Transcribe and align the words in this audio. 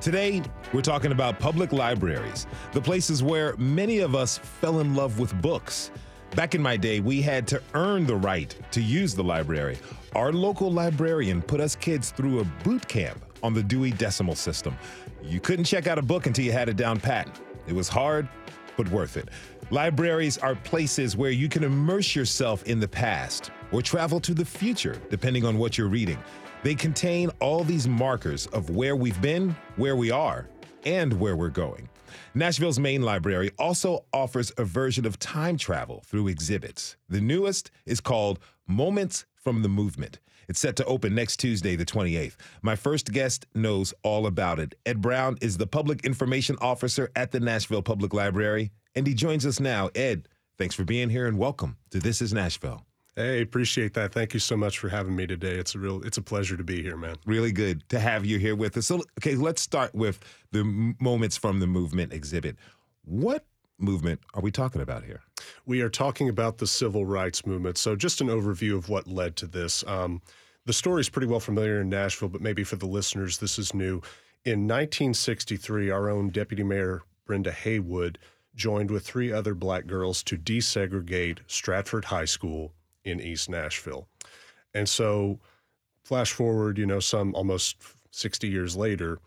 Today, 0.00 0.42
we're 0.72 0.80
talking 0.80 1.12
about 1.12 1.38
public 1.38 1.74
libraries, 1.74 2.46
the 2.72 2.80
places 2.80 3.22
where 3.22 3.54
many 3.58 3.98
of 3.98 4.14
us 4.14 4.38
fell 4.38 4.80
in 4.80 4.94
love 4.94 5.18
with 5.18 5.38
books. 5.42 5.90
Back 6.34 6.54
in 6.54 6.62
my 6.62 6.78
day, 6.78 7.00
we 7.00 7.20
had 7.20 7.46
to 7.48 7.62
earn 7.74 8.06
the 8.06 8.16
right 8.16 8.56
to 8.70 8.80
use 8.80 9.14
the 9.14 9.22
library. 9.22 9.76
Our 10.14 10.32
local 10.32 10.72
librarian 10.72 11.42
put 11.42 11.60
us 11.60 11.76
kids 11.76 12.12
through 12.12 12.40
a 12.40 12.44
boot 12.64 12.88
camp 12.88 13.22
on 13.42 13.52
the 13.52 13.62
Dewey 13.62 13.90
Decimal 13.90 14.36
System. 14.36 14.74
You 15.22 15.38
couldn't 15.38 15.66
check 15.66 15.86
out 15.86 15.98
a 15.98 16.02
book 16.02 16.26
until 16.26 16.46
you 16.46 16.52
had 16.52 16.70
it 16.70 16.78
down 16.78 16.98
pat. 16.98 17.38
It 17.66 17.74
was 17.74 17.88
hard, 17.88 18.26
but 18.78 18.88
worth 18.88 19.18
it. 19.18 19.28
Libraries 19.70 20.38
are 20.38 20.54
places 20.54 21.14
where 21.14 21.30
you 21.30 21.50
can 21.50 21.62
immerse 21.62 22.16
yourself 22.16 22.64
in 22.64 22.80
the 22.80 22.88
past 22.88 23.50
or 23.70 23.82
travel 23.82 24.18
to 24.20 24.32
the 24.32 24.46
future, 24.46 24.98
depending 25.10 25.44
on 25.44 25.58
what 25.58 25.76
you're 25.76 25.88
reading. 25.88 26.18
They 26.62 26.74
contain 26.74 27.30
all 27.40 27.64
these 27.64 27.88
markers 27.88 28.46
of 28.48 28.68
where 28.70 28.94
we've 28.94 29.20
been, 29.22 29.56
where 29.76 29.96
we 29.96 30.10
are, 30.10 30.46
and 30.84 31.18
where 31.18 31.36
we're 31.36 31.48
going. 31.48 31.88
Nashville's 32.34 32.78
main 32.78 33.02
library 33.02 33.50
also 33.58 34.04
offers 34.12 34.52
a 34.58 34.64
version 34.64 35.06
of 35.06 35.18
time 35.18 35.56
travel 35.56 36.02
through 36.06 36.28
exhibits. 36.28 36.96
The 37.08 37.20
newest 37.20 37.70
is 37.86 38.00
called 38.00 38.40
Moments 38.66 39.24
from 39.34 39.62
the 39.62 39.68
Movement. 39.68 40.20
It's 40.48 40.60
set 40.60 40.76
to 40.76 40.84
open 40.84 41.14
next 41.14 41.38
Tuesday, 41.38 41.76
the 41.76 41.86
28th. 41.86 42.36
My 42.60 42.76
first 42.76 43.12
guest 43.12 43.46
knows 43.54 43.94
all 44.02 44.26
about 44.26 44.58
it. 44.58 44.74
Ed 44.84 45.00
Brown 45.00 45.38
is 45.40 45.56
the 45.56 45.66
Public 45.66 46.04
Information 46.04 46.56
Officer 46.60 47.10
at 47.16 47.30
the 47.30 47.40
Nashville 47.40 47.82
Public 47.82 48.12
Library, 48.12 48.70
and 48.94 49.06
he 49.06 49.14
joins 49.14 49.46
us 49.46 49.60
now. 49.60 49.88
Ed, 49.94 50.28
thanks 50.58 50.74
for 50.74 50.84
being 50.84 51.08
here 51.08 51.26
and 51.26 51.38
welcome 51.38 51.78
to 51.90 52.00
This 52.00 52.20
is 52.20 52.34
Nashville. 52.34 52.84
Hey, 53.16 53.42
appreciate 53.42 53.94
that. 53.94 54.12
Thank 54.12 54.34
you 54.34 54.40
so 54.40 54.56
much 54.56 54.78
for 54.78 54.88
having 54.88 55.16
me 55.16 55.26
today. 55.26 55.54
It's 55.56 55.74
a 55.74 55.78
real 55.78 56.00
it's 56.02 56.16
a 56.16 56.22
pleasure 56.22 56.56
to 56.56 56.62
be 56.62 56.80
here, 56.80 56.96
man. 56.96 57.16
Really 57.26 57.50
good 57.50 57.86
to 57.88 57.98
have 57.98 58.24
you 58.24 58.38
here 58.38 58.54
with 58.54 58.76
us. 58.76 58.86
So, 58.86 59.02
okay, 59.18 59.34
let's 59.34 59.60
start 59.60 59.94
with 59.94 60.20
the 60.52 60.64
moments 61.00 61.36
from 61.36 61.58
the 61.58 61.66
movement 61.66 62.12
exhibit. 62.12 62.56
What 63.04 63.44
movement 63.78 64.20
are 64.34 64.42
we 64.42 64.52
talking 64.52 64.80
about 64.80 65.02
here? 65.02 65.22
We 65.66 65.80
are 65.80 65.88
talking 65.88 66.28
about 66.28 66.58
the 66.58 66.66
civil 66.66 67.04
rights 67.04 67.44
movement. 67.44 67.78
So, 67.78 67.96
just 67.96 68.20
an 68.20 68.28
overview 68.28 68.76
of 68.76 68.88
what 68.88 69.08
led 69.08 69.34
to 69.36 69.46
this. 69.48 69.82
Um, 69.88 70.22
the 70.66 70.72
story 70.72 71.00
is 71.00 71.08
pretty 71.08 71.26
well 71.26 71.40
familiar 71.40 71.80
in 71.80 71.88
Nashville, 71.88 72.28
but 72.28 72.40
maybe 72.40 72.62
for 72.62 72.76
the 72.76 72.86
listeners, 72.86 73.38
this 73.38 73.58
is 73.58 73.74
new. 73.74 74.02
In 74.44 74.68
1963, 74.68 75.90
our 75.90 76.08
own 76.08 76.30
Deputy 76.30 76.62
Mayor 76.62 77.02
Brenda 77.26 77.50
Haywood 77.50 78.18
joined 78.54 78.90
with 78.90 79.04
three 79.04 79.32
other 79.32 79.54
black 79.54 79.86
girls 79.86 80.22
to 80.24 80.38
desegregate 80.38 81.38
Stratford 81.48 82.04
High 82.04 82.24
School 82.24 82.72
in 83.04 83.20
East 83.20 83.48
Nashville. 83.48 84.06
And 84.74 84.88
so, 84.88 85.38
flash 86.04 86.32
forward, 86.32 86.78
you 86.78 86.86
know, 86.86 87.00
some 87.00 87.34
almost 87.34 87.76
60 88.10 88.48
years 88.48 88.76
later, 88.76 89.18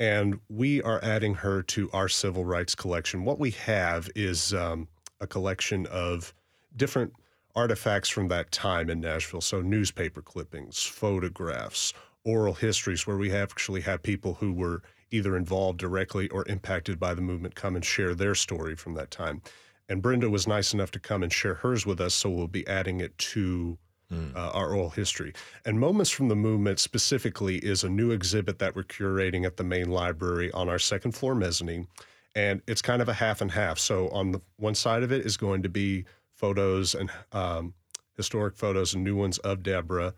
and 0.00 0.38
we 0.48 0.82
are 0.82 1.02
adding 1.02 1.34
her 1.34 1.62
to 1.62 1.90
our 1.92 2.08
civil 2.08 2.44
rights 2.44 2.74
collection. 2.74 3.24
What 3.24 3.38
we 3.38 3.50
have 3.52 4.08
is 4.14 4.54
um, 4.54 4.88
a 5.20 5.26
collection 5.26 5.86
of 5.86 6.32
different 6.76 7.12
artifacts 7.56 8.08
from 8.08 8.28
that 8.28 8.52
time 8.52 8.88
in 8.88 9.00
Nashville. 9.00 9.40
So, 9.40 9.60
newspaper 9.60 10.22
clippings, 10.22 10.82
photographs, 10.84 11.92
oral 12.24 12.54
histories, 12.54 13.06
where 13.06 13.16
we 13.16 13.32
actually 13.32 13.80
have 13.82 14.02
people 14.02 14.34
who 14.34 14.52
were 14.52 14.82
either 15.10 15.36
involved 15.36 15.78
directly 15.78 16.28
or 16.28 16.46
impacted 16.48 17.00
by 17.00 17.14
the 17.14 17.22
movement 17.22 17.54
come 17.54 17.74
and 17.74 17.84
share 17.84 18.14
their 18.14 18.34
story 18.34 18.74
from 18.74 18.94
that 18.94 19.10
time. 19.10 19.40
And 19.88 20.02
Brenda 20.02 20.28
was 20.28 20.46
nice 20.46 20.74
enough 20.74 20.90
to 20.92 21.00
come 21.00 21.22
and 21.22 21.32
share 21.32 21.54
hers 21.54 21.86
with 21.86 22.00
us, 22.00 22.14
so 22.14 22.28
we'll 22.28 22.46
be 22.46 22.66
adding 22.66 23.00
it 23.00 23.16
to 23.18 23.78
mm. 24.12 24.36
uh, 24.36 24.50
our 24.50 24.68
oral 24.74 24.90
history. 24.90 25.32
And 25.64 25.80
Moments 25.80 26.10
from 26.10 26.28
the 26.28 26.36
Movement 26.36 26.78
specifically 26.78 27.56
is 27.58 27.84
a 27.84 27.88
new 27.88 28.10
exhibit 28.10 28.58
that 28.58 28.76
we're 28.76 28.84
curating 28.84 29.46
at 29.46 29.56
the 29.56 29.64
main 29.64 29.90
library 29.90 30.50
on 30.52 30.68
our 30.68 30.78
second 30.78 31.12
floor 31.12 31.34
mezzanine. 31.34 31.86
And 32.34 32.60
it's 32.66 32.82
kind 32.82 33.00
of 33.00 33.08
a 33.08 33.14
half 33.14 33.40
and 33.40 33.50
half. 33.50 33.78
So 33.78 34.08
on 34.10 34.32
the 34.32 34.40
one 34.56 34.74
side 34.74 35.02
of 35.02 35.10
it 35.10 35.24
is 35.24 35.36
going 35.36 35.62
to 35.62 35.68
be 35.68 36.04
photos 36.34 36.94
and 36.94 37.10
um, 37.32 37.74
historic 38.16 38.56
photos 38.56 38.94
and 38.94 39.02
new 39.02 39.16
ones 39.16 39.38
of 39.38 39.62
Deborah 39.62 40.14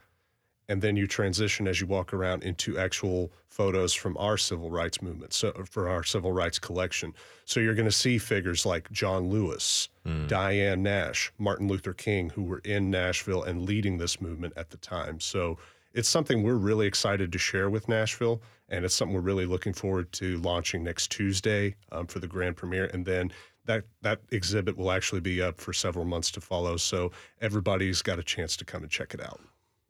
and 0.70 0.80
then 0.80 0.96
you 0.96 1.08
transition 1.08 1.66
as 1.66 1.80
you 1.80 1.86
walk 1.86 2.14
around 2.14 2.44
into 2.44 2.78
actual 2.78 3.32
photos 3.48 3.92
from 3.92 4.16
our 4.16 4.38
civil 4.38 4.70
rights 4.70 5.02
movement 5.02 5.32
so 5.32 5.52
for 5.68 5.88
our 5.88 6.04
civil 6.04 6.32
rights 6.32 6.60
collection. 6.60 7.12
So 7.44 7.58
you're 7.58 7.74
going 7.74 7.88
to 7.88 7.92
see 7.92 8.16
figures 8.16 8.64
like 8.64 8.90
john 8.92 9.28
lewis 9.28 9.88
mm. 10.06 10.28
diane 10.28 10.82
nash 10.82 11.32
martin 11.38 11.66
luther 11.66 11.92
king 11.92 12.30
who 12.30 12.44
were 12.44 12.62
in 12.64 12.88
nashville 12.88 13.42
and 13.42 13.66
leading 13.66 13.98
this 13.98 14.20
movement 14.20 14.54
at 14.56 14.70
the 14.70 14.76
time. 14.78 15.18
So 15.18 15.58
it's 15.92 16.08
something 16.08 16.44
we're 16.44 16.54
really 16.54 16.86
excited 16.86 17.32
to 17.32 17.38
share 17.38 17.68
with 17.68 17.88
nashville 17.88 18.40
and 18.68 18.84
it's 18.84 18.94
something 18.94 19.14
we're 19.14 19.20
really 19.20 19.46
looking 19.46 19.72
forward 19.72 20.12
to 20.12 20.38
launching 20.38 20.84
next 20.84 21.10
tuesday 21.10 21.74
um, 21.90 22.06
for 22.06 22.20
the 22.20 22.28
grand 22.28 22.56
premiere. 22.56 22.86
And 22.94 23.04
then 23.04 23.32
that 23.64 23.82
that 24.02 24.20
exhibit 24.30 24.76
will 24.76 24.92
actually 24.92 25.20
be 25.20 25.42
up 25.42 25.60
for 25.60 25.72
several 25.72 26.04
months 26.04 26.30
to 26.30 26.40
follow. 26.40 26.76
So 26.76 27.10
everybody's 27.40 28.02
got 28.02 28.20
a 28.20 28.22
chance 28.22 28.56
to 28.58 28.64
come 28.64 28.82
and 28.82 28.90
check 28.90 29.12
it 29.12 29.20
out 29.20 29.40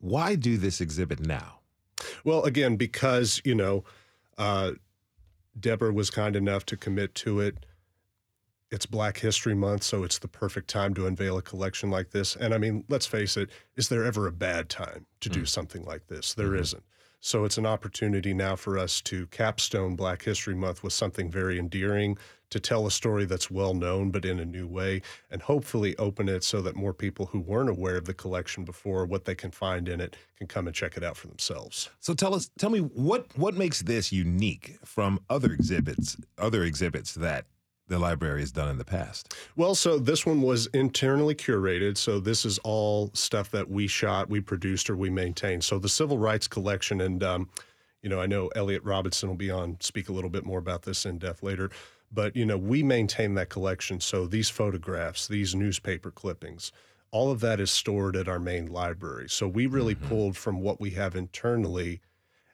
why 0.01 0.35
do 0.35 0.57
this 0.57 0.81
exhibit 0.81 1.19
now? 1.19 1.59
Well, 2.23 2.43
again, 2.43 2.75
because, 2.75 3.41
you 3.45 3.55
know, 3.55 3.83
uh, 4.37 4.71
Deborah 5.59 5.93
was 5.93 6.09
kind 6.09 6.35
enough 6.35 6.65
to 6.67 6.77
commit 6.77 7.15
to 7.15 7.39
it. 7.39 7.65
It's 8.71 8.85
Black 8.85 9.17
History 9.17 9.53
Month, 9.53 9.83
so 9.83 10.05
it's 10.05 10.19
the 10.19 10.29
perfect 10.29 10.69
time 10.69 10.93
to 10.93 11.05
unveil 11.05 11.37
a 11.37 11.41
collection 11.41 11.91
like 11.91 12.11
this. 12.11 12.37
And 12.37 12.53
I 12.53 12.57
mean, 12.57 12.85
let's 12.87 13.05
face 13.05 13.35
it, 13.35 13.49
is 13.75 13.89
there 13.89 14.05
ever 14.05 14.27
a 14.27 14.31
bad 14.31 14.69
time 14.69 15.05
to 15.19 15.27
do 15.29 15.41
mm. 15.41 15.47
something 15.47 15.83
like 15.83 16.07
this? 16.07 16.33
There 16.33 16.51
mm-hmm. 16.51 16.77
not 16.77 16.83
So 17.19 17.43
it's 17.43 17.57
an 17.57 17.65
opportunity 17.65 18.33
now 18.33 18.55
for 18.55 18.77
us 18.77 19.01
to 19.01 19.27
capstone 19.27 19.97
Black 19.97 20.23
History 20.23 20.55
Month 20.55 20.83
with 20.83 20.93
something 20.93 21.29
very 21.29 21.59
endearing, 21.59 22.17
to 22.49 22.61
tell 22.61 22.87
a 22.87 22.91
story 22.91 23.25
that's 23.25 23.51
well 23.51 23.73
known 23.73 24.09
but 24.09 24.23
in 24.23 24.39
a 24.39 24.45
new 24.45 24.67
way, 24.67 25.01
and 25.29 25.41
hopefully 25.41 25.97
open 25.97 26.29
it 26.29 26.43
so 26.43 26.61
that 26.61 26.75
more 26.75 26.93
people 26.93 27.25
who 27.25 27.41
weren't 27.41 27.69
aware 27.69 27.97
of 27.97 28.05
the 28.05 28.13
collection 28.13 28.63
before, 28.63 29.05
what 29.05 29.25
they 29.25 29.35
can 29.35 29.51
find 29.51 29.89
in 29.89 29.99
it, 29.99 30.15
can 30.37 30.47
come 30.47 30.67
and 30.67 30.75
check 30.75 30.95
it 30.95 31.03
out 31.03 31.17
for 31.17 31.27
themselves. 31.27 31.89
So 31.99 32.13
tell 32.13 32.33
us, 32.33 32.49
tell 32.57 32.69
me 32.69 32.79
what 32.79 33.37
what 33.37 33.55
makes 33.55 33.81
this 33.81 34.13
unique 34.13 34.77
from 34.85 35.19
other 35.29 35.51
exhibits, 35.51 36.15
other 36.37 36.63
exhibits 36.63 37.15
that 37.15 37.45
the 37.91 37.99
library 37.99 38.39
has 38.39 38.51
done 38.51 38.69
in 38.69 38.77
the 38.77 38.85
past? 38.85 39.35
Well, 39.55 39.75
so 39.75 39.99
this 39.99 40.25
one 40.25 40.41
was 40.41 40.67
internally 40.67 41.35
curated. 41.35 41.97
So 41.97 42.19
this 42.19 42.45
is 42.45 42.57
all 42.59 43.11
stuff 43.13 43.51
that 43.51 43.69
we 43.69 43.87
shot, 43.87 44.29
we 44.29 44.41
produced, 44.41 44.89
or 44.89 44.95
we 44.95 45.09
maintained. 45.09 45.63
So 45.63 45.77
the 45.77 45.89
civil 45.89 46.17
rights 46.17 46.47
collection, 46.47 47.01
and 47.01 47.23
um, 47.23 47.49
you 48.01 48.09
know, 48.09 48.19
I 48.19 48.25
know 48.25 48.47
Elliot 48.55 48.83
Robinson 48.83 49.29
will 49.29 49.35
be 49.35 49.51
on 49.51 49.77
speak 49.79 50.09
a 50.09 50.13
little 50.13 50.29
bit 50.29 50.45
more 50.45 50.59
about 50.59 50.83
this 50.83 51.05
in 51.05 51.19
depth 51.19 51.43
later. 51.43 51.69
But 52.11 52.35
you 52.35 52.45
know, 52.45 52.57
we 52.57 52.83
maintain 52.83 53.35
that 53.35 53.49
collection. 53.49 53.99
So 53.99 54.25
these 54.25 54.49
photographs, 54.49 55.27
these 55.27 55.53
newspaper 55.53 56.11
clippings, 56.11 56.71
all 57.11 57.31
of 57.31 57.41
that 57.41 57.59
is 57.59 57.71
stored 57.71 58.15
at 58.15 58.27
our 58.27 58.39
main 58.39 58.67
library. 58.67 59.29
So 59.29 59.47
we 59.47 59.65
really 59.65 59.95
mm-hmm. 59.95 60.07
pulled 60.07 60.37
from 60.37 60.61
what 60.61 60.79
we 60.79 60.91
have 60.91 61.15
internally 61.15 62.01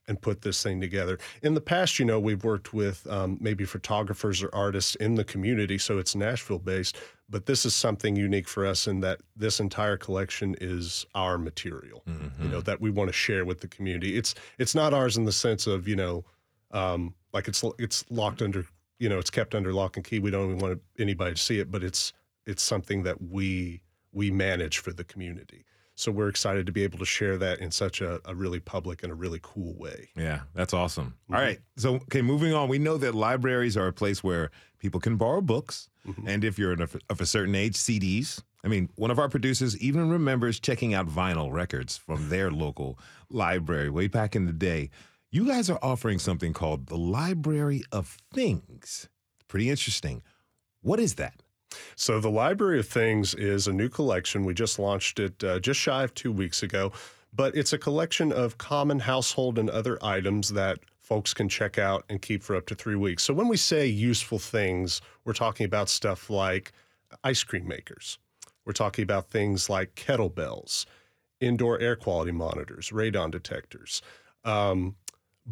and 0.07 0.21
put 0.21 0.41
this 0.41 0.61
thing 0.63 0.79
together. 0.79 1.17
In 1.41 1.53
the 1.53 1.61
past, 1.61 1.99
you 1.99 2.05
know, 2.05 2.19
we've 2.19 2.43
worked 2.43 2.73
with 2.73 3.05
um, 3.09 3.37
maybe 3.41 3.65
photographers 3.65 4.41
or 4.41 4.49
artists 4.53 4.95
in 4.95 5.15
the 5.15 5.23
community, 5.23 5.77
so 5.77 5.97
it's 5.97 6.15
Nashville 6.15 6.59
based. 6.59 6.97
But 7.29 7.45
this 7.45 7.65
is 7.65 7.75
something 7.75 8.15
unique 8.15 8.47
for 8.47 8.65
us 8.65 8.87
in 8.87 9.01
that 9.01 9.19
this 9.35 9.59
entire 9.59 9.97
collection 9.97 10.55
is 10.61 11.05
our 11.13 11.37
material. 11.37 12.03
Mm-hmm. 12.07 12.43
You 12.43 12.49
know, 12.49 12.61
that 12.61 12.79
we 12.79 12.89
want 12.89 13.09
to 13.09 13.13
share 13.13 13.43
with 13.43 13.59
the 13.59 13.67
community. 13.67 14.17
It's 14.17 14.33
it's 14.57 14.73
not 14.73 14.93
ours 14.93 15.17
in 15.17 15.25
the 15.25 15.33
sense 15.33 15.67
of 15.67 15.87
you 15.87 15.95
know, 15.95 16.23
um, 16.71 17.13
like 17.33 17.47
it's 17.47 17.63
it's 17.77 18.05
locked 18.09 18.41
under 18.41 18.65
you 18.99 19.09
know 19.09 19.19
it's 19.19 19.29
kept 19.29 19.55
under 19.55 19.73
lock 19.73 19.97
and 19.97 20.05
key. 20.05 20.19
We 20.19 20.31
don't 20.31 20.45
even 20.45 20.59
want 20.59 20.81
anybody 20.97 21.35
to 21.35 21.41
see 21.41 21.59
it, 21.59 21.69
but 21.69 21.83
it's 21.83 22.13
it's 22.45 22.63
something 22.63 23.03
that 23.03 23.21
we 23.21 23.81
we 24.13 24.31
manage 24.31 24.79
for 24.79 24.93
the 24.93 25.03
community. 25.03 25.65
So 25.97 26.11
we're 26.11 26.29
excited 26.29 26.67
to 26.67 26.71
be 26.71 26.83
able 26.83 26.99
to 26.99 27.05
share 27.05 27.39
that 27.39 27.59
in 27.59 27.71
such 27.71 28.01
a, 28.01 28.21
a 28.25 28.35
really 28.35 28.59
public 28.59 29.01
and 29.01 29.11
a 29.11 29.15
really 29.15 29.39
cool 29.41 29.73
way. 29.73 30.09
Yeah, 30.15 30.41
that's 30.53 30.71
awesome. 30.71 31.15
Mm-hmm. 31.23 31.35
All 31.35 31.41
right. 31.41 31.59
So, 31.75 31.95
okay, 31.95 32.21
moving 32.21 32.53
on. 32.53 32.69
We 32.69 32.77
know 32.77 32.97
that 32.97 33.15
libraries 33.15 33.75
are 33.75 33.87
a 33.87 33.93
place 33.93 34.23
where 34.23 34.51
people 34.77 34.99
can 34.99 35.17
borrow 35.17 35.41
books. 35.41 35.89
Mm-hmm. 36.07 36.27
And 36.27 36.43
if 36.43 36.59
you're 36.59 36.71
of, 36.73 36.95
of 37.09 37.19
a 37.19 37.25
certain 37.25 37.55
age, 37.55 37.73
CDs. 37.73 38.43
I 38.63 38.67
mean, 38.67 38.89
one 38.95 39.09
of 39.09 39.17
our 39.17 39.27
producers 39.27 39.75
even 39.79 40.07
remembers 40.07 40.59
checking 40.59 40.93
out 40.93 41.07
vinyl 41.07 41.51
records 41.51 41.97
from 41.97 42.29
their 42.29 42.51
local 42.65 42.99
library 43.31 43.89
way 43.89 44.07
back 44.07 44.35
in 44.35 44.45
the 44.45 44.53
day. 44.53 44.91
You 45.31 45.47
guys 45.47 45.67
are 45.67 45.79
offering 45.81 46.19
something 46.19 46.53
called 46.53 46.87
the 46.87 46.97
Library 46.97 47.83
of 47.91 48.17
Things. 48.31 49.09
Pretty 49.47 49.71
interesting. 49.71 50.21
What 50.81 50.99
is 50.99 51.15
that? 51.15 51.41
So, 51.95 52.19
the 52.19 52.29
Library 52.29 52.79
of 52.79 52.87
Things 52.87 53.33
is 53.33 53.67
a 53.67 53.73
new 53.73 53.89
collection. 53.89 54.45
We 54.45 54.53
just 54.53 54.79
launched 54.79 55.19
it 55.19 55.43
uh, 55.43 55.59
just 55.59 55.79
shy 55.79 56.03
of 56.03 56.13
two 56.13 56.31
weeks 56.31 56.63
ago, 56.63 56.91
but 57.33 57.55
it's 57.55 57.73
a 57.73 57.77
collection 57.77 58.31
of 58.31 58.57
common 58.57 58.99
household 58.99 59.57
and 59.57 59.69
other 59.69 59.97
items 60.03 60.49
that 60.49 60.79
folks 60.99 61.33
can 61.33 61.49
check 61.49 61.77
out 61.77 62.03
and 62.09 62.21
keep 62.21 62.43
for 62.43 62.55
up 62.55 62.65
to 62.67 62.75
three 62.75 62.95
weeks. 62.95 63.23
So, 63.23 63.33
when 63.33 63.47
we 63.47 63.57
say 63.57 63.87
useful 63.87 64.39
things, 64.39 65.01
we're 65.25 65.33
talking 65.33 65.65
about 65.65 65.89
stuff 65.89 66.29
like 66.29 66.71
ice 67.23 67.43
cream 67.43 67.67
makers, 67.67 68.17
we're 68.65 68.73
talking 68.73 69.03
about 69.03 69.29
things 69.29 69.69
like 69.69 69.95
kettlebells, 69.95 70.85
indoor 71.39 71.79
air 71.79 71.95
quality 71.95 72.31
monitors, 72.31 72.89
radon 72.89 73.31
detectors. 73.31 74.01
Um, 74.43 74.95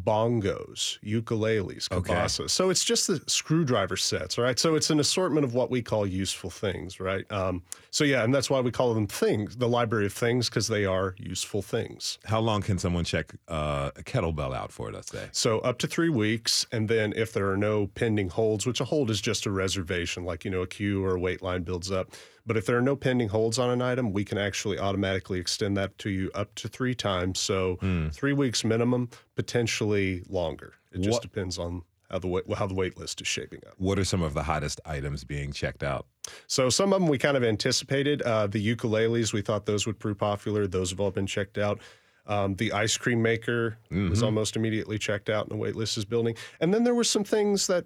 bongos, 0.04 1.00
ukuleles, 1.04 1.88
cabasas. 1.90 2.40
Okay. 2.40 2.48
So 2.48 2.70
it's 2.70 2.84
just 2.84 3.08
the 3.08 3.22
screwdriver 3.28 3.98
sets, 3.98 4.38
right? 4.38 4.60
So 4.60 4.76
it's 4.76 4.90
an 4.90 5.00
assortment 5.00 5.46
of 5.46 5.54
what 5.54 5.72
we 5.72 5.82
call 5.82 6.06
useful 6.06 6.50
things, 6.50 7.00
right? 7.00 7.30
Um, 7.32 7.64
so 7.92 8.04
yeah, 8.04 8.24
and 8.24 8.34
that's 8.34 8.50
why 8.50 8.60
we 8.60 8.72
call 8.72 8.94
them 8.94 9.08
things, 9.08 9.56
the 9.56 9.68
library 9.68 10.06
of 10.06 10.14
things, 10.14 10.50
because 10.50 10.68
they 10.68 10.86
are 10.86 11.16
useful 11.18 11.62
things. 11.62 12.20
How 12.26 12.40
long 12.40 12.62
can 12.62 12.78
someone 12.78 13.06
check 13.06 13.34
uh, 13.48 13.92
a 13.96 14.04
kettlebell 14.04 14.54
out 14.56 14.72
for, 14.72 14.92
let's 14.92 15.12
say? 15.12 15.28
So 15.32 15.60
up 15.60 15.78
to 15.80 15.88
three 15.88 16.10
weeks. 16.10 16.66
And 16.72 16.90
then 16.90 17.14
if 17.16 17.32
there 17.32 17.50
are 17.50 17.58
no 17.58 17.88
pending 17.88 18.30
holds, 18.30 18.66
which 18.66 18.82
a 18.82 18.86
hold 18.86 19.10
is 19.10 19.22
just 19.22 19.46
a 19.46 19.52
reservation, 19.52 20.26
like, 20.26 20.44
you 20.44 20.52
know, 20.52 20.62
a 20.62 20.68
queue 20.68 21.04
or 21.06 21.16
a 21.16 21.20
wait 21.20 21.42
line 21.42 21.64
builds 21.64 21.92
up, 21.92 22.12
but 22.46 22.58
if 22.58 22.66
there 22.66 22.78
are 22.78 22.82
no 22.82 22.96
pending 22.96 23.30
holds 23.30 23.58
on 23.58 23.70
an 23.70 23.82
item, 23.82 24.14
we 24.14 24.24
can 24.24 24.38
actually 24.38 24.80
automatically 24.80 25.40
extend 25.40 25.76
that 25.78 25.98
to 26.00 26.10
you 26.10 26.32
up 26.36 26.54
to 26.56 26.68
three 26.68 26.96
times. 26.96 27.40
So 27.40 27.78
mm. 27.82 28.14
three 28.14 28.34
weeks 28.34 28.64
minimum, 28.64 29.10
potentially 29.36 30.24
longer. 30.30 30.74
It 30.92 31.00
just 31.02 31.14
what, 31.14 31.22
depends 31.22 31.58
on 31.58 31.82
how 32.10 32.20
the 32.20 32.28
wait, 32.28 32.54
how 32.54 32.68
the 32.68 32.74
wait 32.74 32.98
list 32.98 33.20
is 33.22 33.28
shaping 33.28 33.62
up. 33.68 33.74
What 33.78 34.00
are 34.00 34.06
some 34.06 34.22
of 34.22 34.34
the 34.34 34.44
hottest 34.44 34.80
items 34.86 35.24
being 35.24 35.52
checked 35.52 35.84
out? 35.84 36.06
So 36.48 36.70
some 36.70 36.94
of 36.94 37.02
them 37.02 37.10
we 37.10 37.18
kind 37.18 37.36
of 37.36 37.44
anticipated. 37.44 38.22
Uh, 38.22 38.48
the 38.48 38.76
ukuleles, 38.76 39.34
we 39.34 39.42
thought 39.42 39.66
those 39.66 39.86
would 39.86 40.00
prove 40.00 40.18
popular. 40.18 40.68
Those 40.68 40.92
have 40.92 41.00
all 41.00 41.12
been 41.12 41.28
checked 41.28 41.58
out. 41.58 41.80
Um, 42.28 42.56
the 42.56 42.72
ice 42.72 42.98
cream 42.98 43.22
maker 43.22 43.78
mm-hmm. 43.92 44.10
was 44.10 44.24
almost 44.24 44.56
immediately 44.56 44.98
checked 44.98 45.30
out, 45.30 45.46
and 45.46 45.52
the 45.52 45.62
wait 45.62 45.76
list 45.76 45.98
is 45.98 46.06
building. 46.06 46.36
And 46.60 46.74
then 46.74 46.84
there 46.84 46.96
were 46.96 47.04
some 47.04 47.24
things 47.24 47.68
that 47.68 47.86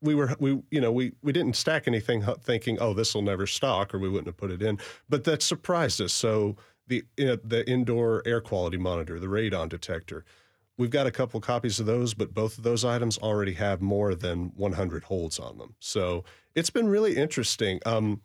we 0.00 0.14
were 0.14 0.34
we 0.38 0.62
you 0.70 0.80
know 0.80 0.92
we 0.92 1.12
we 1.22 1.32
didn't 1.32 1.56
stack 1.56 1.88
anything 1.88 2.24
thinking 2.42 2.78
oh 2.80 2.94
this 2.94 3.14
will 3.14 3.22
never 3.22 3.46
stock 3.46 3.94
or 3.94 3.98
we 3.98 4.08
wouldn't 4.08 4.26
have 4.28 4.36
put 4.36 4.50
it 4.50 4.62
in. 4.62 4.78
But 5.08 5.24
that 5.24 5.42
surprised 5.42 6.00
us. 6.00 6.12
So 6.12 6.56
the 6.86 7.04
you 7.16 7.26
know, 7.26 7.36
the 7.36 7.68
indoor 7.68 8.22
air 8.26 8.40
quality 8.40 8.76
monitor 8.76 9.18
the 9.18 9.26
radon 9.26 9.68
detector 9.68 10.24
we've 10.78 10.90
got 10.90 11.06
a 11.06 11.10
couple 11.10 11.40
copies 11.40 11.80
of 11.80 11.86
those 11.86 12.14
but 12.14 12.32
both 12.32 12.56
of 12.56 12.64
those 12.64 12.84
items 12.84 13.18
already 13.18 13.52
have 13.52 13.82
more 13.82 14.14
than 14.14 14.52
100 14.56 15.04
holds 15.04 15.38
on 15.38 15.58
them. 15.58 15.74
So 15.80 16.24
it's 16.54 16.70
been 16.70 16.88
really 16.88 17.16
interesting. 17.16 17.80
Um, 17.84 18.22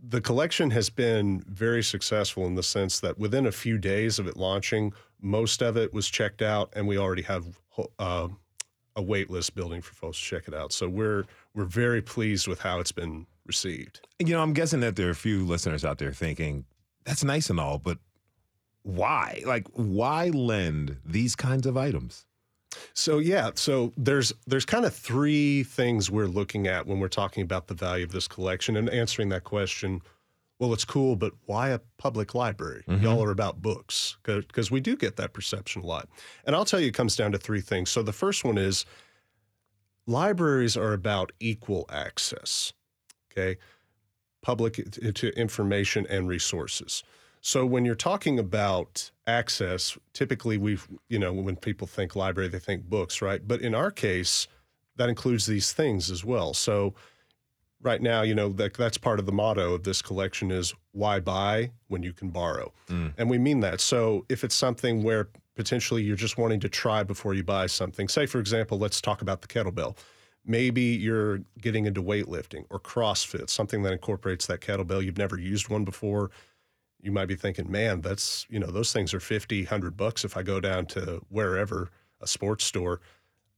the 0.00 0.20
collection 0.20 0.70
has 0.70 0.90
been 0.90 1.44
very 1.48 1.82
successful 1.82 2.46
in 2.46 2.54
the 2.54 2.62
sense 2.62 3.00
that 3.00 3.18
within 3.18 3.46
a 3.46 3.52
few 3.52 3.78
days 3.78 4.18
of 4.20 4.28
it 4.28 4.36
launching 4.36 4.92
most 5.20 5.60
of 5.60 5.76
it 5.76 5.92
was 5.92 6.08
checked 6.08 6.40
out 6.40 6.72
and 6.76 6.86
we 6.86 6.96
already 6.96 7.22
have 7.22 7.58
uh, 7.98 8.28
a 8.98 9.02
wait 9.02 9.30
list 9.30 9.54
building 9.54 9.80
for 9.80 9.94
folks 9.94 10.18
to 10.18 10.24
check 10.24 10.48
it 10.48 10.54
out. 10.54 10.72
So 10.72 10.88
we're 10.88 11.24
we're 11.54 11.64
very 11.64 12.02
pleased 12.02 12.48
with 12.48 12.60
how 12.60 12.80
it's 12.80 12.92
been 12.92 13.26
received. 13.46 14.06
You 14.18 14.34
know, 14.34 14.42
I'm 14.42 14.52
guessing 14.52 14.80
that 14.80 14.96
there 14.96 15.06
are 15.06 15.12
a 15.12 15.14
few 15.14 15.46
listeners 15.46 15.84
out 15.84 15.98
there 15.98 16.12
thinking 16.12 16.64
that's 17.04 17.24
nice 17.24 17.48
and 17.48 17.58
all, 17.58 17.78
but 17.78 17.98
why? 18.82 19.42
Like, 19.46 19.66
why 19.72 20.28
lend 20.28 20.96
these 21.04 21.36
kinds 21.36 21.66
of 21.66 21.76
items? 21.76 22.26
So 22.92 23.18
yeah, 23.18 23.50
so 23.54 23.92
there's 23.96 24.32
there's 24.46 24.66
kind 24.66 24.84
of 24.84 24.94
three 24.94 25.62
things 25.62 26.10
we're 26.10 26.26
looking 26.26 26.66
at 26.66 26.86
when 26.86 27.00
we're 27.00 27.08
talking 27.08 27.42
about 27.42 27.68
the 27.68 27.74
value 27.74 28.04
of 28.04 28.12
this 28.12 28.28
collection 28.28 28.76
and 28.76 28.90
answering 28.90 29.30
that 29.30 29.44
question 29.44 30.02
well, 30.58 30.72
it's 30.72 30.84
cool, 30.84 31.14
but 31.14 31.32
why 31.46 31.68
a 31.70 31.80
public 31.98 32.34
library? 32.34 32.82
Mm-hmm. 32.88 33.04
Y'all 33.04 33.22
are 33.22 33.30
about 33.30 33.62
books 33.62 34.16
because 34.24 34.70
we 34.70 34.80
do 34.80 34.96
get 34.96 35.16
that 35.16 35.32
perception 35.32 35.82
a 35.82 35.86
lot. 35.86 36.08
And 36.44 36.56
I'll 36.56 36.64
tell 36.64 36.80
you, 36.80 36.88
it 36.88 36.94
comes 36.94 37.14
down 37.14 37.32
to 37.32 37.38
three 37.38 37.60
things. 37.60 37.90
So 37.90 38.02
the 38.02 38.12
first 38.12 38.44
one 38.44 38.58
is 38.58 38.84
libraries 40.06 40.76
are 40.76 40.92
about 40.92 41.30
equal 41.38 41.86
access, 41.90 42.72
okay? 43.30 43.58
Public 44.42 45.14
to 45.14 45.28
information 45.38 46.06
and 46.10 46.26
resources. 46.26 47.04
So 47.40 47.64
when 47.64 47.84
you're 47.84 47.94
talking 47.94 48.38
about 48.40 49.12
access, 49.28 49.96
typically 50.12 50.58
we've, 50.58 50.88
you 51.08 51.20
know, 51.20 51.32
when 51.32 51.54
people 51.54 51.86
think 51.86 52.16
library, 52.16 52.48
they 52.48 52.58
think 52.58 52.84
books, 52.84 53.22
right? 53.22 53.46
But 53.46 53.60
in 53.60 53.76
our 53.76 53.92
case, 53.92 54.48
that 54.96 55.08
includes 55.08 55.46
these 55.46 55.72
things 55.72 56.10
as 56.10 56.24
well. 56.24 56.52
So 56.52 56.94
right 57.82 58.02
now, 58.02 58.22
you 58.22 58.34
know, 58.34 58.48
that, 58.50 58.74
that's 58.74 58.98
part 58.98 59.18
of 59.18 59.26
the 59.26 59.32
motto 59.32 59.74
of 59.74 59.84
this 59.84 60.02
collection 60.02 60.50
is 60.50 60.74
why 60.92 61.20
buy 61.20 61.70
when 61.88 62.02
you 62.02 62.12
can 62.12 62.30
borrow. 62.30 62.72
Mm. 62.88 63.14
And 63.16 63.30
we 63.30 63.38
mean 63.38 63.60
that. 63.60 63.80
So 63.80 64.24
if 64.28 64.44
it's 64.44 64.54
something 64.54 65.02
where 65.02 65.28
potentially 65.54 66.02
you're 66.02 66.16
just 66.16 66.38
wanting 66.38 66.60
to 66.60 66.68
try 66.68 67.02
before 67.02 67.34
you 67.34 67.44
buy 67.44 67.66
something, 67.66 68.08
say, 68.08 68.26
for 68.26 68.40
example, 68.40 68.78
let's 68.78 69.00
talk 69.00 69.22
about 69.22 69.42
the 69.42 69.48
kettlebell. 69.48 69.96
Maybe 70.44 70.82
you're 70.82 71.40
getting 71.60 71.86
into 71.86 72.02
weightlifting 72.02 72.64
or 72.70 72.80
CrossFit, 72.80 73.50
something 73.50 73.82
that 73.82 73.92
incorporates 73.92 74.46
that 74.46 74.60
kettlebell. 74.60 75.04
You've 75.04 75.18
never 75.18 75.38
used 75.38 75.68
one 75.68 75.84
before. 75.84 76.30
You 77.00 77.12
might 77.12 77.26
be 77.26 77.36
thinking, 77.36 77.70
man, 77.70 78.00
that's, 78.00 78.46
you 78.48 78.58
know, 78.58 78.70
those 78.70 78.92
things 78.92 79.14
are 79.14 79.20
50, 79.20 79.62
100 79.62 79.96
bucks 79.96 80.24
if 80.24 80.36
I 80.36 80.42
go 80.42 80.58
down 80.58 80.86
to 80.86 81.22
wherever, 81.28 81.90
a 82.20 82.26
sports 82.26 82.64
store. 82.64 83.00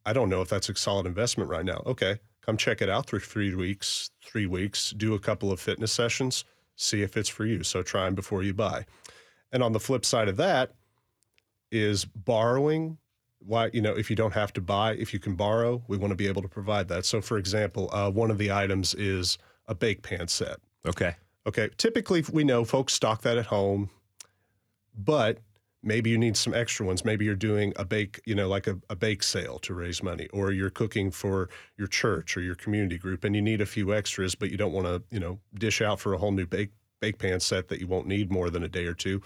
I 0.05 0.13
don't 0.13 0.29
know 0.29 0.43
if 0.43 0.49
that's 0.49 0.69
a 0.69 0.75
solid 0.75 1.07
investment 1.07 1.49
right 1.49 1.65
now. 1.65 1.83
Okay, 1.87 2.19
Come 2.43 2.57
check 2.57 2.81
it 2.81 2.89
out 2.89 3.11
for 3.11 3.21
three 3.21 3.55
weeks, 3.55 4.11
three 4.25 4.47
weeks, 4.47 4.91
do 4.91 5.15
a 5.15 5.19
couple 5.19 5.53
of 5.53 5.61
fitness 5.61 5.93
sessions, 5.93 6.45
see 6.77 7.03
if 7.03 7.17
it's 7.17 7.29
for 7.29 7.45
you. 7.45 7.63
So 7.63 7.83
try 7.83 8.07
them 8.07 8.15
before 8.15 8.43
you 8.43 8.55
buy. 8.55 8.87
And 9.53 9.63
on 9.63 9.73
the 9.73 9.81
flip 9.81 10.05
side 10.05 10.29
of 10.29 10.37
that 10.39 10.73
is 11.71 12.05
borrowing. 12.05 12.99
Why, 13.41 13.71
you 13.73 13.81
know, 13.81 13.97
if 13.97 14.11
you 14.11 14.17
don't 14.17 14.35
have 14.35 14.53
to 14.55 14.61
buy, 14.61 14.95
if 14.95 15.15
you 15.15 15.19
can 15.19 15.35
borrow, 15.35 15.83
we 15.89 15.97
want 15.97 16.11
to 16.11 16.17
be 16.17 16.27
able 16.27 16.43
to 16.43 16.49
provide 16.49 16.89
that. 16.89 17.07
So, 17.07 17.21
for 17.21 17.39
example, 17.39 17.89
uh, 17.93 18.11
one 18.11 18.31
of 18.31 18.39
the 18.39 18.53
items 18.53 18.95
is 18.95 19.39
a 19.67 19.75
bake 19.75 20.03
pan 20.03 20.29
set. 20.29 20.59
Okay. 20.87 21.15
Okay. 21.47 21.71
Typically, 21.79 22.23
we 22.33 22.45
know 22.45 22.65
folks 22.65 22.93
stock 22.93 23.23
that 23.23 23.39
at 23.39 23.47
home, 23.47 23.89
but 24.95 25.39
maybe 25.83 26.11
you 26.11 26.19
need 26.19 26.37
some 26.37 26.55
extra 26.55 26.85
ones. 26.87 27.05
Maybe 27.05 27.25
you're 27.25 27.35
doing 27.35 27.73
a 27.77 27.85
bake 27.85 28.21
you 28.27 28.35
know 28.35 28.49
like 28.49 28.67
a, 28.67 28.79
a, 28.89 28.97
bake 28.97 29.23
sale 29.23 29.59
to 29.61 29.75
raise 29.75 30.03
money 30.03 30.29
or 30.33 30.53
you're 30.53 30.71
cooking 30.71 31.11
for 31.11 31.49
your 31.77 31.89
church 31.89 32.37
or 32.37 32.43
your 32.43 32.55
community 32.55 32.99
group 32.99 33.25
and 33.25 33.35
you 33.35 33.43
need 33.43 33.61
a 33.61 33.67
few 33.67 33.95
extras 33.95 34.35
but 34.35 34.51
you 34.51 34.57
don't 34.57 34.73
want 34.73 34.87
to 34.87 35.03
you 35.11 35.21
know 35.21 35.39
dish 35.55 35.81
out 35.81 36.01
for 36.01 36.13
a 36.13 36.19
whole 36.19 36.33
new 36.33 36.47
bake 36.47 36.71
bake 37.01 37.19
pan 37.19 37.41
set 37.41 37.69
that 37.69 37.81
you 37.81 37.87
won't 37.87 38.07
need 38.07 38.31
more 38.31 38.51
than 38.51 38.63
a 38.63 38.69
day 38.69 38.87
or 38.87 38.95
two. 38.95 39.23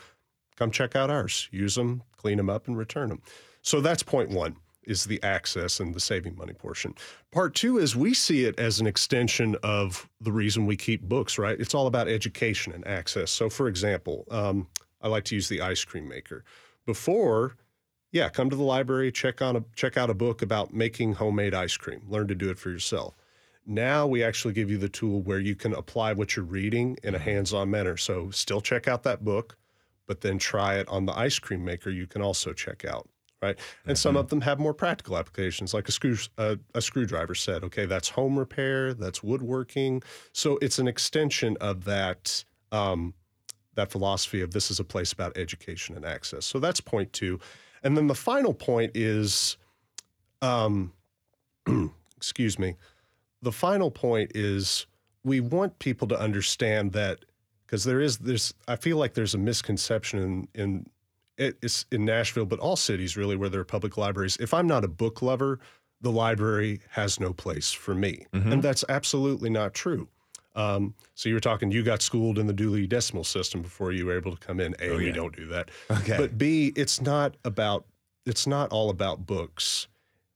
Come 0.57 0.71
check 0.71 0.95
out 0.95 1.11
ours. 1.11 1.49
Use 1.51 1.75
them 1.75 2.03
clean 2.17 2.37
them 2.37 2.49
up 2.49 2.69
and 2.69 2.77
return 2.77 3.09
them 3.09 3.23
so 3.63 3.81
that's 3.81 4.03
point 4.03 4.31
one 4.31 4.57
is 4.85 5.05
the 5.05 5.23
access 5.23 5.81
and 5.81 5.95
the 5.95 6.01
saving 6.01 6.37
money 6.37 6.53
portion. 6.53 6.95
Part 7.33 7.55
two 7.55 7.79
is 7.79 7.97
we 7.97 8.13
see 8.13 8.45
it 8.45 8.59
as 8.61 8.81
an 8.81 8.87
extension 8.87 9.57
of 9.63 10.07
the 10.21 10.31
reason 10.31 10.67
we 10.67 10.77
keep 10.77 11.03
books 11.03 11.39
right? 11.39 11.59
It's 11.59 11.75
all 11.75 11.87
about 11.87 12.07
education 12.07 12.73
and 12.73 12.87
access. 12.87 13.31
So 13.31 13.49
for 13.49 13.67
example 13.67 14.27
um, 14.31 14.69
I 15.05 15.09
like 15.09 15.25
to 15.25 15.35
use 15.35 15.49
the 15.49 15.61
ice 15.61 15.85
cream 15.85 16.09
maker. 16.09 16.45
Before, 16.87 17.57
yeah, 18.11 18.31
come 18.31 18.49
to 18.49 18.57
the 18.57 18.63
library, 18.63 19.13
check 19.13 19.43
on 19.43 19.55
a 19.55 19.65
check 19.77 19.97
out 19.97 20.11
a 20.11 20.15
book 20.15 20.43
about 20.43 20.73
making 20.73 21.13
homemade 21.13 21.55
ice 21.55 21.77
cream. 21.77 22.03
Learn 22.09 22.27
to 22.29 22.35
do 22.35 22.51
it 22.51 22.59
for 22.59 22.71
yourself. 22.71 23.15
Now 23.67 24.07
we 24.07 24.25
actually 24.25 24.55
give 24.55 24.71
you 24.71 24.79
the 24.79 24.89
tool 24.89 25.23
where 25.23 25.39
you 25.39 25.55
can 25.55 25.75
apply 25.75 26.15
what 26.15 26.35
you're 26.35 26.45
reading 26.45 26.99
in 27.03 27.15
a 27.15 27.19
mm-hmm. 27.19 27.29
hands-on 27.29 27.71
manner. 27.71 27.97
So 27.97 28.31
still 28.31 28.61
check 28.61 28.89
out 28.89 29.03
that 29.05 29.25
book, 29.25 29.57
but 30.07 30.23
then 30.23 30.39
try 30.39 30.77
it 30.77 30.89
on 30.89 31.07
the 31.07 31.17
ice 31.17 31.39
cream 31.39 31.65
maker 31.65 31.91
you 31.91 32.07
can 32.07 32.23
also 32.23 32.53
check 32.53 32.85
out 32.85 33.09
right? 33.43 33.59
And 33.85 33.95
mm-hmm. 33.95 34.01
some 34.01 34.17
of 34.17 34.29
them 34.29 34.41
have 34.41 34.59
more 34.59 34.73
practical 34.73 35.19
applications, 35.19 35.75
like 35.75 35.87
a 35.87 35.93
screw 35.93 36.17
uh, 36.39 36.57
a 36.75 36.81
screwdriver 36.81 37.35
set. 37.35 37.63
Okay, 37.63 37.85
that's 37.85 38.09
home 38.09 38.39
repair, 38.39 38.95
that's 38.95 39.23
woodworking. 39.23 40.03
So 40.33 40.59
it's 40.63 40.79
an 40.79 40.89
extension 40.89 41.59
of 41.61 41.85
that 41.85 42.43
um, 42.73 43.13
that 43.75 43.91
philosophy 43.91 44.41
of 44.41 44.53
this 44.53 44.71
is 44.71 44.81
a 44.81 44.85
place 44.85 45.13
about 45.13 45.37
education 45.37 45.97
and 45.97 46.05
access. 46.05 46.45
So 46.45 46.59
that's 46.59 46.81
point 46.81 47.13
two. 47.13 47.41
And 47.83 47.97
then 47.97 48.07
the 48.07 48.15
final 48.15 48.55
point 48.55 48.93
is, 48.95 49.57
um, 50.43 50.93
excuse 52.17 52.59
me, 52.59 52.77
the 53.43 53.53
final 53.53 53.91
point 53.91 54.33
is 54.35 54.87
we 55.23 55.41
want 55.41 55.79
people 55.79 56.09
to 56.09 56.19
understand 56.19 56.93
that 56.93 57.25
because 57.67 57.85
there 57.85 58.01
is 58.01 58.19
this, 58.19 58.53
I 58.69 58.77
feel 58.77 58.97
like 58.97 59.15
there's 59.15 59.35
a 59.35 59.39
misconception 59.39 60.49
in, 60.55 60.63
in 60.63 60.87
it's 61.37 61.85
in 61.91 62.05
Nashville, 62.05 62.47
but 62.47 62.61
all 62.61 62.77
cities 62.77 63.17
really 63.17 63.35
where 63.35 63.49
there 63.49 63.61
are 63.61 63.65
public 63.65 63.97
libraries. 63.97 64.37
If 64.39 64.55
I'm 64.55 64.69
not 64.69 64.85
a 64.85 64.89
book 64.89 65.21
lover, 65.21 65.59
the 66.01 66.13
library 66.13 66.81
has 66.91 67.19
no 67.19 67.33
place 67.33 67.73
for 67.73 67.95
me. 67.95 68.27
Mm-hmm. 68.33 68.53
And 68.53 68.63
that's 68.63 68.85
absolutely 68.89 69.51
not 69.51 69.75
true. 69.75 70.09
Um, 70.55 70.95
so 71.15 71.29
you 71.29 71.35
were 71.35 71.41
talking, 71.41 71.71
you 71.71 71.83
got 71.83 72.03
schooled 72.03 72.39
in 72.39 72.47
the 72.47 72.53
Dewey 72.53 72.87
Decimal 72.87 73.25
System 73.25 73.63
before 73.63 73.93
you 73.93 74.07
were 74.07 74.17
able 74.17 74.37
to 74.37 74.47
come 74.47 74.61
in. 74.61 74.75
A, 74.81 74.91
oh, 74.91 74.93
yeah. 74.93 75.07
we 75.07 75.13
don't 75.13 75.35
do 75.35 75.47
that. 75.49 75.71
Okay. 75.91 76.17
But 76.17 76.39
B, 76.39 76.73
it's 76.77 77.01
not 77.01 77.37
about, 77.45 77.87
it's 78.25 78.47
not 78.47 78.71
all 78.71 78.91
about 78.91 79.27
books. 79.27 79.89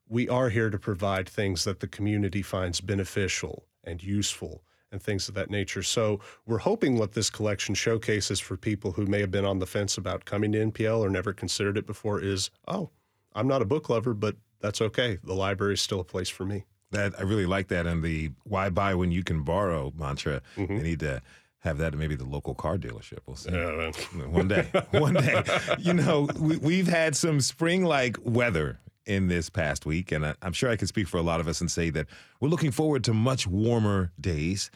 We 0.09 0.29
are 0.29 0.49
here 0.49 0.71
to 0.71 0.79
provide 0.79 1.29
things 1.29 1.65
that 1.65 1.81
the 1.81 1.87
community 1.87 2.43
finds 2.43 2.81
beneficial 2.81 3.65
and 3.85 4.03
useful 4.03 4.63
and 4.91 5.03
things 5.03 5.29
of 5.29 5.35
that 5.35 5.51
nature. 5.51 5.83
So 5.83 6.21
we're 6.47 6.59
hoping 6.59 6.97
what 6.97 7.13
this 7.13 7.31
collection 7.31 7.75
showcases 7.75 8.41
for 8.41 8.57
people 8.57 8.93
who 8.93 9.07
may 9.07 9.21
have 9.21 9.31
been 9.31 9.45
on 9.45 9.59
the 9.59 9.67
fence 9.67 9.99
about 9.99 10.25
coming 10.25 10.53
to 10.53 10.67
NPL 10.67 11.01
or 11.01 11.11
never 11.11 11.33
considered 11.33 11.77
it 11.77 11.87
before 11.87 12.21
is, 12.21 12.51
oh, 12.67 12.91
I'm 13.35 13.47
not 13.47 13.63
a 13.63 13.67
book 13.67 13.89
lover, 13.89 14.15
but 14.15 14.37
that's 14.61 14.81
okay. 14.81 15.19
The 15.23 15.35
library 15.35 15.75
is 15.75 15.81
still 15.81 16.01
a 16.01 16.05
place 16.05 16.29
for 16.29 16.45
me. 16.45 16.65
That 16.91 17.15
I 17.19 17.23
really 17.23 17.47
like 17.47 17.69
that, 17.69 17.87
and 17.87 18.03
the 18.03 18.31
"why 18.45 18.71
buy 18.71 18.95
when 18.95 19.13
you 19.13 19.23
can 19.23 19.43
borrow" 19.43 19.93
mantra. 19.97 20.41
Mm-hmm. 20.57 20.77
They 20.77 20.83
need 20.83 21.01
to 21.01 21.23
have 21.61 21.79
that 21.79 21.93
at 21.93 21.99
maybe 21.99 22.15
the 22.15 22.25
local 22.25 22.55
car 22.55 22.79
dealership. 22.79 23.19
We'll 23.27 23.37
see. 23.37 23.51
Yeah, 23.51 23.91
one 24.29 24.49
day, 24.49 24.69
one 24.93 25.15
day. 25.15 25.43
You 25.79 25.95
know, 25.95 26.29
we, 26.39 26.79
have 26.79 26.89
had 26.89 27.17
some 27.17 27.41
spring-like 27.41 28.17
weather 28.23 28.79
in 29.07 29.29
this 29.29 29.51
past 29.51 29.87
week, 29.87 30.13
and 30.13 30.25
I, 30.25 30.35
I'm 30.43 30.53
sure 30.53 30.71
I 30.71 30.77
can 30.77 30.87
speak 30.87 31.09
for 31.09 31.19
a 31.19 31.23
lot 31.23 31.41
of 31.41 31.49
us 31.49 31.61
and 31.61 31.71
say 31.71 31.91
that 31.91 32.07
we're 32.41 32.49
looking 32.49 32.71
forward 32.71 33.05
to 33.05 33.15
much 33.15 33.47
warmer 33.47 34.13
days. 34.21 34.71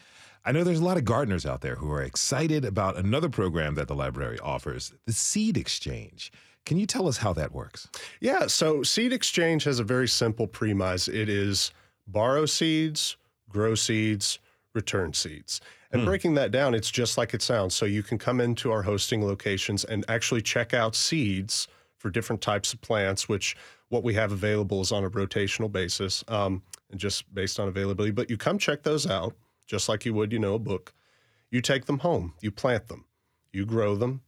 I 0.45 0.51
know 0.51 0.63
there's 0.63 0.79
a 0.79 0.85
lot 0.85 0.97
of 0.97 1.05
gardeners 1.05 1.45
out 1.45 1.61
there 1.61 1.75
who 1.75 1.89
are 1.91 2.01
excited 2.01 2.65
about 2.65 2.97
another 2.97 3.29
program 3.29 3.75
that 3.75 3.87
the 3.87 3.95
library 3.95 4.39
offers, 4.39 4.93
the 5.05 5.13
Seed 5.13 5.57
Exchange. 5.57 6.33
Can 6.65 6.77
you 6.77 6.85
tell 6.85 7.07
us 7.07 7.17
how 7.17 7.33
that 7.33 7.53
works? 7.53 7.87
Yeah, 8.19 8.47
so 8.47 8.83
Seed 8.83 9.13
Exchange 9.13 9.63
has 9.65 9.79
a 9.79 9.83
very 9.83 10.07
simple 10.07 10.47
premise. 10.47 11.07
It 11.07 11.29
is 11.29 11.71
borrow 12.07 12.45
seeds, 12.45 13.17
grow 13.49 13.75
seeds, 13.75 14.39
return 14.73 15.13
seeds. 15.13 15.61
And 15.91 16.01
hmm. 16.01 16.05
breaking 16.07 16.33
that 16.35 16.51
down, 16.51 16.73
it's 16.73 16.91
just 16.91 17.17
like 17.17 17.33
it 17.33 17.41
sounds. 17.41 17.75
So 17.75 17.85
you 17.85 18.03
can 18.03 18.17
come 18.17 18.41
into 18.41 18.71
our 18.71 18.81
hosting 18.81 19.25
locations 19.25 19.83
and 19.83 20.03
actually 20.07 20.41
check 20.41 20.73
out 20.73 20.95
seeds 20.95 21.67
for 21.97 22.09
different 22.09 22.41
types 22.41 22.73
of 22.73 22.81
plants, 22.81 23.29
which 23.29 23.55
what 23.89 24.03
we 24.03 24.13
have 24.15 24.31
available 24.31 24.81
is 24.81 24.91
on 24.91 25.03
a 25.03 25.09
rotational 25.09 25.71
basis 25.71 26.23
um, 26.27 26.63
and 26.91 26.99
just 26.99 27.33
based 27.33 27.59
on 27.59 27.67
availability. 27.67 28.11
But 28.11 28.29
you 28.29 28.37
come 28.37 28.57
check 28.57 28.83
those 28.83 29.07
out, 29.07 29.35
just 29.67 29.87
like 29.87 30.05
you 30.05 30.13
would, 30.15 30.33
you 30.33 30.39
know, 30.39 30.55
a 30.55 30.59
book. 30.59 30.93
You 31.51 31.61
take 31.61 31.85
them 31.85 31.99
home, 31.99 32.33
you 32.41 32.51
plant 32.51 32.87
them, 32.87 33.05
you 33.51 33.65
grow 33.65 33.95
them, 33.95 34.21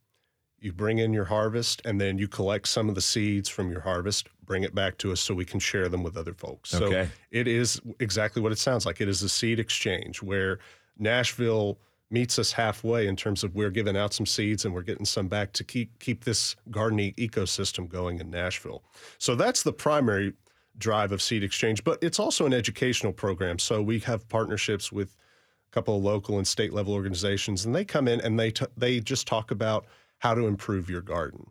you 0.60 0.72
bring 0.72 1.00
in 1.00 1.12
your 1.12 1.26
harvest, 1.26 1.82
and 1.84 2.00
then 2.00 2.20
you 2.20 2.28
collect 2.28 2.68
some 2.68 2.88
of 2.88 2.96
the 2.96 3.02
seeds 3.02 3.50
from 3.50 3.72
your 3.72 3.82
harvest, 3.82 4.30
bring 4.46 4.64
it 4.64 4.76
back 4.76 4.98
to 5.00 5.12
us 5.12 5.20
so 5.20 5.34
we 5.34 5.46
can 5.46 5.60
share 5.60 5.90
them 5.90 6.04
with 6.04 6.18
other 6.18 6.34
folks. 6.34 6.74
Okay. 6.74 7.06
So 7.06 7.12
it 7.32 7.48
is 7.48 7.82
exactly 8.00 8.42
what 8.42 8.52
it 8.52 8.60
sounds 8.60 8.86
like. 8.86 9.02
It 9.02 9.08
is 9.08 9.22
a 9.24 9.30
seed 9.30 9.60
exchange 9.60 10.22
where 10.22 10.60
Nashville 10.98 11.78
meets 12.12 12.38
us 12.38 12.52
halfway 12.52 13.08
in 13.08 13.16
terms 13.16 13.44
of 13.44 13.56
we're 13.56 13.72
giving 13.72 13.98
out 13.98 14.14
some 14.14 14.26
seeds 14.26 14.66
and 14.66 14.74
we're 14.74 14.84
getting 14.84 15.06
some 15.06 15.28
back 15.28 15.52
to 15.54 15.64
keep 15.64 15.98
keep 16.00 16.24
this 16.24 16.56
gardening 16.72 17.14
ecosystem 17.14 17.90
going 17.90 18.20
in 18.20 18.30
Nashville. 18.30 18.84
So 19.18 19.36
that's 19.36 19.64
the 19.64 19.74
primary 19.74 20.34
drive 20.78 21.12
of 21.12 21.22
Seed 21.22 21.44
Exchange, 21.44 21.84
but 21.84 21.98
it's 22.02 22.20
also 22.20 22.46
an 22.46 22.54
educational 22.54 23.14
program. 23.14 23.60
So 23.60 23.82
we 23.82 24.00
have 24.00 24.28
partnerships 24.30 24.92
with 24.92 25.16
a 25.68 25.72
couple 25.72 25.98
of 25.98 26.04
local 26.04 26.38
and 26.38 26.48
state 26.48 26.74
level 26.74 26.94
organizations, 26.94 27.66
and 27.66 27.74
they 27.74 27.86
come 27.86 28.08
in 28.08 28.22
and 28.22 28.40
they 28.40 28.52
t- 28.52 28.66
they 28.78 29.00
just 29.00 29.28
talk 29.28 29.52
about 29.52 29.86
how 30.20 30.34
to 30.34 30.48
improve 30.48 30.90
your 30.90 31.02
garden. 31.02 31.48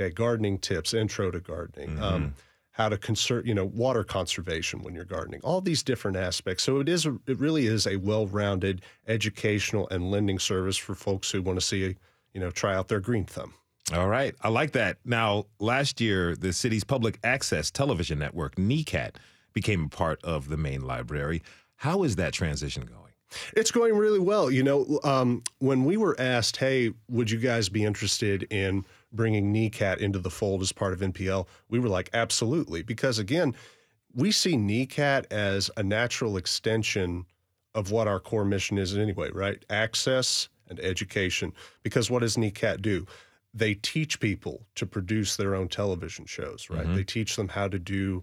Okay, 0.00 0.14
gardening 0.14 0.58
tips, 0.58 0.94
intro 0.94 1.30
to 1.30 1.40
gardening, 1.40 1.90
mm-hmm. 1.90 2.02
um, 2.02 2.34
how 2.70 2.88
to 2.88 2.96
conserve, 2.96 3.46
you 3.46 3.54
know, 3.54 3.66
water 3.66 4.02
conservation 4.02 4.80
when 4.82 4.94
you're 4.94 5.04
gardening, 5.04 5.40
all 5.42 5.60
these 5.60 5.82
different 5.82 6.16
aspects. 6.16 6.62
So 6.62 6.80
it 6.80 6.88
is, 6.88 7.04
a, 7.04 7.18
it 7.26 7.38
really 7.38 7.66
is 7.66 7.86
a 7.86 7.96
well-rounded 7.96 8.80
educational 9.08 9.86
and 9.90 10.10
lending 10.10 10.38
service 10.38 10.78
for 10.78 10.94
folks 10.94 11.30
who 11.30 11.42
want 11.42 11.58
to 11.58 11.66
see, 11.66 11.96
you 12.32 12.40
know, 12.40 12.50
try 12.50 12.74
out 12.74 12.88
their 12.88 13.00
green 13.00 13.26
thumb. 13.26 13.52
All 13.92 14.08
right, 14.08 14.34
I 14.40 14.48
like 14.48 14.72
that. 14.72 14.96
Now, 15.04 15.44
last 15.58 16.00
year, 16.00 16.34
the 16.34 16.54
city's 16.54 16.84
public 16.84 17.18
access 17.22 17.70
television 17.70 18.18
network, 18.18 18.54
NECAT, 18.56 19.16
became 19.52 19.84
a 19.84 19.88
part 19.88 20.22
of 20.24 20.48
the 20.48 20.56
main 20.56 20.80
library. 20.80 21.42
How 21.74 22.04
is 22.04 22.16
that 22.16 22.32
transition 22.32 22.84
going? 22.86 23.12
It's 23.56 23.70
going 23.70 23.96
really 23.96 24.18
well. 24.18 24.50
You 24.50 24.62
know, 24.62 25.00
um, 25.04 25.42
when 25.58 25.84
we 25.84 25.96
were 25.96 26.16
asked, 26.18 26.56
hey, 26.56 26.92
would 27.08 27.30
you 27.30 27.38
guys 27.38 27.68
be 27.68 27.84
interested 27.84 28.44
in 28.50 28.84
bringing 29.12 29.52
NECAT 29.52 29.98
into 29.98 30.18
the 30.18 30.30
fold 30.30 30.62
as 30.62 30.72
part 30.72 30.92
of 30.92 31.00
NPL, 31.00 31.46
we 31.68 31.78
were 31.78 31.88
like, 31.88 32.10
absolutely. 32.12 32.82
Because 32.82 33.18
again, 33.18 33.54
we 34.14 34.30
see 34.30 34.56
NECAT 34.56 35.30
as 35.32 35.70
a 35.76 35.82
natural 35.82 36.36
extension 36.36 37.26
of 37.74 37.90
what 37.90 38.08
our 38.08 38.20
core 38.20 38.44
mission 38.44 38.78
is 38.78 38.96
anyway, 38.96 39.30
right? 39.30 39.64
Access 39.70 40.48
and 40.68 40.80
education. 40.80 41.52
Because 41.82 42.10
what 42.10 42.20
does 42.20 42.36
NECAT 42.36 42.82
do? 42.82 43.06
They 43.52 43.74
teach 43.74 44.20
people 44.20 44.66
to 44.76 44.86
produce 44.86 45.36
their 45.36 45.54
own 45.54 45.68
television 45.68 46.24
shows, 46.24 46.68
right? 46.70 46.84
Mm-hmm. 46.84 46.94
They 46.94 47.04
teach 47.04 47.36
them 47.36 47.48
how 47.48 47.68
to 47.68 47.78
do 47.78 48.22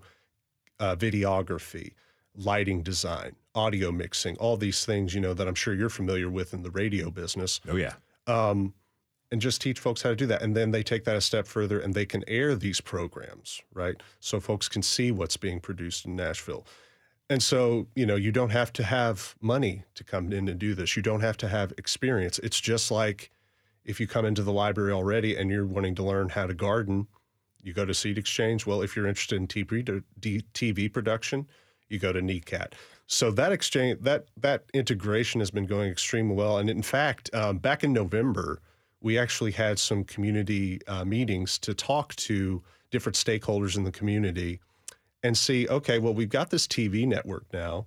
uh, 0.79 0.95
videography 0.95 1.91
lighting 2.37 2.83
design, 2.83 3.35
audio 3.55 3.91
mixing, 3.91 4.37
all 4.37 4.57
these 4.57 4.85
things, 4.85 5.13
you 5.13 5.19
know, 5.19 5.33
that 5.33 5.47
I'm 5.47 5.55
sure 5.55 5.73
you're 5.73 5.89
familiar 5.89 6.29
with 6.29 6.53
in 6.53 6.61
the 6.61 6.71
radio 6.71 7.09
business. 7.09 7.59
Oh, 7.67 7.75
yeah. 7.75 7.93
Um, 8.27 8.73
and 9.31 9.41
just 9.41 9.61
teach 9.61 9.79
folks 9.79 10.01
how 10.01 10.09
to 10.09 10.15
do 10.15 10.25
that. 10.27 10.41
And 10.41 10.55
then 10.55 10.71
they 10.71 10.83
take 10.83 11.03
that 11.05 11.15
a 11.15 11.21
step 11.21 11.47
further 11.47 11.79
and 11.79 11.93
they 11.93 12.05
can 12.05 12.23
air 12.27 12.55
these 12.55 12.79
programs, 12.79 13.61
right? 13.73 14.01
So 14.19 14.39
folks 14.39 14.69
can 14.69 14.81
see 14.81 15.11
what's 15.11 15.37
being 15.37 15.59
produced 15.59 16.05
in 16.05 16.15
Nashville. 16.15 16.65
And 17.29 17.43
so, 17.43 17.87
you 17.93 18.05
know, 18.05 18.15
you 18.15 18.31
don't 18.31 18.51
have 18.51 18.71
to 18.73 18.83
have 18.83 19.35
money 19.41 19.83
to 19.95 20.03
come 20.03 20.31
in 20.31 20.47
and 20.47 20.57
do 20.57 20.73
this. 20.73 20.95
You 20.95 21.03
don't 21.03 21.19
have 21.19 21.35
to 21.37 21.49
have 21.49 21.73
experience. 21.77 22.39
It's 22.39 22.59
just 22.59 22.89
like 22.89 23.31
if 23.83 23.99
you 23.99 24.07
come 24.07 24.25
into 24.25 24.43
the 24.43 24.53
library 24.53 24.93
already 24.93 25.35
and 25.35 25.49
you're 25.49 25.65
wanting 25.65 25.95
to 25.95 26.03
learn 26.03 26.29
how 26.29 26.47
to 26.47 26.53
garden, 26.53 27.07
you 27.61 27.73
go 27.73 27.85
to 27.85 27.93
Seed 27.93 28.17
Exchange. 28.17 28.65
Well, 28.65 28.81
if 28.81 28.95
you're 28.95 29.07
interested 29.07 29.35
in 29.35 29.47
TV, 29.47 30.93
production, 30.93 31.47
you 31.89 31.99
go 31.99 32.13
to 32.13 32.21
NECAT. 32.21 32.73
So 33.07 33.31
that 33.31 33.51
exchange, 33.51 33.99
that 34.01 34.27
that 34.37 34.65
integration 34.73 35.39
has 35.39 35.51
been 35.51 35.65
going 35.65 35.89
extremely 35.89 36.35
well. 36.35 36.57
And 36.57 36.69
in 36.69 36.81
fact, 36.81 37.33
um, 37.33 37.57
back 37.57 37.83
in 37.83 37.93
November, 37.93 38.61
we 39.01 39.17
actually 39.17 39.51
had 39.51 39.79
some 39.79 40.03
community 40.03 40.79
uh, 40.87 41.05
meetings 41.05 41.57
to 41.59 41.73
talk 41.73 42.15
to 42.15 42.61
different 42.91 43.15
stakeholders 43.15 43.77
in 43.77 43.83
the 43.83 43.91
community 43.91 44.59
and 45.23 45.37
see, 45.37 45.67
okay, 45.67 45.99
well, 45.99 46.13
we've 46.13 46.29
got 46.29 46.49
this 46.49 46.67
TV 46.67 47.07
network 47.07 47.45
now. 47.51 47.85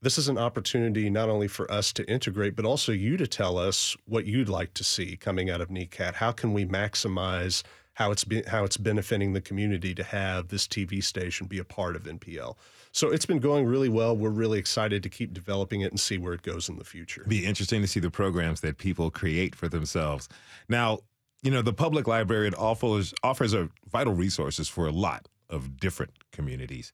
This 0.00 0.18
is 0.18 0.28
an 0.28 0.38
opportunity 0.38 1.08
not 1.10 1.28
only 1.28 1.48
for 1.48 1.70
us 1.70 1.92
to 1.94 2.08
integrate, 2.10 2.56
but 2.56 2.64
also 2.64 2.92
you 2.92 3.16
to 3.16 3.26
tell 3.26 3.56
us 3.56 3.96
what 4.06 4.26
you'd 4.26 4.48
like 4.48 4.74
to 4.74 4.84
see 4.84 5.16
coming 5.16 5.48
out 5.48 5.60
of 5.60 5.68
NECAT. 5.68 6.14
How 6.14 6.32
can 6.32 6.52
we 6.52 6.64
maximize 6.66 7.62
how 7.94 8.10
it's 8.10 8.24
be, 8.24 8.42
how 8.46 8.64
it's 8.64 8.76
benefiting 8.76 9.32
the 9.32 9.40
community 9.40 9.94
to 9.94 10.02
have 10.02 10.48
this 10.48 10.66
TV 10.66 11.02
station 11.02 11.46
be 11.46 11.58
a 11.58 11.64
part 11.64 11.96
of 11.96 12.04
NPL. 12.04 12.56
So 12.92 13.10
it's 13.10 13.26
been 13.26 13.38
going 13.38 13.66
really 13.66 13.88
well. 13.88 14.16
We're 14.16 14.30
really 14.30 14.58
excited 14.58 15.02
to 15.02 15.08
keep 15.08 15.32
developing 15.32 15.80
it 15.82 15.90
and 15.90 16.00
see 16.00 16.18
where 16.18 16.32
it 16.32 16.42
goes 16.42 16.68
in 16.68 16.78
the 16.78 16.84
future. 16.84 17.24
Be 17.26 17.44
interesting 17.44 17.80
to 17.82 17.88
see 17.88 18.00
the 18.00 18.10
programs 18.10 18.60
that 18.62 18.78
people 18.78 19.10
create 19.10 19.54
for 19.54 19.68
themselves. 19.68 20.28
Now, 20.68 21.00
you 21.42 21.50
know, 21.50 21.62
the 21.62 21.72
public 21.72 22.06
library 22.06 22.48
it 22.48 22.58
offers 22.58 23.12
offers 23.22 23.52
a 23.52 23.68
vital 23.90 24.14
resources 24.14 24.68
for 24.68 24.86
a 24.86 24.92
lot 24.92 25.28
of 25.50 25.78
different 25.78 26.12
communities. 26.30 26.92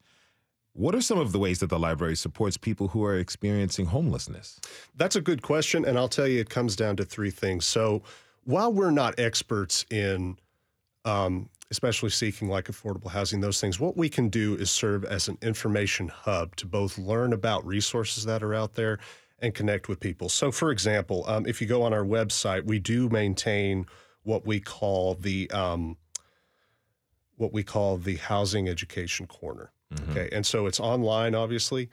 What 0.73 0.95
are 0.95 1.01
some 1.01 1.19
of 1.19 1.33
the 1.33 1.39
ways 1.39 1.59
that 1.59 1.71
the 1.71 1.79
library 1.79 2.17
supports 2.17 2.57
people 2.57 2.89
who 2.89 3.05
are 3.05 3.19
experiencing 3.19 3.87
homelessness? 3.87 4.61
That's 4.97 5.17
a 5.17 5.21
good 5.21 5.43
question. 5.43 5.85
And 5.85 5.99
I'll 5.99 6.09
tell 6.09 6.29
you, 6.29 6.41
it 6.41 6.51
comes 6.51 6.77
down 6.77 6.97
to 6.97 7.05
three 7.05 7.31
things. 7.31 7.67
So 7.67 8.03
while 8.45 8.73
we're 8.73 8.93
not 8.93 9.19
experts 9.19 9.85
in 9.91 10.39
um, 11.09 11.49
especially 11.71 12.11
seeking 12.11 12.49
like 12.49 12.67
affordable 12.67 13.11
housing, 13.11 13.41
those 13.41 13.61
things, 13.61 13.81
what 13.81 13.97
we 13.97 14.09
can 14.09 14.29
do 14.29 14.55
is 14.57 14.71
serve 14.71 15.05
as 15.05 15.29
an 15.29 15.39
information 15.43 16.09
hub 16.09 16.55
to 16.57 16.67
both 16.67 16.99
learn 16.99 17.33
about 17.33 17.67
resources 17.67 18.25
that 18.25 18.43
are 18.43 18.55
out 18.55 18.75
there 18.75 18.99
and 19.41 19.55
connect 19.55 19.89
with 19.89 20.01
people. 20.01 20.29
So, 20.29 20.51
for 20.51 20.71
example, 20.71 21.25
um, 21.27 21.47
if 21.47 21.61
you 21.61 21.67
go 21.67 21.83
on 21.83 21.93
our 21.93 22.05
website, 22.05 22.65
we 22.65 22.79
do 22.79 23.09
maintain 23.09 23.87
what 24.25 24.47
we 24.47 24.61
call 24.61 25.15
the 25.15 25.51
um, 25.51 25.97
what 27.37 27.53
we 27.53 27.63
call 27.63 27.97
the 27.97 28.17
housing 28.17 28.69
education 28.69 29.27
corner. 29.27 29.71
Mm-hmm. 29.95 30.11
Okay, 30.11 30.29
and 30.33 30.45
so 30.45 30.67
it's 30.67 30.81
online, 30.81 31.35
obviously, 31.35 31.89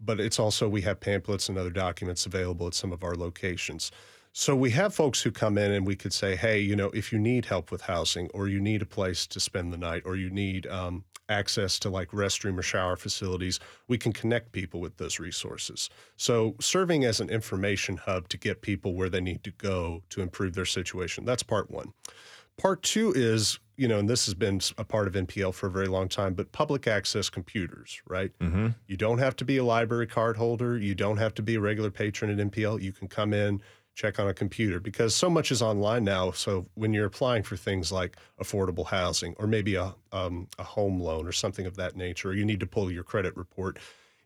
but 0.00 0.20
it's 0.20 0.38
also 0.38 0.68
we 0.68 0.82
have 0.82 1.00
pamphlets 1.00 1.48
and 1.48 1.58
other 1.58 1.70
documents 1.70 2.26
available 2.26 2.68
at 2.68 2.74
some 2.74 2.92
of 2.92 3.02
our 3.02 3.14
locations. 3.14 3.90
So 4.36 4.56
we 4.56 4.70
have 4.70 4.92
folks 4.92 5.22
who 5.22 5.30
come 5.30 5.56
in 5.56 5.70
and 5.70 5.86
we 5.86 5.94
could 5.94 6.12
say, 6.12 6.34
hey, 6.34 6.58
you 6.58 6.74
know, 6.74 6.88
if 6.88 7.12
you 7.12 7.20
need 7.20 7.44
help 7.44 7.70
with 7.70 7.82
housing 7.82 8.28
or 8.34 8.48
you 8.48 8.58
need 8.58 8.82
a 8.82 8.86
place 8.86 9.28
to 9.28 9.38
spend 9.38 9.72
the 9.72 9.78
night 9.78 10.02
or 10.04 10.16
you 10.16 10.28
need 10.28 10.66
um, 10.66 11.04
access 11.28 11.78
to 11.78 11.88
like 11.88 12.08
restroom 12.08 12.58
or 12.58 12.62
shower 12.62 12.96
facilities, 12.96 13.60
we 13.86 13.96
can 13.96 14.12
connect 14.12 14.50
people 14.50 14.80
with 14.80 14.96
those 14.96 15.20
resources. 15.20 15.88
So 16.16 16.56
serving 16.60 17.04
as 17.04 17.20
an 17.20 17.30
information 17.30 17.96
hub 17.96 18.28
to 18.30 18.36
get 18.36 18.60
people 18.60 18.94
where 18.94 19.08
they 19.08 19.20
need 19.20 19.44
to 19.44 19.52
go 19.52 20.02
to 20.10 20.20
improve 20.20 20.54
their 20.54 20.64
situation. 20.64 21.24
That's 21.24 21.44
part 21.44 21.70
one. 21.70 21.92
Part 22.58 22.82
two 22.82 23.12
is, 23.14 23.60
you 23.76 23.86
know, 23.86 24.00
and 24.00 24.08
this 24.08 24.26
has 24.26 24.34
been 24.34 24.60
a 24.76 24.84
part 24.84 25.06
of 25.06 25.14
NPL 25.14 25.54
for 25.54 25.68
a 25.68 25.70
very 25.70 25.86
long 25.86 26.08
time, 26.08 26.34
but 26.34 26.50
public 26.50 26.88
access 26.88 27.30
computers, 27.30 28.02
right? 28.08 28.32
Mm-hmm. 28.40 28.68
You 28.88 28.96
don't 28.96 29.18
have 29.18 29.36
to 29.36 29.44
be 29.44 29.58
a 29.58 29.64
library 29.64 30.08
card 30.08 30.36
holder. 30.36 30.76
You 30.76 30.96
don't 30.96 31.18
have 31.18 31.34
to 31.34 31.42
be 31.42 31.54
a 31.54 31.60
regular 31.60 31.92
patron 31.92 32.36
at 32.36 32.50
NPL. 32.50 32.82
You 32.82 32.92
can 32.92 33.06
come 33.06 33.32
in 33.32 33.62
check 33.94 34.18
on 34.18 34.28
a 34.28 34.34
computer 34.34 34.80
because 34.80 35.14
so 35.14 35.30
much 35.30 35.52
is 35.52 35.62
online 35.62 36.04
now. 36.04 36.32
So 36.32 36.66
when 36.74 36.92
you're 36.92 37.06
applying 37.06 37.42
for 37.44 37.56
things 37.56 37.92
like 37.92 38.16
affordable 38.40 38.86
housing 38.86 39.34
or 39.38 39.46
maybe 39.46 39.76
a, 39.76 39.94
um, 40.12 40.48
a 40.58 40.64
home 40.64 41.00
loan 41.00 41.26
or 41.26 41.32
something 41.32 41.66
of 41.66 41.76
that 41.76 41.96
nature, 41.96 42.30
or 42.30 42.34
you 42.34 42.44
need 42.44 42.60
to 42.60 42.66
pull 42.66 42.90
your 42.90 43.04
credit 43.04 43.36
report, 43.36 43.78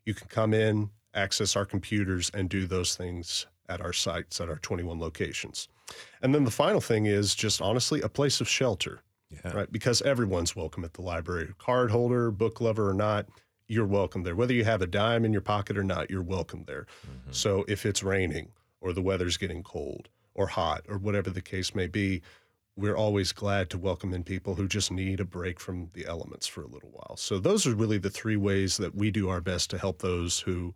you 0.04 0.14
can 0.14 0.28
come 0.28 0.54
in 0.54 0.90
access 1.14 1.56
our 1.56 1.64
computers, 1.64 2.30
and 2.34 2.48
do 2.48 2.66
those 2.66 2.96
things 2.96 3.46
at 3.68 3.80
our 3.80 3.92
sites 3.92 4.40
at 4.40 4.48
our 4.48 4.58
21 4.58 4.98
locations. 4.98 5.68
And 6.22 6.34
then 6.34 6.44
the 6.44 6.50
final 6.50 6.80
thing 6.80 7.06
is 7.06 7.34
just 7.34 7.60
honestly 7.60 8.00
a 8.00 8.08
place 8.08 8.40
of 8.40 8.48
shelter, 8.48 9.00
yeah. 9.30 9.52
right? 9.52 9.72
Because 9.72 10.02
everyone's 10.02 10.54
welcome 10.54 10.84
at 10.84 10.94
the 10.94 11.02
library, 11.02 11.52
card 11.58 11.90
holder, 11.90 12.30
book 12.30 12.60
lover 12.60 12.88
or 12.88 12.94
not, 12.94 13.26
you're 13.66 13.86
welcome 13.86 14.22
there. 14.22 14.34
Whether 14.34 14.54
you 14.54 14.64
have 14.64 14.80
a 14.80 14.86
dime 14.86 15.24
in 15.24 15.32
your 15.32 15.42
pocket 15.42 15.76
or 15.76 15.84
not, 15.84 16.10
you're 16.10 16.22
welcome 16.22 16.64
there. 16.66 16.86
Mm-hmm. 17.06 17.32
So 17.32 17.64
if 17.68 17.84
it's 17.84 18.02
raining 18.02 18.48
or 18.80 18.92
the 18.92 19.02
weather's 19.02 19.36
getting 19.36 19.62
cold 19.62 20.08
or 20.34 20.46
hot 20.46 20.84
or 20.88 20.98
whatever 20.98 21.30
the 21.30 21.40
case 21.40 21.74
may 21.74 21.86
be, 21.86 22.22
we're 22.76 22.96
always 22.96 23.32
glad 23.32 23.68
to 23.70 23.78
welcome 23.78 24.14
in 24.14 24.22
people 24.22 24.54
who 24.54 24.68
just 24.68 24.92
need 24.92 25.18
a 25.18 25.24
break 25.24 25.58
from 25.58 25.90
the 25.94 26.06
elements 26.06 26.46
for 26.46 26.62
a 26.62 26.68
little 26.68 26.90
while. 26.90 27.16
So 27.16 27.40
those 27.40 27.66
are 27.66 27.74
really 27.74 27.98
the 27.98 28.10
three 28.10 28.36
ways 28.36 28.76
that 28.76 28.94
we 28.94 29.10
do 29.10 29.28
our 29.28 29.40
best 29.40 29.68
to 29.70 29.78
help 29.78 30.00
those 30.00 30.38
who, 30.38 30.74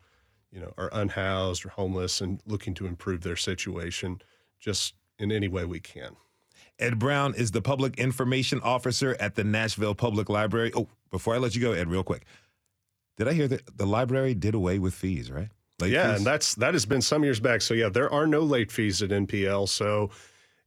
you 0.50 0.60
know, 0.60 0.74
are 0.76 0.90
unhoused 0.92 1.64
or 1.64 1.68
homeless 1.68 2.20
and 2.20 2.40
looking 2.44 2.74
to 2.74 2.86
improve 2.86 3.20
their 3.20 3.36
situation 3.36 4.20
just 4.58 4.94
in 5.20 5.30
any 5.30 5.46
way 5.46 5.64
we 5.64 5.78
can. 5.78 6.16
Ed 6.78 6.98
Brown 6.98 7.34
is 7.34 7.52
the 7.52 7.62
public 7.62 7.98
information 7.98 8.60
officer 8.62 9.16
at 9.20 9.36
the 9.36 9.44
Nashville 9.44 9.94
Public 9.94 10.28
Library. 10.28 10.72
Oh, 10.74 10.88
before 11.10 11.34
I 11.34 11.38
let 11.38 11.54
you 11.54 11.60
go, 11.60 11.72
Ed, 11.72 11.88
real 11.88 12.02
quick. 12.02 12.24
Did 13.16 13.28
I 13.28 13.34
hear 13.34 13.46
that 13.46 13.76
the 13.76 13.86
library 13.86 14.34
did 14.34 14.54
away 14.54 14.80
with 14.80 14.94
fees, 14.94 15.30
right? 15.30 15.50
Late 15.80 15.92
yeah, 15.92 16.10
fees? 16.10 16.18
and 16.18 16.26
that's 16.26 16.54
that 16.56 16.74
has 16.74 16.86
been 16.86 17.02
some 17.02 17.24
years 17.24 17.40
back. 17.40 17.62
So 17.62 17.74
yeah, 17.74 17.88
there 17.88 18.12
are 18.12 18.26
no 18.26 18.40
late 18.40 18.70
fees 18.70 19.02
at 19.02 19.10
NPL. 19.10 19.68
So 19.68 20.10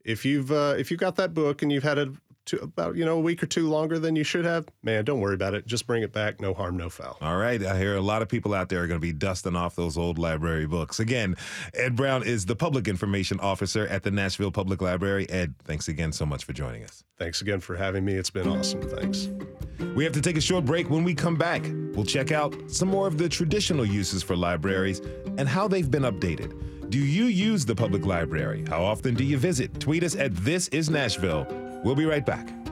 if 0.03 0.25
you've 0.25 0.51
uh, 0.51 0.75
if 0.77 0.91
you've 0.91 1.00
got 1.00 1.15
that 1.17 1.33
book 1.33 1.62
and 1.62 1.71
you've 1.71 1.83
had 1.83 1.97
it 1.97 2.09
to 2.45 2.57
about 2.62 2.95
you 2.95 3.03
know 3.03 3.17
a 3.17 3.19
week 3.19 3.41
or 3.41 3.47
two 3.47 3.69
longer 3.69 4.00
than 4.00 4.15
you 4.15 4.24
should 4.24 4.45
have, 4.45 4.67
man, 4.83 5.03
don't 5.03 5.19
worry 5.19 5.33
about 5.33 5.53
it. 5.53 5.65
Just 5.65 5.88
bring 5.88 6.03
it 6.03 6.12
back. 6.12 6.39
No 6.39 6.53
harm, 6.53 6.77
no 6.77 6.89
foul. 6.89 7.17
All 7.21 7.38
right. 7.38 7.62
I 7.63 7.77
hear 7.77 7.95
a 7.95 8.01
lot 8.01 8.21
of 8.21 8.29
people 8.29 8.53
out 8.53 8.69
there 8.69 8.83
are 8.83 8.88
going 8.88 9.00
to 9.00 9.05
be 9.05 9.13
dusting 9.13 9.55
off 9.55 9.75
those 9.75 9.97
old 9.97 10.17
library 10.17 10.67
books. 10.67 11.00
Again, 11.00 11.35
Ed 11.74 11.95
Brown 11.95 12.24
is 12.24 12.45
the 12.45 12.55
public 12.55 12.88
information 12.88 13.39
officer 13.39 13.88
at 13.88 14.03
the 14.03 14.12
Nashville 14.12 14.51
Public 14.51 14.81
Library. 14.81 15.29
Ed, 15.29 15.55
thanks 15.63 15.88
again 15.88 16.12
so 16.12 16.25
much 16.25 16.43
for 16.45 16.53
joining 16.53 16.83
us. 16.83 17.03
Thanks 17.17 17.41
again 17.41 17.59
for 17.59 17.75
having 17.75 18.05
me. 18.05 18.13
It's 18.13 18.29
been 18.29 18.47
awesome. 18.47 18.81
Thanks. 18.81 19.29
We 19.96 20.03
have 20.03 20.13
to 20.13 20.22
take 20.22 20.38
a 20.38 20.41
short 20.41 20.65
break. 20.65 20.89
When 20.89 21.03
we 21.03 21.13
come 21.13 21.36
back, 21.36 21.63
we'll 21.94 22.05
check 22.05 22.32
out 22.32 22.55
some 22.70 22.89
more 22.89 23.08
of 23.08 23.17
the 23.17 23.29
traditional 23.29 23.86
uses 23.86 24.24
for 24.24 24.36
libraries 24.36 25.00
and 25.38 25.48
how 25.48 25.67
they've 25.67 25.89
been 25.89 26.03
updated. 26.03 26.89
Do 26.89 27.00
you 27.00 27.25
use 27.25 27.65
the 27.65 27.75
public 27.75 28.05
library? 28.05 28.63
How 28.67 28.84
often 28.84 29.15
do 29.15 29.24
you 29.24 29.38
visit? 29.38 29.79
Tweet 29.79 30.03
us 30.03 30.15
at 30.15 30.36
This 30.36 30.67
Is 30.70 30.89
Nashville. 30.89 31.48
We'll 31.84 31.96
be 31.96 32.05
right 32.05 32.25
back. 32.25 32.64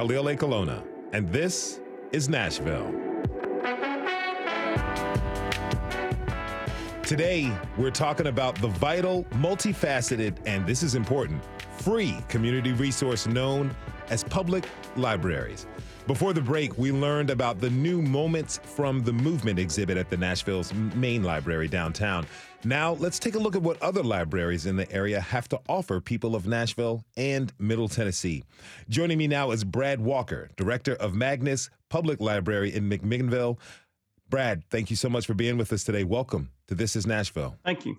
Khalil 0.00 0.34
Ekulona, 0.34 0.82
and 1.12 1.28
this 1.28 1.78
is 2.10 2.30
Nashville. 2.30 2.90
Today, 7.02 7.54
we're 7.76 7.90
talking 7.90 8.28
about 8.28 8.54
the 8.62 8.68
vital, 8.68 9.24
multifaceted, 9.24 10.38
and 10.46 10.66
this 10.66 10.82
is 10.82 10.94
important, 10.94 11.42
free 11.76 12.16
community 12.30 12.72
resource 12.72 13.26
known 13.26 13.76
as 14.10 14.24
public 14.24 14.64
libraries. 14.96 15.66
Before 16.06 16.32
the 16.32 16.40
break, 16.40 16.76
we 16.76 16.92
learned 16.92 17.30
about 17.30 17.60
the 17.60 17.70
new 17.70 18.02
Moments 18.02 18.60
from 18.64 19.02
the 19.02 19.12
Movement 19.12 19.58
exhibit 19.58 19.96
at 19.96 20.10
the 20.10 20.16
Nashville's 20.16 20.74
main 20.74 21.22
library 21.22 21.68
downtown. 21.68 22.26
Now, 22.64 22.94
let's 22.94 23.18
take 23.18 23.36
a 23.36 23.38
look 23.38 23.56
at 23.56 23.62
what 23.62 23.80
other 23.80 24.02
libraries 24.02 24.66
in 24.66 24.76
the 24.76 24.90
area 24.92 25.20
have 25.20 25.48
to 25.48 25.60
offer 25.68 26.00
people 26.00 26.34
of 26.34 26.46
Nashville 26.46 27.04
and 27.16 27.52
Middle 27.58 27.88
Tennessee. 27.88 28.44
Joining 28.88 29.18
me 29.18 29.28
now 29.28 29.52
is 29.52 29.64
Brad 29.64 30.00
Walker, 30.00 30.50
director 30.56 30.94
of 30.96 31.12
Magness 31.12 31.70
Public 31.88 32.20
Library 32.20 32.74
in 32.74 32.90
McMinnville. 32.90 33.58
Brad, 34.28 34.64
thank 34.68 34.90
you 34.90 34.96
so 34.96 35.08
much 35.08 35.26
for 35.26 35.34
being 35.34 35.56
with 35.56 35.72
us 35.72 35.84
today. 35.84 36.04
Welcome 36.04 36.50
to 36.68 36.74
This 36.74 36.96
is 36.96 37.06
Nashville. 37.06 37.56
Thank 37.64 37.86
you. 37.86 37.96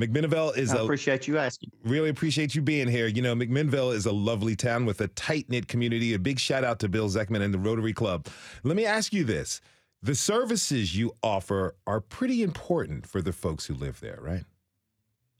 McMinnville 0.00 0.56
is 0.56 0.72
I 0.72 0.82
appreciate 0.82 1.28
you 1.28 1.38
asking. 1.38 1.70
Really 1.84 2.10
appreciate 2.10 2.54
you 2.54 2.62
being 2.62 2.88
here. 2.88 3.06
You 3.06 3.22
know, 3.22 3.34
McMinnville 3.34 3.94
is 3.94 4.06
a 4.06 4.12
lovely 4.12 4.56
town 4.56 4.86
with 4.86 5.00
a 5.00 5.08
tight 5.08 5.48
knit 5.48 5.68
community. 5.68 6.14
A 6.14 6.18
big 6.18 6.38
shout 6.38 6.64
out 6.64 6.80
to 6.80 6.88
Bill 6.88 7.08
Zekman 7.08 7.42
and 7.42 7.54
the 7.54 7.58
Rotary 7.58 7.92
Club. 7.92 8.26
Let 8.64 8.76
me 8.76 8.84
ask 8.84 9.12
you 9.12 9.24
this 9.24 9.60
the 10.02 10.14
services 10.14 10.96
you 10.96 11.16
offer 11.22 11.76
are 11.86 12.00
pretty 12.00 12.42
important 12.42 13.06
for 13.06 13.22
the 13.22 13.32
folks 13.32 13.66
who 13.66 13.74
live 13.74 14.00
there, 14.00 14.18
right? 14.20 14.44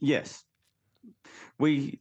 Yes. 0.01 0.45
We, 1.59 2.01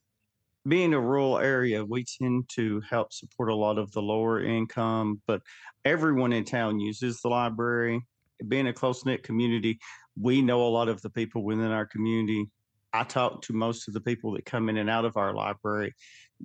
being 0.68 0.94
a 0.94 1.00
rural 1.00 1.40
area, 1.40 1.84
we 1.84 2.06
tend 2.06 2.50
to 2.54 2.82
help 2.90 3.12
support 3.12 3.50
a 3.50 3.56
lot 3.56 3.78
of 3.78 3.92
the 3.92 4.02
lower 4.02 4.42
income, 4.44 5.22
but 5.28 5.42
everyone 5.84 6.32
in 6.32 6.46
town 6.46 6.80
uses 6.80 7.20
the 7.20 7.28
library 7.28 8.02
being 8.48 8.68
a 8.68 8.74
close 8.74 9.06
knit 9.06 9.24
community, 9.24 9.80
we 10.20 10.42
know 10.42 10.66
a 10.66 10.70
lot 10.70 10.90
of 10.90 11.02
the 11.02 11.10
people 11.10 11.44
within 11.44 11.72
our 11.72 11.86
community. 11.86 12.50
I 12.94 13.04
talk 13.04 13.42
to 13.44 13.54
most 13.54 13.88
of 13.88 13.94
the 13.94 14.02
people 14.02 14.34
that 14.34 14.46
come 14.46 14.70
in 14.70 14.78
and 14.78 14.90
out 14.90 15.06
of 15.06 15.18
our 15.18 15.34
library 15.34 15.94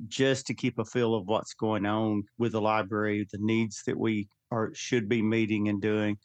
just 0.07 0.47
to 0.47 0.55
keep 0.55 0.79
a 0.79 0.85
feel 0.85 1.15
of 1.15 1.27
what's 1.27 1.55
going 1.55 1.85
on 1.85 2.25
with 2.39 2.53
the 2.53 2.61
library, 2.61 3.27
the 3.31 3.39
needs 3.41 3.83
that 3.87 3.99
we 3.99 4.29
are 4.51 4.71
should 4.75 5.09
be 5.09 5.21
meeting 5.21 5.69
and 5.69 5.83
doing. 5.83 6.17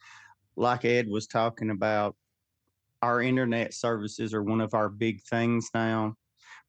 Like 0.56 0.86
Ed 0.86 1.08
was 1.10 1.28
talking 1.28 1.70
about, 1.72 2.16
our 3.02 3.22
internet 3.22 3.74
services 3.74 4.34
are 4.34 4.44
one 4.44 4.62
of 4.62 4.74
our 4.74 4.88
big 4.88 5.22
things 5.30 5.70
now 5.74 6.16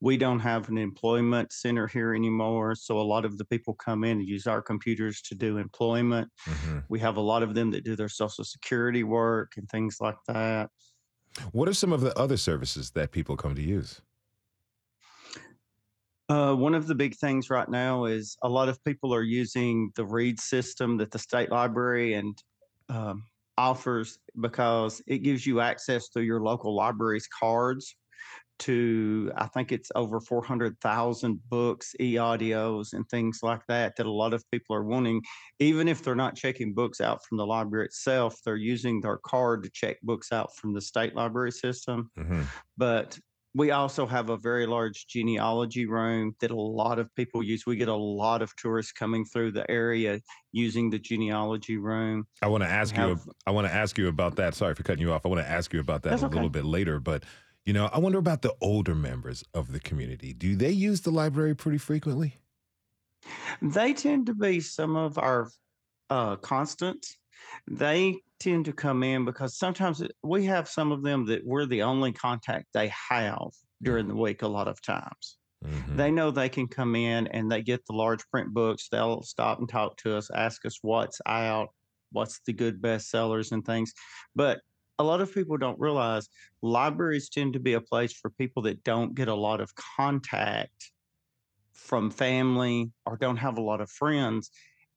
we 0.00 0.16
don't 0.16 0.40
have 0.40 0.68
an 0.68 0.78
employment 0.78 1.52
center 1.52 1.86
here 1.86 2.14
anymore. 2.14 2.74
So 2.74 2.98
a 2.98 3.02
lot 3.02 3.24
of 3.24 3.38
the 3.38 3.44
people 3.44 3.74
come 3.74 4.04
in 4.04 4.18
and 4.18 4.28
use 4.28 4.46
our 4.46 4.60
computers 4.60 5.22
to 5.22 5.34
do 5.34 5.56
employment. 5.56 6.28
Mm-hmm. 6.46 6.78
We 6.88 7.00
have 7.00 7.16
a 7.16 7.22
lot 7.22 7.42
of 7.42 7.54
them 7.54 7.70
that 7.70 7.84
do 7.84 7.96
their 7.96 8.08
social 8.08 8.44
security 8.44 9.02
work 9.02 9.52
and 9.56 9.68
things 9.68 9.98
like 10.00 10.18
that. 10.28 10.70
What 11.52 11.68
are 11.68 11.74
some 11.74 11.92
of 11.92 12.00
the 12.00 12.16
other 12.18 12.36
services 12.36 12.90
that 12.90 13.12
people 13.12 13.36
come 13.36 13.54
to 13.54 13.62
use? 13.62 14.00
Uh, 16.28 16.54
one 16.54 16.74
of 16.74 16.86
the 16.86 16.94
big 16.94 17.14
things 17.16 17.50
right 17.50 17.68
now 17.68 18.06
is 18.06 18.36
a 18.42 18.48
lot 18.48 18.68
of 18.68 18.82
people 18.84 19.14
are 19.14 19.22
using 19.22 19.90
the 19.94 20.04
read 20.04 20.40
system 20.40 20.96
that 20.96 21.10
the 21.10 21.18
state 21.18 21.50
library 21.50 22.14
and 22.14 22.42
um, 22.88 23.24
offers 23.58 24.18
because 24.40 25.02
it 25.06 25.18
gives 25.18 25.46
you 25.46 25.60
access 25.60 26.08
to 26.08 26.22
your 26.22 26.40
local 26.40 26.74
library's 26.74 27.28
cards 27.28 27.94
to 28.60 29.32
I 29.36 29.46
think 29.48 29.72
it's 29.72 29.90
over 29.94 30.20
400,000 30.20 31.40
books, 31.48 31.94
e-audios 32.00 32.92
and 32.92 33.08
things 33.08 33.40
like 33.42 33.62
that 33.68 33.96
that 33.96 34.06
a 34.06 34.10
lot 34.10 34.34
of 34.34 34.48
people 34.50 34.76
are 34.76 34.84
wanting 34.84 35.22
even 35.58 35.88
if 35.88 36.02
they're 36.02 36.14
not 36.14 36.36
checking 36.36 36.74
books 36.74 37.00
out 37.00 37.24
from 37.24 37.38
the 37.38 37.46
library 37.46 37.86
itself, 37.86 38.36
they're 38.44 38.56
using 38.56 39.00
their 39.00 39.18
card 39.18 39.62
to 39.62 39.70
check 39.70 39.96
books 40.02 40.32
out 40.32 40.54
from 40.56 40.74
the 40.74 40.80
state 40.80 41.14
library 41.14 41.52
system. 41.52 42.10
Mm-hmm. 42.18 42.42
But 42.76 43.18
we 43.56 43.70
also 43.70 44.04
have 44.04 44.30
a 44.30 44.36
very 44.36 44.66
large 44.66 45.06
genealogy 45.06 45.86
room 45.86 46.34
that 46.40 46.50
a 46.50 46.56
lot 46.56 46.98
of 46.98 47.14
people 47.14 47.42
use. 47.42 47.64
We 47.66 47.76
get 47.76 47.88
a 47.88 47.94
lot 47.94 48.42
of 48.42 48.54
tourists 48.56 48.90
coming 48.90 49.24
through 49.24 49.52
the 49.52 49.68
area 49.70 50.20
using 50.50 50.90
the 50.90 50.98
genealogy 50.98 51.76
room. 51.76 52.26
I 52.42 52.48
want 52.48 52.64
to 52.64 52.68
ask 52.68 52.94
have, 52.96 53.10
you. 53.10 53.32
I 53.46 53.52
want 53.52 53.68
to 53.68 53.72
ask 53.72 53.96
you 53.96 54.08
about 54.08 54.36
that. 54.36 54.54
Sorry 54.54 54.74
for 54.74 54.82
cutting 54.82 55.02
you 55.02 55.12
off. 55.12 55.24
I 55.24 55.28
want 55.28 55.40
to 55.40 55.48
ask 55.48 55.72
you 55.72 55.78
about 55.78 56.02
that 56.02 56.20
a 56.20 56.26
okay. 56.26 56.34
little 56.34 56.50
bit 56.50 56.64
later. 56.64 56.98
But 56.98 57.22
you 57.64 57.72
know, 57.72 57.88
I 57.92 57.98
wonder 57.98 58.18
about 58.18 58.42
the 58.42 58.54
older 58.60 58.94
members 58.94 59.44
of 59.54 59.72
the 59.72 59.80
community. 59.80 60.32
Do 60.32 60.54
they 60.54 60.70
use 60.70 61.00
the 61.00 61.10
library 61.10 61.54
pretty 61.54 61.78
frequently? 61.78 62.36
They 63.62 63.94
tend 63.94 64.26
to 64.26 64.34
be 64.34 64.60
some 64.60 64.96
of 64.96 65.18
our 65.18 65.50
uh, 66.10 66.36
constants. 66.36 67.16
They 67.66 68.18
tend 68.38 68.66
to 68.66 68.72
come 68.72 69.02
in 69.02 69.24
because 69.24 69.56
sometimes 69.56 70.02
we 70.22 70.44
have 70.44 70.68
some 70.68 70.92
of 70.92 71.02
them 71.02 71.26
that 71.26 71.46
we're 71.46 71.66
the 71.66 71.82
only 71.82 72.12
contact 72.12 72.66
they 72.74 72.92
have 73.08 73.48
during 73.82 74.08
the 74.08 74.16
week, 74.16 74.42
a 74.42 74.48
lot 74.48 74.68
of 74.68 74.82
times. 74.82 75.38
Mm-hmm. 75.64 75.96
They 75.96 76.10
know 76.10 76.30
they 76.30 76.50
can 76.50 76.68
come 76.68 76.94
in 76.94 77.26
and 77.28 77.50
they 77.50 77.62
get 77.62 77.86
the 77.86 77.94
large 77.94 78.28
print 78.30 78.52
books. 78.52 78.88
They'll 78.90 79.22
stop 79.22 79.60
and 79.60 79.68
talk 79.68 79.96
to 79.98 80.16
us, 80.16 80.30
ask 80.30 80.66
us 80.66 80.78
what's 80.82 81.20
out, 81.26 81.68
what's 82.12 82.40
the 82.46 82.52
good 82.52 82.82
bestsellers 82.82 83.52
and 83.52 83.64
things. 83.64 83.92
But 84.34 84.60
a 84.98 85.04
lot 85.04 85.20
of 85.20 85.32
people 85.34 85.56
don't 85.56 85.78
realize 85.78 86.28
libraries 86.62 87.28
tend 87.28 87.52
to 87.54 87.60
be 87.60 87.74
a 87.74 87.80
place 87.80 88.12
for 88.12 88.30
people 88.30 88.62
that 88.62 88.84
don't 88.84 89.14
get 89.14 89.28
a 89.28 89.34
lot 89.34 89.60
of 89.60 89.74
contact 89.74 90.92
from 91.72 92.10
family 92.10 92.90
or 93.04 93.16
don't 93.16 93.36
have 93.36 93.58
a 93.58 93.62
lot 93.62 93.80
of 93.80 93.90
friends 93.90 94.50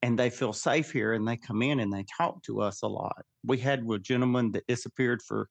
and 0.03 0.17
they 0.17 0.29
feel 0.29 0.53
safe 0.53 0.91
here 0.91 1.13
and 1.13 1.27
they 1.27 1.38
come 1.38 1.62
in 1.62 1.79
and 1.79 1.91
they 1.91 2.05
talk 2.17 2.41
to 2.43 2.62
us 2.62 2.83
a 2.83 2.88
lot. 2.88 3.25
We 3.43 3.57
had 3.57 3.83
a 3.89 3.99
gentleman 3.99 4.51
that 4.51 4.67
disappeared 4.67 5.21
for 5.21 5.49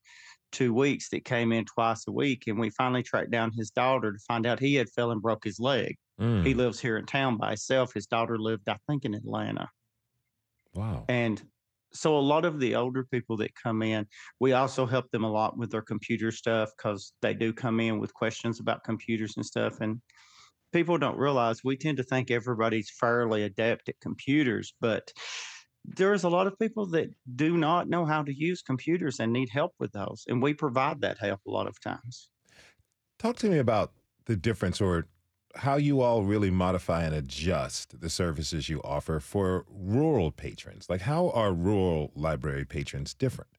two 0.52 0.72
weeks 0.72 1.08
that 1.10 1.24
came 1.24 1.52
in 1.52 1.64
twice 1.64 2.06
a 2.06 2.12
week 2.12 2.44
and 2.46 2.58
we 2.58 2.70
finally 2.70 3.02
tracked 3.02 3.32
down 3.32 3.50
his 3.52 3.70
daughter 3.70 4.12
to 4.12 4.18
find 4.20 4.46
out 4.46 4.60
he 4.60 4.76
had 4.76 4.88
fell 4.90 5.10
and 5.10 5.20
broke 5.20 5.44
his 5.44 5.58
leg. 5.58 5.96
Mm. 6.20 6.46
He 6.46 6.54
lives 6.54 6.80
here 6.80 6.96
in 6.96 7.06
town 7.06 7.36
by 7.36 7.48
himself. 7.48 7.92
His 7.92 8.06
daughter 8.06 8.38
lived, 8.38 8.68
I 8.68 8.78
think, 8.88 9.04
in 9.04 9.14
Atlanta. 9.14 9.68
Wow. 10.74 11.04
And 11.08 11.42
so 11.96 12.16
a 12.16 12.20
lot 12.20 12.44
of 12.44 12.60
the 12.60 12.74
older 12.74 13.04
people 13.04 13.36
that 13.38 13.54
come 13.54 13.82
in, 13.82 14.06
we 14.40 14.52
also 14.52 14.86
help 14.86 15.10
them 15.10 15.24
a 15.24 15.30
lot 15.30 15.56
with 15.56 15.70
their 15.70 15.82
computer 15.82 16.30
stuff 16.30 16.70
because 16.76 17.12
they 17.22 17.34
do 17.34 17.52
come 17.52 17.80
in 17.80 17.98
with 17.98 18.14
questions 18.14 18.60
about 18.60 18.84
computers 18.84 19.36
and 19.36 19.46
stuff. 19.46 19.80
And 19.80 20.00
people 20.72 20.98
don't 20.98 21.18
realize 21.18 21.64
we 21.64 21.76
tend 21.76 21.96
to 21.96 22.02
think 22.02 22.30
everybody's 22.30 22.90
fairly 22.90 23.44
adept 23.44 23.88
at 23.88 24.00
computers, 24.00 24.74
but 24.80 25.12
there's 25.84 26.24
a 26.24 26.28
lot 26.28 26.46
of 26.46 26.58
people 26.58 26.86
that 26.86 27.08
do 27.36 27.56
not 27.56 27.88
know 27.88 28.04
how 28.04 28.22
to 28.22 28.36
use 28.36 28.62
computers 28.62 29.20
and 29.20 29.32
need 29.32 29.48
help 29.48 29.72
with 29.78 29.92
those. 29.92 30.24
And 30.28 30.42
we 30.42 30.52
provide 30.52 31.00
that 31.02 31.18
help 31.18 31.40
a 31.46 31.50
lot 31.50 31.66
of 31.66 31.80
times. 31.80 32.28
Talk 33.18 33.36
to 33.36 33.48
me 33.48 33.58
about 33.58 33.92
the 34.26 34.36
difference 34.36 34.80
or 34.80 35.06
how 35.56 35.76
you 35.76 36.00
all 36.00 36.22
really 36.22 36.50
modify 36.50 37.04
and 37.04 37.14
adjust 37.14 38.00
the 38.00 38.10
services 38.10 38.68
you 38.68 38.80
offer 38.82 39.20
for 39.20 39.64
rural 39.68 40.30
patrons. 40.30 40.88
Like, 40.88 41.02
how 41.02 41.30
are 41.30 41.52
rural 41.52 42.12
library 42.14 42.64
patrons 42.64 43.14
different? 43.14 43.50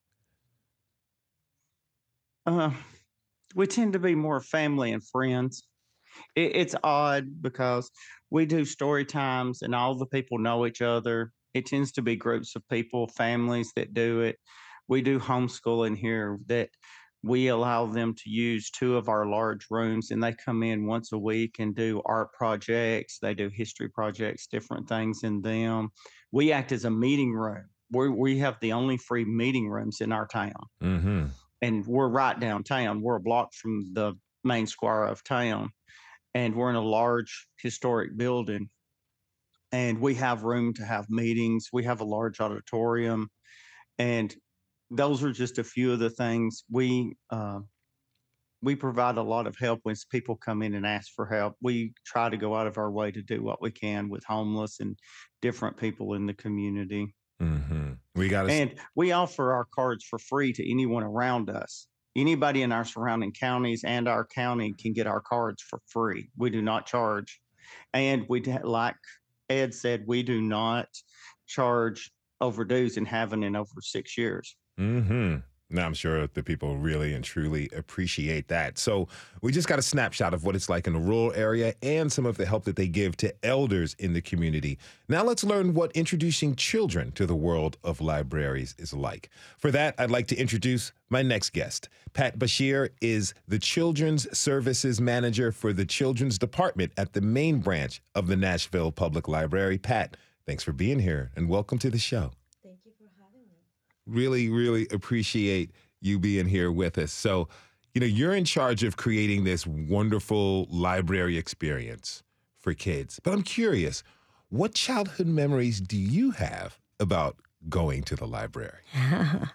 Uh, 2.46 2.72
we 3.56 3.68
tend 3.68 3.94
to 3.94 4.00
be 4.00 4.16
more 4.16 4.42
family 4.42 4.92
and 4.92 5.06
friends. 5.06 5.64
It, 6.36 6.56
it's 6.56 6.76
odd 6.84 7.42
because 7.42 7.92
we 8.30 8.46
do 8.46 8.66
story 8.66 9.06
times 9.06 9.62
and 9.62 9.76
all 9.76 9.96
the 9.96 10.06
people 10.06 10.38
know 10.38 10.66
each 10.66 10.82
other. 10.82 11.32
It 11.54 11.66
tends 11.66 11.92
to 11.94 12.02
be 12.02 12.16
groups 12.16 12.56
of 12.56 12.68
people, 12.70 13.08
families 13.08 13.72
that 13.76 13.94
do 13.94 14.22
it. 14.22 14.38
We 14.88 15.02
do 15.02 15.20
homeschooling 15.20 15.98
here 15.98 16.40
that 16.48 16.70
we 17.28 17.50
allow 17.50 17.86
them 17.86 18.14
to 18.14 18.30
use 18.30 18.72
two 18.72 18.96
of 18.96 19.10
our 19.10 19.26
large 19.26 19.66
rooms 19.70 20.12
and 20.12 20.24
they 20.24 20.34
come 20.34 20.64
in 20.64 20.88
once 20.88 21.12
a 21.12 21.18
week 21.18 21.56
and 21.60 21.76
do 21.76 22.02
art 22.06 22.32
projects 22.34 23.20
they 23.22 23.34
do 23.34 23.50
history 23.50 23.90
projects 23.90 24.48
different 24.48 24.88
things 24.88 25.24
in 25.24 25.42
them. 25.42 25.90
We 26.32 26.52
act 26.52 26.72
as 26.72 26.86
a 26.86 26.92
meeting 26.92 27.34
room. 27.34 27.66
We 27.92 28.10
we 28.10 28.40
have 28.40 28.58
the 28.62 28.74
only 28.74 28.98
free 28.98 29.26
meeting 29.26 29.70
rooms 29.70 30.02
in 30.02 30.12
our 30.12 30.28
town. 30.28 30.64
Mm-hmm. 30.82 31.26
and 31.62 31.86
we're 31.86 32.10
right 32.10 32.40
downtown. 32.40 33.02
We're 33.02 33.16
a 33.16 33.22
block 33.22 33.54
from 33.54 33.94
the 33.94 34.14
main 34.44 34.68
square 34.68 35.06
of 35.06 35.24
town 35.24 35.72
and 36.34 36.56
we're 36.56 36.70
in 36.70 36.76
a 36.76 36.82
large 36.82 37.48
historic 37.62 38.16
building. 38.16 38.70
And 39.72 40.00
we 40.00 40.16
have 40.16 40.44
room 40.44 40.74
to 40.76 40.86
have 40.86 41.10
meetings. 41.10 41.68
We 41.74 41.84
have 41.84 42.00
a 42.00 42.06
large 42.06 42.40
auditorium. 42.40 43.30
And 43.98 44.34
those 44.90 45.24
are 45.24 45.32
just 45.32 45.58
a 45.58 45.64
few 45.64 45.92
of 45.92 46.00
the 46.00 46.10
things 46.10 46.64
we 46.72 47.16
uh, 47.30 47.60
we 48.62 48.76
provide 48.76 49.18
a 49.18 49.22
lot 49.22 49.48
of 49.48 49.56
help 49.58 49.80
when 49.84 49.96
people 50.10 50.36
come 50.36 50.64
in 50.64 50.74
and 50.74 50.86
ask 50.86 51.12
for 51.14 51.26
help. 51.26 51.56
We 51.62 51.94
try 52.06 52.30
to 52.30 52.38
go 52.38 52.56
out 52.56 52.68
of 52.68 52.78
our 52.78 52.92
way 52.92 53.12
to 53.12 53.22
do 53.22 53.44
what 53.44 53.62
we 53.62 53.72
can 53.72 54.10
with 54.10 54.24
homeless 54.26 54.80
and 54.80 54.98
different 55.42 55.78
people 55.78 56.14
in 56.16 56.26
the 56.26 56.34
community. 56.34 57.14
Mm-hmm. 57.42 57.94
We 58.16 58.30
got. 58.30 58.50
And 58.50 58.74
we 58.96 59.12
offer 59.12 59.54
our 59.54 59.68
cards 59.74 60.04
for 60.06 60.18
free 60.18 60.54
to 60.54 60.70
anyone 60.70 61.04
around 61.04 61.50
us. 61.50 61.88
Anybody 62.16 62.64
in 62.64 62.72
our 62.72 62.84
surrounding 62.84 63.32
counties 63.32 63.84
and 63.84 64.08
our 64.08 64.26
county 64.26 64.74
can 64.74 64.94
get 64.94 65.06
our 65.06 65.22
cards 65.22 65.62
for 65.62 65.80
free. 65.88 66.30
We 66.36 66.50
do 66.50 66.64
not 66.64 66.88
charge. 66.88 67.40
And 67.94 68.26
we, 68.28 68.42
like 68.42 68.96
Ed 69.50 69.76
said, 69.76 70.06
we 70.08 70.24
do 70.24 70.42
not 70.42 70.88
charge 71.46 72.12
overdues 72.42 72.98
and 72.98 73.08
haven't 73.08 73.44
in 73.44 73.56
over 73.56 73.70
six 73.82 74.18
years. 74.18 74.56
Mm-hmm. 74.80 75.38
Now 75.70 75.86
I'm 75.86 75.94
sure 75.94 76.28
the 76.28 76.44
people 76.44 76.78
really 76.78 77.14
and 77.14 77.24
truly 77.26 77.70
appreciate 77.76 78.48
that. 78.48 78.78
So 78.78 79.10
we 79.42 79.52
just 79.52 79.68
got 79.68 79.80
a 79.80 79.82
snapshot 79.82 80.34
of 80.34 80.46
what 80.46 80.56
it's 80.56 80.70
like 80.70 80.88
in 80.88 80.96
a 80.96 81.00
rural 81.00 81.34
area 81.34 81.74
and 81.82 82.10
some 82.10 82.26
of 82.26 82.38
the 82.38 82.46
help 82.46 82.64
that 82.66 82.78
they 82.78 82.88
give 82.88 83.18
to 83.18 83.34
elders 83.46 83.94
in 84.00 84.14
the 84.14 84.22
community. 84.22 84.78
Now 85.10 85.24
let's 85.24 85.44
learn 85.44 85.74
what 85.74 85.92
introducing 85.92 86.56
children 86.56 87.12
to 87.14 87.26
the 87.26 87.36
world 87.36 87.78
of 87.84 88.00
libraries 88.00 88.76
is 88.78 88.94
like. 88.94 89.30
For 89.58 89.70
that, 89.72 89.96
I'd 89.98 90.12
like 90.12 90.28
to 90.28 90.38
introduce 90.38 90.94
my 91.10 91.22
next 91.22 91.52
guest. 91.52 91.90
Pat 92.14 92.40
Bashir 92.40 92.90
is 93.02 93.34
the 93.50 93.60
Children's 93.60 94.38
Services 94.38 95.02
Manager 95.02 95.52
for 95.52 95.74
the 95.74 95.86
Children's 95.86 96.38
Department 96.38 96.94
at 96.96 97.12
the 97.12 97.22
main 97.22 97.60
branch 97.60 98.02
of 98.16 98.28
the 98.28 98.38
Nashville 98.38 98.94
Public 98.94 99.28
Library. 99.28 99.78
Pat, 99.78 100.16
thanks 100.46 100.64
for 100.64 100.72
being 100.72 101.00
here 101.00 101.30
and 101.36 101.50
welcome 101.50 101.78
to 101.80 101.90
the 101.90 102.00
show 102.00 102.32
Thank 102.64 102.80
you 102.86 102.92
for 102.98 103.10
having 103.22 103.48
me. 103.48 103.58
Really, 104.08 104.50
really 104.50 104.88
appreciate 104.92 105.72
you 106.02 106.20
being 106.20 106.48
here 106.48 106.72
with 106.72 106.98
us. 106.98 107.12
So, 107.12 107.48
you 107.94 108.02
know, 108.02 108.08
you're 108.08 108.36
in 108.36 108.46
charge 108.46 108.84
of 108.84 108.98
creating 108.98 109.44
this 109.44 109.66
wonderful 109.66 110.68
library 110.70 111.38
experience 111.38 112.24
for 112.60 112.74
kids. 112.74 113.20
But 113.24 113.34
I'm 113.34 113.44
curious, 113.44 114.04
what 114.50 114.74
childhood 114.74 115.28
memories 115.28 115.82
do 115.82 115.98
you 115.98 116.32
have 116.32 116.80
about 117.00 117.38
going 117.70 118.04
to 118.04 118.16
the 118.16 118.28
library? 118.28 118.82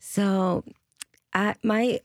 So, 0.00 0.64
I 1.34 1.54
my 1.62 2.00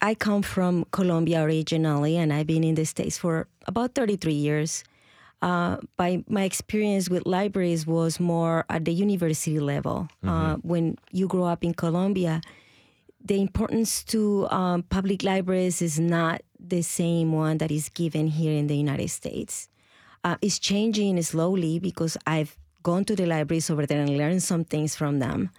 I 0.00 0.14
come 0.14 0.42
from 0.42 0.86
Colombia 0.92 1.42
originally, 1.42 2.16
and 2.16 2.32
I've 2.32 2.46
been 2.46 2.64
in 2.64 2.74
the 2.74 2.86
states 2.86 3.18
for 3.18 3.48
about 3.66 3.94
33 3.94 4.32
years. 4.32 4.84
Uh, 5.40 5.76
by 5.96 6.24
my 6.28 6.42
experience 6.42 7.08
with 7.08 7.24
libraries 7.26 7.86
was 7.86 8.18
more 8.18 8.64
at 8.68 8.84
the 8.84 8.92
university 8.92 9.60
level. 9.60 10.08
Uh, 10.26 10.56
when 10.62 10.96
you 11.12 11.28
grow 11.28 11.44
up 11.44 11.62
in 11.62 11.72
Colombia, 11.74 12.40
the 13.24 13.40
importance 13.40 14.02
to 14.04 14.48
um, 14.50 14.82
public 14.82 15.22
libraries 15.22 15.80
is 15.80 15.98
not 16.00 16.42
the 16.58 16.82
same 16.82 17.32
one 17.32 17.58
that 17.58 17.70
is 17.70 17.88
given 17.88 18.26
here 18.26 18.52
in 18.52 18.66
the 18.66 18.76
United 18.76 19.10
States. 19.10 19.68
Uh, 20.24 20.36
it's 20.42 20.58
changing 20.58 21.20
slowly 21.22 21.78
because 21.78 22.16
I've 22.26 22.58
gone 22.82 23.04
to 23.04 23.14
the 23.14 23.26
libraries 23.26 23.70
over 23.70 23.86
there 23.86 24.00
and 24.00 24.16
learned 24.16 24.42
some 24.42 24.64
things 24.64 24.96
from 24.96 25.20
them. 25.20 25.50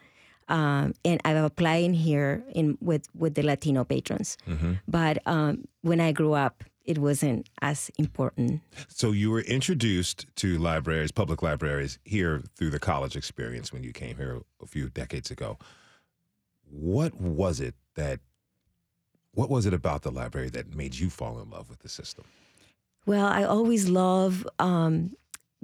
Um, 0.49 0.93
and 1.05 1.21
I'm 1.23 1.37
applying 1.45 1.93
here 1.93 2.43
in 2.53 2.77
with 2.81 3.07
with 3.15 3.35
the 3.35 3.43
Latino 3.43 3.83
patrons. 3.85 4.35
But 4.87 5.19
um, 5.25 5.65
when 5.83 6.01
I 6.01 6.11
grew 6.11 6.33
up, 6.33 6.63
it 6.89 6.97
wasn't 6.97 7.47
as 7.61 7.91
important. 7.99 8.61
So, 8.87 9.11
you 9.11 9.29
were 9.29 9.41
introduced 9.41 10.25
to 10.37 10.57
libraries, 10.57 11.11
public 11.11 11.43
libraries, 11.43 11.99
here 12.03 12.41
through 12.55 12.71
the 12.71 12.79
college 12.79 13.15
experience 13.15 13.71
when 13.71 13.83
you 13.83 13.93
came 13.93 14.17
here 14.17 14.41
a 14.59 14.65
few 14.65 14.89
decades 14.89 15.29
ago. 15.29 15.59
What 16.67 17.13
was 17.21 17.59
it 17.59 17.75
that, 17.93 18.21
what 19.35 19.51
was 19.51 19.67
it 19.67 19.73
about 19.73 20.01
the 20.01 20.09
library 20.09 20.49
that 20.49 20.75
made 20.75 20.95
you 20.95 21.11
fall 21.11 21.39
in 21.39 21.51
love 21.51 21.69
with 21.69 21.79
the 21.79 21.89
system? 21.89 22.25
Well, 23.05 23.27
I 23.27 23.43
always 23.43 23.87
love 23.87 24.47
um, 24.57 25.15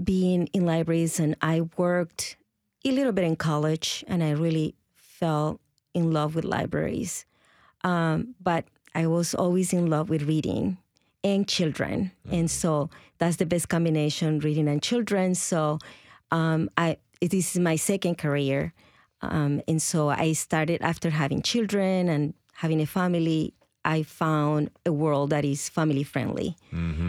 being 0.01 0.45
in 0.53 0.63
libraries, 0.63 1.19
and 1.19 1.35
I 1.41 1.61
worked 1.75 2.37
a 2.85 2.91
little 2.91 3.13
bit 3.13 3.23
in 3.23 3.35
college, 3.35 4.05
and 4.07 4.23
I 4.23 4.29
really 4.29 4.75
fell 4.95 5.59
in 5.95 6.11
love 6.11 6.35
with 6.35 6.45
libraries. 6.45 7.25
Um, 7.83 8.35
but 8.39 8.65
I 8.93 9.07
was 9.07 9.33
always 9.33 9.73
in 9.73 9.89
love 9.89 10.09
with 10.09 10.23
reading 10.23 10.77
and 11.25 11.47
children, 11.49 12.11
and 12.29 12.47
so 12.49 12.89
that's 13.17 13.37
the 13.41 13.45
best 13.45 13.67
combination: 13.67 14.39
reading 14.39 14.67
and 14.69 14.81
children. 14.81 15.33
So, 15.33 15.79
um, 16.31 16.69
I 16.77 16.97
this 17.19 17.55
is 17.55 17.59
my 17.59 17.75
second 17.75 18.15
career, 18.21 18.73
um, 19.21 19.61
and 19.67 19.81
so 19.81 20.09
I 20.09 20.33
started 20.33 20.81
after 20.81 21.09
having 21.09 21.41
children 21.41 22.07
and 22.07 22.33
having 22.53 22.79
a 22.79 22.85
family. 22.85 23.53
I 23.87 24.01
found 24.01 24.71
a 24.85 24.91
world 24.91 25.29
that 25.29 25.45
is 25.45 25.69
family 25.69 26.01
friendly. 26.03 26.57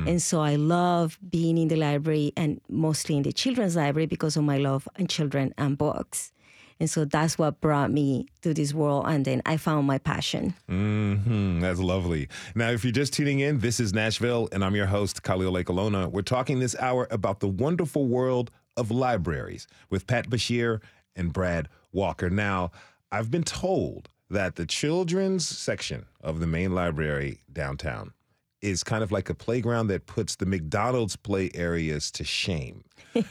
And 0.08 0.20
so 0.20 0.42
I 0.42 0.56
love 0.56 1.18
being 1.36 1.56
in 1.56 1.68
the 1.68 1.76
library 1.76 2.32
and 2.36 2.60
mostly 2.68 3.16
in 3.16 3.22
the 3.22 3.32
children's 3.32 3.76
library 3.76 4.04
because 4.06 4.36
of 4.36 4.44
my 4.44 4.58
love 4.58 4.86
and 4.96 5.08
children 5.08 5.54
and 5.56 5.78
books. 5.78 6.32
And 6.78 6.90
so 6.90 7.04
that's 7.04 7.38
what 7.38 7.60
brought 7.60 7.90
me 7.90 8.26
to 8.42 8.52
this 8.52 8.74
world. 8.74 9.06
And 9.08 9.24
then 9.24 9.40
I 9.46 9.56
found 9.56 9.86
my 9.86 9.98
passion. 9.98 10.54
hmm 10.68 11.60
That's 11.60 11.80
lovely. 11.80 12.28
Now, 12.54 12.70
if 12.70 12.84
you're 12.84 12.92
just 12.92 13.12
tuning 13.14 13.40
in, 13.40 13.60
this 13.60 13.80
is 13.80 13.94
Nashville, 13.94 14.48
and 14.52 14.64
I'm 14.64 14.74
your 14.76 14.86
host, 14.86 15.22
Khalil 15.22 15.52
Ekulona. 15.54 16.10
We're 16.10 16.22
talking 16.22 16.58
this 16.58 16.76
hour 16.78 17.08
about 17.10 17.40
the 17.40 17.48
wonderful 17.48 18.06
world 18.06 18.50
of 18.76 18.90
libraries 18.90 19.66
with 19.88 20.06
Pat 20.06 20.28
Bashir 20.28 20.80
and 21.14 21.32
Brad 21.32 21.68
Walker. 21.92 22.28
Now, 22.28 22.70
I've 23.10 23.30
been 23.30 23.44
told 23.44 24.10
that 24.28 24.56
the 24.56 24.66
children's 24.66 25.46
section 25.48 26.04
of 26.20 26.40
the 26.40 26.46
main 26.46 26.74
library 26.74 27.40
downtown 27.52 28.12
is 28.60 28.82
kind 28.82 29.02
of 29.02 29.12
like 29.12 29.30
a 29.30 29.34
playground 29.34 29.86
that 29.86 30.06
puts 30.06 30.36
the 30.36 30.44
McDonald's 30.46 31.16
play 31.16 31.50
areas 31.54 32.10
to 32.10 32.24
shame. 32.24 32.84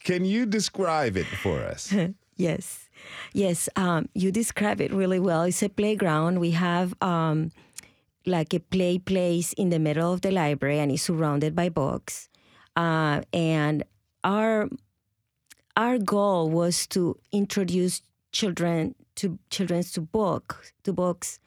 Can 0.00 0.24
you 0.24 0.44
describe 0.46 1.16
it 1.16 1.26
for 1.26 1.60
us? 1.60 1.94
Yes. 2.36 2.88
Yes. 3.32 3.68
Um, 3.76 4.08
you 4.14 4.30
describe 4.30 4.80
it 4.80 4.92
really 4.92 5.20
well. 5.20 5.42
It's 5.42 5.62
a 5.62 5.68
playground. 5.68 6.38
We 6.40 6.50
have 6.52 6.94
um, 7.02 7.50
like 8.26 8.52
a 8.54 8.60
play 8.60 8.98
place 8.98 9.52
in 9.54 9.70
the 9.70 9.78
middle 9.78 10.12
of 10.12 10.20
the 10.20 10.30
library 10.30 10.78
and 10.78 10.92
it's 10.92 11.02
surrounded 11.02 11.54
by 11.54 11.68
books. 11.68 12.28
Uh, 12.74 13.22
and 13.32 13.84
our 14.24 14.68
our 15.76 15.98
goal 15.98 16.50
was 16.50 16.86
to 16.88 17.16
introduce 17.32 18.02
children 18.32 18.94
to 19.16 19.38
children 19.50 19.82
to 19.82 20.00
book 20.00 20.72
to 20.84 20.92
books 20.92 21.38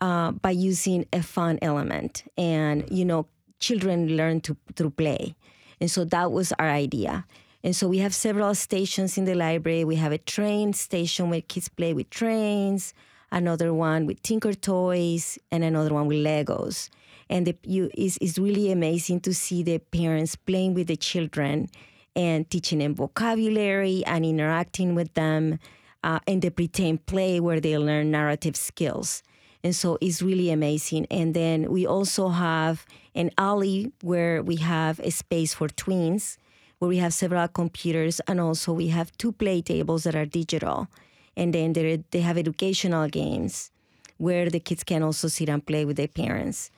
uh, 0.00 0.32
by 0.32 0.50
using 0.50 1.06
a 1.12 1.22
fun 1.22 1.58
element, 1.62 2.24
and 2.36 2.84
you 2.90 3.04
know, 3.04 3.26
children 3.58 4.16
learn 4.16 4.40
to 4.42 4.56
through 4.76 4.90
play, 4.90 5.34
and 5.80 5.90
so 5.90 6.04
that 6.04 6.32
was 6.32 6.52
our 6.58 6.68
idea. 6.68 7.26
And 7.64 7.74
so 7.74 7.88
we 7.88 7.98
have 7.98 8.14
several 8.14 8.54
stations 8.54 9.18
in 9.18 9.24
the 9.24 9.34
library. 9.34 9.84
We 9.84 9.96
have 9.96 10.12
a 10.12 10.18
train 10.18 10.72
station 10.72 11.30
where 11.30 11.40
kids 11.40 11.68
play 11.68 11.92
with 11.92 12.10
trains, 12.10 12.94
another 13.32 13.74
one 13.74 14.06
with 14.06 14.22
Tinker 14.22 14.54
Toys, 14.54 15.38
and 15.50 15.64
another 15.64 15.92
one 15.92 16.06
with 16.06 16.18
Legos. 16.18 16.88
And 17.28 17.46
the, 17.46 17.56
you, 17.64 17.90
it's, 17.94 18.16
it's 18.20 18.38
really 18.38 18.70
amazing 18.70 19.20
to 19.20 19.34
see 19.34 19.62
the 19.62 19.78
parents 19.78 20.36
playing 20.36 20.74
with 20.74 20.86
the 20.86 20.96
children 20.96 21.68
and 22.16 22.48
teaching 22.48 22.78
them 22.78 22.94
vocabulary 22.94 24.04
and 24.06 24.24
interacting 24.24 24.94
with 24.94 25.12
them 25.14 25.58
uh, 26.02 26.20
in 26.26 26.40
the 26.40 26.50
pretend 26.50 27.06
play 27.06 27.40
where 27.40 27.60
they 27.60 27.76
learn 27.76 28.10
narrative 28.10 28.56
skills. 28.56 29.22
And 29.62 29.74
so 29.74 29.98
it's 30.00 30.22
really 30.22 30.50
amazing. 30.50 31.06
And 31.10 31.34
then 31.34 31.70
we 31.70 31.86
also 31.86 32.28
have 32.28 32.86
an 33.14 33.30
alley 33.36 33.92
where 34.02 34.42
we 34.42 34.56
have 34.56 35.00
a 35.00 35.10
space 35.10 35.52
for 35.54 35.68
tweens, 35.68 36.36
where 36.78 36.88
we 36.88 36.98
have 36.98 37.12
several 37.12 37.48
computers, 37.48 38.20
and 38.26 38.40
also 38.40 38.72
we 38.72 38.88
have 38.88 39.16
two 39.18 39.32
play 39.32 39.62
tables 39.62 40.04
that 40.04 40.14
are 40.14 40.26
digital. 40.26 40.88
And 41.36 41.54
then 41.54 41.72
they 41.72 42.20
have 42.20 42.36
educational 42.36 43.08
games 43.08 43.70
where 44.16 44.50
the 44.50 44.60
kids 44.60 44.82
can 44.82 45.02
also 45.02 45.28
sit 45.28 45.48
and 45.48 45.64
play 45.64 45.84
with 45.84 45.96
their 45.96 46.08
parents. 46.08 46.70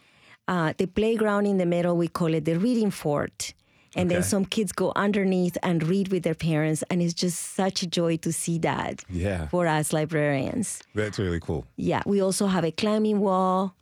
Uh, 0.46 0.74
the 0.76 0.86
playground 0.86 1.46
in 1.46 1.56
the 1.58 1.66
middle, 1.66 1.96
we 1.96 2.08
call 2.08 2.34
it 2.34 2.44
the 2.44 2.58
reading 2.58 2.90
fort 2.90 3.54
and 3.96 4.06
okay. 4.06 4.16
then 4.16 4.22
some 4.22 4.44
kids 4.44 4.72
go 4.72 4.92
underneath 4.94 5.56
and 5.62 5.82
read 5.86 6.08
with 6.08 6.22
their 6.22 6.34
parents 6.34 6.84
and 6.90 7.02
it's 7.02 7.14
just 7.14 7.38
such 7.54 7.82
a 7.82 7.86
joy 7.86 8.16
to 8.16 8.32
see 8.32 8.58
that 8.58 9.04
yeah 9.08 9.48
for 9.48 9.66
us 9.66 9.92
librarians 9.92 10.82
that's 10.94 11.18
really 11.18 11.40
cool 11.40 11.66
yeah 11.76 12.02
we 12.06 12.20
also 12.20 12.46
have 12.46 12.64
a 12.64 12.70
climbing 12.70 13.20
wall 13.20 13.74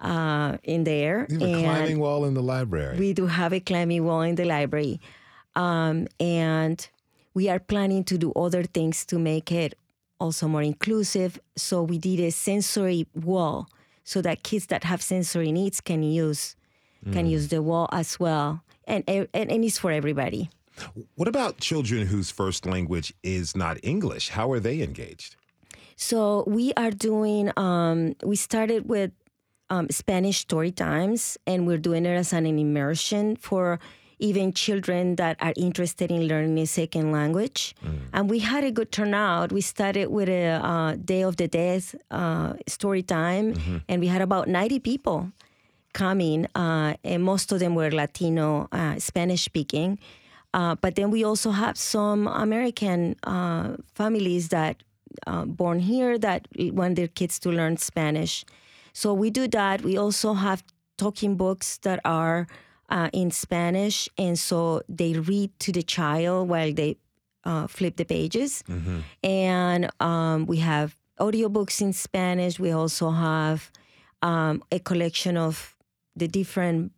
uh, 0.00 0.56
in 0.64 0.84
there 0.84 1.26
you 1.28 1.38
have 1.38 1.48
a 1.48 1.62
climbing 1.62 1.98
wall 1.98 2.24
in 2.24 2.34
the 2.34 2.42
library 2.42 2.98
we 2.98 3.12
do 3.12 3.26
have 3.26 3.52
a 3.52 3.60
climbing 3.60 4.04
wall 4.04 4.22
in 4.22 4.34
the 4.34 4.44
library 4.44 5.00
um, 5.54 6.06
and 6.20 6.88
we 7.34 7.48
are 7.48 7.58
planning 7.58 8.04
to 8.04 8.18
do 8.18 8.32
other 8.32 8.64
things 8.64 9.04
to 9.06 9.18
make 9.18 9.50
it 9.50 9.74
also 10.20 10.46
more 10.46 10.62
inclusive 10.62 11.40
so 11.56 11.82
we 11.82 11.98
did 11.98 12.20
a 12.20 12.30
sensory 12.30 13.06
wall 13.14 13.68
so 14.04 14.22
that 14.22 14.42
kids 14.42 14.66
that 14.66 14.84
have 14.84 15.02
sensory 15.02 15.50
needs 15.50 15.80
can 15.80 16.02
use 16.02 16.56
can 17.10 17.26
mm. 17.26 17.30
use 17.30 17.48
the 17.48 17.60
wall 17.60 17.88
as 17.90 18.20
well 18.20 18.62
and, 18.86 19.04
and, 19.08 19.28
and 19.34 19.64
it's 19.64 19.78
for 19.78 19.90
everybody. 19.90 20.50
What 21.16 21.28
about 21.28 21.58
children 21.58 22.06
whose 22.06 22.30
first 22.30 22.66
language 22.66 23.12
is 23.22 23.56
not 23.56 23.78
English? 23.82 24.30
How 24.30 24.50
are 24.52 24.60
they 24.60 24.80
engaged? 24.80 25.36
So 25.96 26.44
we 26.46 26.72
are 26.74 26.90
doing, 26.90 27.52
um, 27.56 28.14
we 28.24 28.36
started 28.36 28.88
with 28.88 29.12
um, 29.70 29.88
Spanish 29.90 30.38
story 30.38 30.72
times, 30.72 31.38
and 31.46 31.66
we're 31.66 31.78
doing 31.78 32.06
it 32.06 32.14
as 32.14 32.32
an 32.32 32.46
immersion 32.46 33.36
for 33.36 33.78
even 34.22 34.52
children 34.52 35.16
that 35.16 35.36
are 35.40 35.52
interested 35.56 36.10
in 36.10 36.28
learning 36.28 36.56
a 36.58 36.66
second 36.66 37.10
language. 37.10 37.74
Mm. 37.84 37.98
And 38.12 38.30
we 38.30 38.38
had 38.38 38.62
a 38.62 38.70
good 38.70 38.92
turnout. 38.92 39.50
We 39.50 39.60
started 39.60 40.06
with 40.06 40.28
a 40.28 40.62
uh, 40.62 40.94
Day 40.94 41.22
of 41.22 41.36
the 41.36 41.48
Dead 41.48 41.82
uh, 42.10 42.54
story 42.68 43.02
time, 43.02 43.54
mm-hmm. 43.54 43.78
and 43.88 44.00
we 44.00 44.06
had 44.06 44.22
about 44.22 44.48
90 44.48 44.78
people 44.78 45.32
coming, 45.92 46.46
uh, 46.54 46.94
and 47.04 47.22
most 47.22 47.52
of 47.52 47.58
them 47.58 47.74
were 47.74 47.90
Latino, 47.90 48.68
uh, 48.72 48.98
Spanish 48.98 49.42
speaking. 49.42 49.98
Uh, 50.54 50.76
but 50.76 50.94
then 50.94 51.10
we 51.10 51.24
also 51.24 51.50
have 51.50 51.76
some 51.76 52.28
American 52.28 53.16
uh, 53.24 53.76
families 53.94 54.48
that 54.48 54.82
uh, 55.26 55.44
born 55.44 55.80
here 55.80 56.18
that 56.18 56.46
want 56.56 56.96
their 56.96 57.08
kids 57.08 57.38
to 57.40 57.50
learn 57.50 57.76
Spanish. 57.76 58.44
So 58.92 59.12
we 59.14 59.30
do 59.30 59.48
that. 59.48 59.82
We 59.82 59.96
also 59.96 60.34
have 60.34 60.62
talking 60.96 61.36
books 61.36 61.78
that 61.78 62.00
are 62.04 62.46
uh, 62.92 63.08
in 63.12 63.32
Spanish, 63.32 64.08
and 64.16 64.38
so 64.38 64.82
they 64.88 65.14
read 65.14 65.50
to 65.58 65.72
the 65.72 65.82
child 65.82 66.48
while 66.48 66.72
they 66.72 66.96
flip 67.66 67.96
the 67.96 68.04
pages. 68.04 68.62
Mm-hmm. 68.68 69.00
And 69.24 69.90
um, 69.98 70.46
we 70.46 70.58
have 70.58 70.96
audiobooks 71.18 71.80
in 71.80 71.92
Spanish. 71.92 72.60
We 72.60 72.70
also 72.70 73.10
have 73.10 73.70
um, 74.20 74.62
a 74.70 74.78
collection 74.78 75.36
of 75.36 75.76
the 76.14 76.28
different 76.28 76.92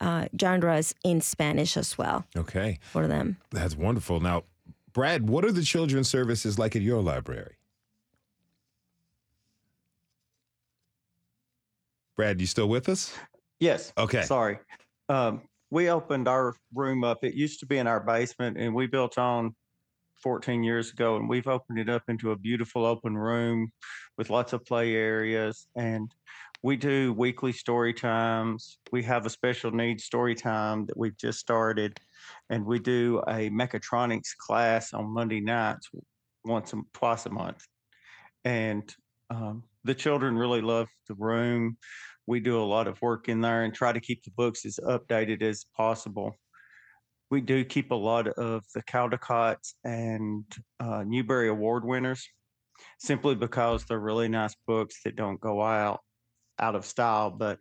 uh, 0.00 0.28
genres 0.40 0.94
in 1.04 1.20
Spanish 1.20 1.76
as 1.76 1.98
well. 1.98 2.24
Okay. 2.36 2.78
For 2.92 3.06
them. 3.06 3.36
That's 3.50 3.76
wonderful. 3.76 4.20
Now, 4.20 4.44
Brad, 4.92 5.28
what 5.28 5.44
are 5.44 5.52
the 5.52 5.62
children's 5.62 6.08
services 6.08 6.58
like 6.58 6.74
at 6.76 6.82
your 6.82 7.02
library? 7.02 7.56
Brad, 12.16 12.40
you 12.40 12.46
still 12.46 12.68
with 12.68 12.88
us? 12.88 13.12
Yes. 13.58 13.92
Okay. 13.98 14.22
Sorry. 14.22 14.58
Um, 15.10 15.42
we 15.70 15.90
opened 15.90 16.28
our 16.28 16.54
room 16.72 17.02
up. 17.02 17.24
It 17.24 17.34
used 17.34 17.58
to 17.60 17.66
be 17.66 17.78
in 17.78 17.88
our 17.88 17.98
basement, 17.98 18.56
and 18.56 18.72
we 18.72 18.86
built 18.86 19.18
on 19.18 19.56
14 20.22 20.62
years 20.62 20.92
ago, 20.92 21.16
and 21.16 21.28
we've 21.28 21.48
opened 21.48 21.80
it 21.80 21.88
up 21.88 22.04
into 22.06 22.30
a 22.30 22.38
beautiful 22.38 22.86
open 22.86 23.18
room 23.18 23.72
with 24.16 24.30
lots 24.30 24.52
of 24.52 24.64
play 24.64 24.94
areas. 24.94 25.66
And 25.74 26.14
we 26.62 26.76
do 26.76 27.12
weekly 27.12 27.50
story 27.50 27.92
times. 27.92 28.78
We 28.92 29.02
have 29.02 29.26
a 29.26 29.30
special 29.30 29.72
needs 29.72 30.04
story 30.04 30.36
time 30.36 30.86
that 30.86 30.96
we've 30.96 31.16
just 31.16 31.40
started, 31.40 31.98
and 32.48 32.64
we 32.64 32.78
do 32.78 33.20
a 33.26 33.50
mechatronics 33.50 34.36
class 34.38 34.92
on 34.92 35.12
Monday 35.12 35.40
nights, 35.40 35.90
once 36.44 36.72
a, 36.72 36.82
twice 36.92 37.26
a 37.26 37.30
month. 37.30 37.66
And 38.44 38.94
um, 39.28 39.64
the 39.82 39.94
children 39.94 40.36
really 40.36 40.60
love 40.60 40.86
the 41.08 41.14
room. 41.14 41.78
We 42.26 42.40
do 42.40 42.60
a 42.60 42.64
lot 42.64 42.86
of 42.86 43.00
work 43.02 43.28
in 43.28 43.40
there 43.40 43.64
and 43.64 43.74
try 43.74 43.92
to 43.92 44.00
keep 44.00 44.22
the 44.22 44.30
books 44.36 44.64
as 44.64 44.78
updated 44.82 45.42
as 45.42 45.64
possible. 45.76 46.36
We 47.30 47.40
do 47.40 47.64
keep 47.64 47.90
a 47.90 47.96
lot 47.96 48.28
of 48.28 48.64
the 48.74 48.82
Caldecott's 48.82 49.74
and 49.84 50.44
uh, 50.80 51.04
Newbery 51.06 51.48
Award 51.48 51.84
winners 51.84 52.26
simply 52.98 53.34
because 53.34 53.84
they're 53.84 54.00
really 54.00 54.28
nice 54.28 54.54
books 54.66 54.96
that 55.04 55.16
don't 55.16 55.40
go 55.40 55.62
out 55.62 56.00
out 56.58 56.74
of 56.74 56.84
style, 56.84 57.30
but 57.30 57.58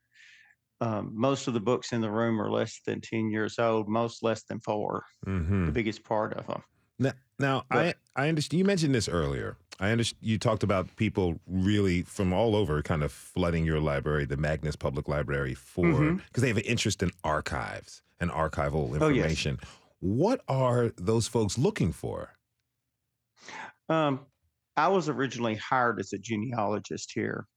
um, 0.81 1.11
most 1.13 1.47
of 1.47 1.53
the 1.53 1.59
books 1.59 1.91
in 1.91 2.01
the 2.01 2.11
room 2.11 2.41
are 2.41 2.51
less 2.51 2.79
than 2.85 3.01
10 3.01 3.29
years 3.29 3.59
old, 3.59 3.87
most 3.87 4.23
less 4.23 4.43
than 4.43 4.59
4 4.59 5.03
mm-hmm. 5.27 5.65
the 5.65 5.71
biggest 5.71 6.03
part 6.03 6.33
of 6.33 6.47
them. 6.47 6.61
Now, 6.99 7.13
now 7.37 7.63
but, 7.69 7.97
I, 8.15 8.25
I 8.25 8.29
understand 8.29 8.59
you 8.59 8.65
mentioned 8.65 8.93
this 8.93 9.07
earlier. 9.07 9.57
I 9.79 9.91
understand 9.91 10.19
you 10.21 10.37
talked 10.37 10.63
about 10.63 10.93
people 10.97 11.39
really 11.47 12.01
from 12.01 12.33
all 12.33 12.55
over 12.55 12.81
kind 12.81 13.01
of 13.01 13.11
flooding 13.11 13.65
your 13.65 13.79
library, 13.79 14.25
the 14.25 14.35
Magness 14.35 14.77
Public 14.77 15.07
Library, 15.07 15.53
for 15.53 15.85
because 15.85 15.99
mm-hmm. 15.99 16.41
they 16.41 16.47
have 16.49 16.57
an 16.57 16.63
interest 16.63 17.01
in 17.01 17.11
archives 17.23 18.01
and 18.19 18.29
archival 18.29 18.93
information. 18.93 19.57
Oh, 19.61 19.65
yes. 19.65 19.75
What 20.01 20.41
are 20.47 20.91
those 20.97 21.27
folks 21.27 21.57
looking 21.57 21.93
for? 21.93 22.33
Um, 23.87 24.21
I 24.75 24.87
was 24.89 25.09
originally 25.09 25.55
hired 25.55 25.99
as 25.99 26.13
a 26.13 26.17
genealogist 26.17 27.11
here 27.13 27.47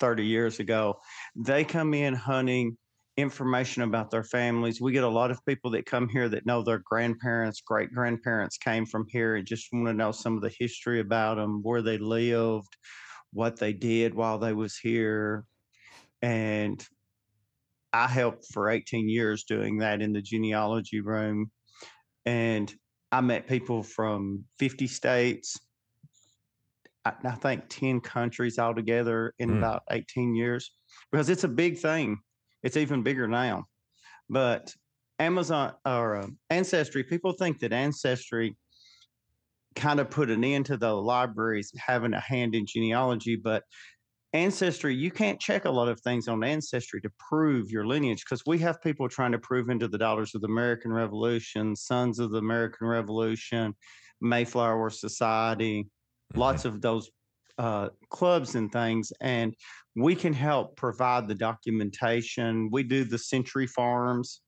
30 0.00 0.24
years 0.24 0.60
ago. 0.60 1.00
They 1.36 1.64
come 1.64 1.94
in 1.94 2.14
hunting 2.14 2.76
information 3.18 3.82
about 3.82 4.12
their 4.12 4.22
families. 4.22 4.80
We 4.80 4.92
get 4.92 5.02
a 5.02 5.08
lot 5.08 5.32
of 5.32 5.44
people 5.44 5.72
that 5.72 5.86
come 5.86 6.08
here 6.08 6.28
that 6.28 6.46
know 6.46 6.62
their 6.62 6.80
grandparents, 6.84 7.60
great 7.60 7.92
grandparents 7.92 8.56
came 8.56 8.86
from 8.86 9.06
here 9.08 9.34
and 9.34 9.44
just 9.44 9.66
want 9.72 9.88
to 9.88 9.92
know 9.92 10.12
some 10.12 10.36
of 10.36 10.40
the 10.40 10.54
history 10.56 11.00
about 11.00 11.34
them, 11.34 11.60
where 11.64 11.82
they 11.82 11.98
lived, 11.98 12.76
what 13.32 13.58
they 13.58 13.72
did 13.72 14.14
while 14.14 14.38
they 14.38 14.52
was 14.52 14.76
here. 14.76 15.44
And 16.22 16.82
I 17.92 18.06
helped 18.06 18.46
for 18.52 18.70
18 18.70 19.08
years 19.08 19.42
doing 19.42 19.78
that 19.78 20.00
in 20.00 20.12
the 20.12 20.22
genealogy 20.22 21.00
room. 21.00 21.50
And 22.24 22.72
I 23.10 23.20
met 23.20 23.48
people 23.48 23.82
from 23.82 24.44
50 24.60 24.86
states, 24.86 25.58
I, 27.04 27.14
I 27.24 27.32
think 27.32 27.64
10 27.68 28.00
countries 28.00 28.60
altogether 28.60 29.34
in 29.40 29.50
mm. 29.50 29.58
about 29.58 29.82
18 29.90 30.36
years 30.36 30.70
because 31.10 31.28
it's 31.30 31.44
a 31.44 31.48
big 31.48 31.78
thing. 31.78 32.18
It's 32.62 32.76
even 32.76 33.02
bigger 33.02 33.28
now. 33.28 33.64
But 34.28 34.74
Amazon 35.18 35.74
or 35.84 36.16
uh, 36.16 36.26
Ancestry, 36.50 37.04
people 37.04 37.32
think 37.32 37.58
that 37.60 37.72
Ancestry 37.72 38.56
kind 39.74 40.00
of 40.00 40.10
put 40.10 40.30
an 40.30 40.44
end 40.44 40.66
to 40.66 40.76
the 40.76 40.92
libraries 40.92 41.72
having 41.76 42.14
a 42.14 42.20
hand 42.20 42.54
in 42.54 42.66
genealogy, 42.66 43.36
but 43.36 43.62
Ancestry, 44.34 44.94
you 44.94 45.10
can't 45.10 45.40
check 45.40 45.64
a 45.64 45.70
lot 45.70 45.88
of 45.88 46.00
things 46.00 46.28
on 46.28 46.44
Ancestry 46.44 47.00
to 47.00 47.10
prove 47.18 47.70
your 47.70 47.86
lineage 47.86 48.22
because 48.24 48.42
we 48.46 48.58
have 48.58 48.82
people 48.82 49.08
trying 49.08 49.32
to 49.32 49.38
prove 49.38 49.70
into 49.70 49.88
the 49.88 49.96
Daughters 49.96 50.34
of 50.34 50.42
the 50.42 50.48
American 50.48 50.92
Revolution, 50.92 51.74
Sons 51.74 52.18
of 52.18 52.30
the 52.30 52.38
American 52.38 52.86
Revolution, 52.86 53.74
Mayflower 54.20 54.90
Society, 54.90 55.84
mm-hmm. 55.84 56.40
lots 56.40 56.66
of 56.66 56.82
those 56.82 57.10
uh, 57.58 57.88
clubs 58.10 58.54
and 58.54 58.70
things, 58.72 59.12
and 59.20 59.54
we 59.96 60.14
can 60.14 60.32
help 60.32 60.76
provide 60.76 61.26
the 61.26 61.34
documentation. 61.34 62.68
We 62.70 62.84
do 62.84 63.04
the 63.04 63.18
Century 63.18 63.66
Farms, 63.66 64.42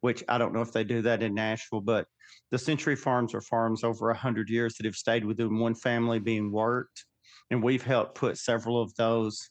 which 0.00 0.22
I 0.28 0.38
don't 0.38 0.54
know 0.54 0.60
if 0.60 0.72
they 0.72 0.84
do 0.84 1.02
that 1.02 1.22
in 1.22 1.34
Nashville, 1.34 1.80
but 1.80 2.06
the 2.50 2.58
Century 2.58 2.96
Farms 2.96 3.34
are 3.34 3.40
farms 3.40 3.82
over 3.82 4.06
100 4.06 4.48
years 4.48 4.74
that 4.74 4.86
have 4.86 4.94
stayed 4.94 5.24
within 5.24 5.58
one 5.58 5.74
family 5.74 6.20
being 6.20 6.52
worked. 6.52 7.04
And 7.50 7.62
we've 7.62 7.82
helped 7.82 8.14
put 8.14 8.38
several 8.38 8.80
of 8.80 8.94
those 8.94 9.50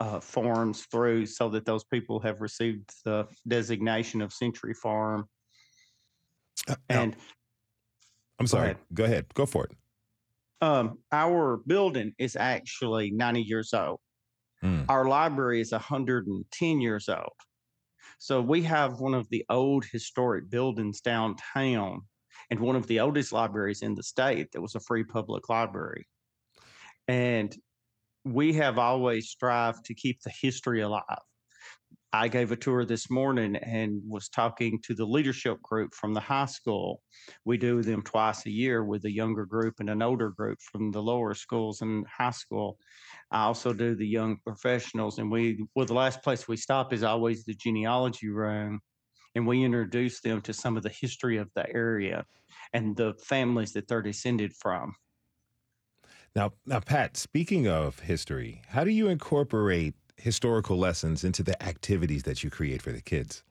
uh, 0.00 0.20
forms 0.20 0.84
through 0.90 1.26
so 1.26 1.48
that 1.48 1.64
those 1.64 1.84
people 1.84 2.20
have 2.20 2.40
received 2.40 2.90
the 3.04 3.26
designation 3.48 4.20
of 4.20 4.32
Century 4.32 4.74
Farm. 4.74 5.26
Uh, 6.68 6.74
and 6.88 7.16
I'm 8.38 8.46
sorry. 8.46 8.64
ahead. 8.64 8.78
Go 8.92 9.04
ahead. 9.04 9.26
Go 9.34 9.46
for 9.46 9.64
it. 9.64 9.72
Um, 10.60 10.98
our 11.12 11.58
building 11.66 12.12
is 12.18 12.36
actually 12.36 13.10
90 13.10 13.42
years 13.42 13.74
old. 13.74 14.00
Mm. 14.64 14.86
Our 14.88 15.06
library 15.06 15.60
is 15.60 15.72
110 15.72 16.80
years 16.80 17.08
old. 17.08 17.32
So 18.18 18.40
we 18.40 18.62
have 18.62 19.00
one 19.00 19.14
of 19.14 19.28
the 19.28 19.44
old 19.50 19.84
historic 19.84 20.48
buildings 20.48 21.00
downtown 21.00 22.00
and 22.50 22.60
one 22.60 22.76
of 22.76 22.86
the 22.86 23.00
oldest 23.00 23.32
libraries 23.32 23.82
in 23.82 23.94
the 23.94 24.02
state 24.02 24.52
that 24.52 24.60
was 24.60 24.74
a 24.74 24.80
free 24.80 25.04
public 25.04 25.48
library. 25.48 26.06
And 27.08 27.54
we 28.24 28.54
have 28.54 28.78
always 28.78 29.28
strived 29.28 29.84
to 29.84 29.94
keep 29.94 30.20
the 30.22 30.32
history 30.40 30.80
alive. 30.80 31.04
I 32.16 32.28
gave 32.28 32.50
a 32.50 32.56
tour 32.56 32.86
this 32.86 33.10
morning 33.10 33.56
and 33.56 34.00
was 34.08 34.30
talking 34.30 34.80
to 34.84 34.94
the 34.94 35.04
leadership 35.04 35.60
group 35.60 35.92
from 35.92 36.14
the 36.14 36.20
high 36.20 36.46
school. 36.46 37.02
We 37.44 37.58
do 37.58 37.82
them 37.82 38.00
twice 38.00 38.46
a 38.46 38.50
year 38.50 38.84
with 38.84 39.04
a 39.04 39.12
younger 39.12 39.44
group 39.44 39.80
and 39.80 39.90
an 39.90 40.00
older 40.00 40.30
group 40.30 40.58
from 40.62 40.90
the 40.90 41.02
lower 41.02 41.34
schools 41.34 41.82
and 41.82 42.06
high 42.06 42.30
school. 42.30 42.78
I 43.30 43.42
also 43.42 43.74
do 43.74 43.94
the 43.94 44.06
young 44.06 44.38
professionals, 44.46 45.18
and 45.18 45.30
we 45.30 45.66
well 45.74 45.84
the 45.84 45.92
last 45.92 46.22
place 46.22 46.48
we 46.48 46.56
stop 46.56 46.94
is 46.94 47.02
always 47.02 47.44
the 47.44 47.54
genealogy 47.54 48.30
room, 48.30 48.80
and 49.34 49.46
we 49.46 49.62
introduce 49.62 50.22
them 50.22 50.40
to 50.40 50.54
some 50.54 50.78
of 50.78 50.84
the 50.84 50.94
history 50.98 51.36
of 51.36 51.50
the 51.54 51.68
area 51.74 52.24
and 52.72 52.96
the 52.96 53.12
families 53.22 53.72
that 53.72 53.88
they're 53.88 54.00
descended 54.00 54.54
from. 54.54 54.94
Now, 56.34 56.52
now, 56.64 56.80
Pat. 56.80 57.18
Speaking 57.18 57.68
of 57.68 58.00
history, 58.00 58.62
how 58.68 58.84
do 58.84 58.90
you 58.90 59.08
incorporate 59.08 59.94
historical 60.16 60.76
lessons 60.76 61.24
into 61.24 61.42
the 61.42 61.60
activities 61.62 62.22
that 62.24 62.42
you 62.42 62.50
create 62.50 62.82
for 62.82 62.92
the 62.92 63.00
kids? 63.00 63.42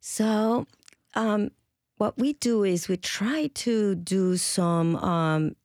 So, 0.00 0.66
um, 1.14 1.50
what 1.96 2.16
we 2.16 2.34
do 2.34 2.62
is 2.62 2.88
we 2.88 2.96
try 2.96 3.48
to 3.54 3.94
do 3.96 4.36
some 4.36 4.96
um, 4.96 5.56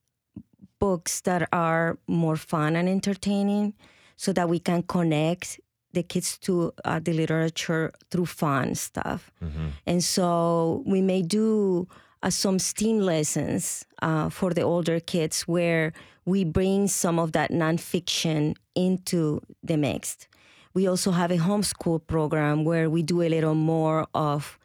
books 0.80 1.22
that 1.22 1.48
are 1.54 1.98
more 2.08 2.36
fun 2.36 2.76
and 2.76 2.90
entertaining 2.90 3.74
so 4.16 4.34
that 4.34 4.50
we 4.50 4.60
can 4.60 4.84
connect 4.84 5.60
the 5.94 6.04
kids 6.04 6.38
to 6.40 6.74
uh, 6.86 7.00
the 7.00 7.14
literature 7.14 7.94
through 8.10 8.26
fun 8.26 8.74
stuff. 8.74 9.32
And 9.86 10.04
so 10.04 10.84
we 10.88 11.02
may 11.02 11.22
do 11.22 11.88
uh, 12.24 12.30
some 12.30 12.58
STEAM 12.58 13.00
lessons 13.00 13.86
uh, 14.02 14.30
for 14.30 14.54
the 14.54 14.62
older 14.62 15.00
kids 15.00 15.42
where 15.44 15.94
we 16.26 16.44
bring 16.46 16.88
some 16.88 17.20
of 17.20 17.34
that 17.34 17.52
nonfiction 17.52 18.56
into 18.76 19.42
the 19.62 19.78
mix. 19.78 20.18
We 20.74 20.88
also 20.88 21.12
have 21.12 21.30
a 21.32 21.38
homeschool 21.38 22.08
program 22.08 22.64
where 22.64 22.90
we 22.90 23.04
do 23.04 23.22
a 23.22 23.30
little 23.30 23.54
more 23.56 24.08
of 24.16 24.58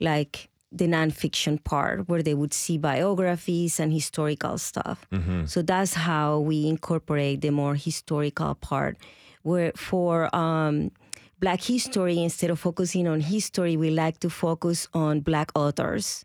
like 0.00 0.50
the 0.72 0.86
nonfiction 0.86 1.62
part, 1.62 2.08
where 2.08 2.20
they 2.20 2.34
would 2.34 2.52
see 2.52 2.78
biographies 2.78 3.78
and 3.78 3.92
historical 3.92 4.58
stuff. 4.58 5.06
So 5.46 5.62
that's 5.62 5.94
how 5.94 6.40
we 6.40 6.66
incorporate 6.66 7.42
the 7.42 7.50
more 7.50 7.76
historical 7.76 8.56
part. 8.56 8.98
Where 9.42 9.70
for 9.76 10.34
um, 10.34 10.90
Black 11.38 11.62
history, 11.62 12.18
instead 12.18 12.50
of 12.50 12.58
focusing 12.58 13.06
on 13.06 13.20
history, 13.20 13.76
we 13.76 13.90
like 13.90 14.18
to 14.20 14.30
focus 14.30 14.88
on 14.92 15.20
Black 15.20 15.52
authors 15.54 16.24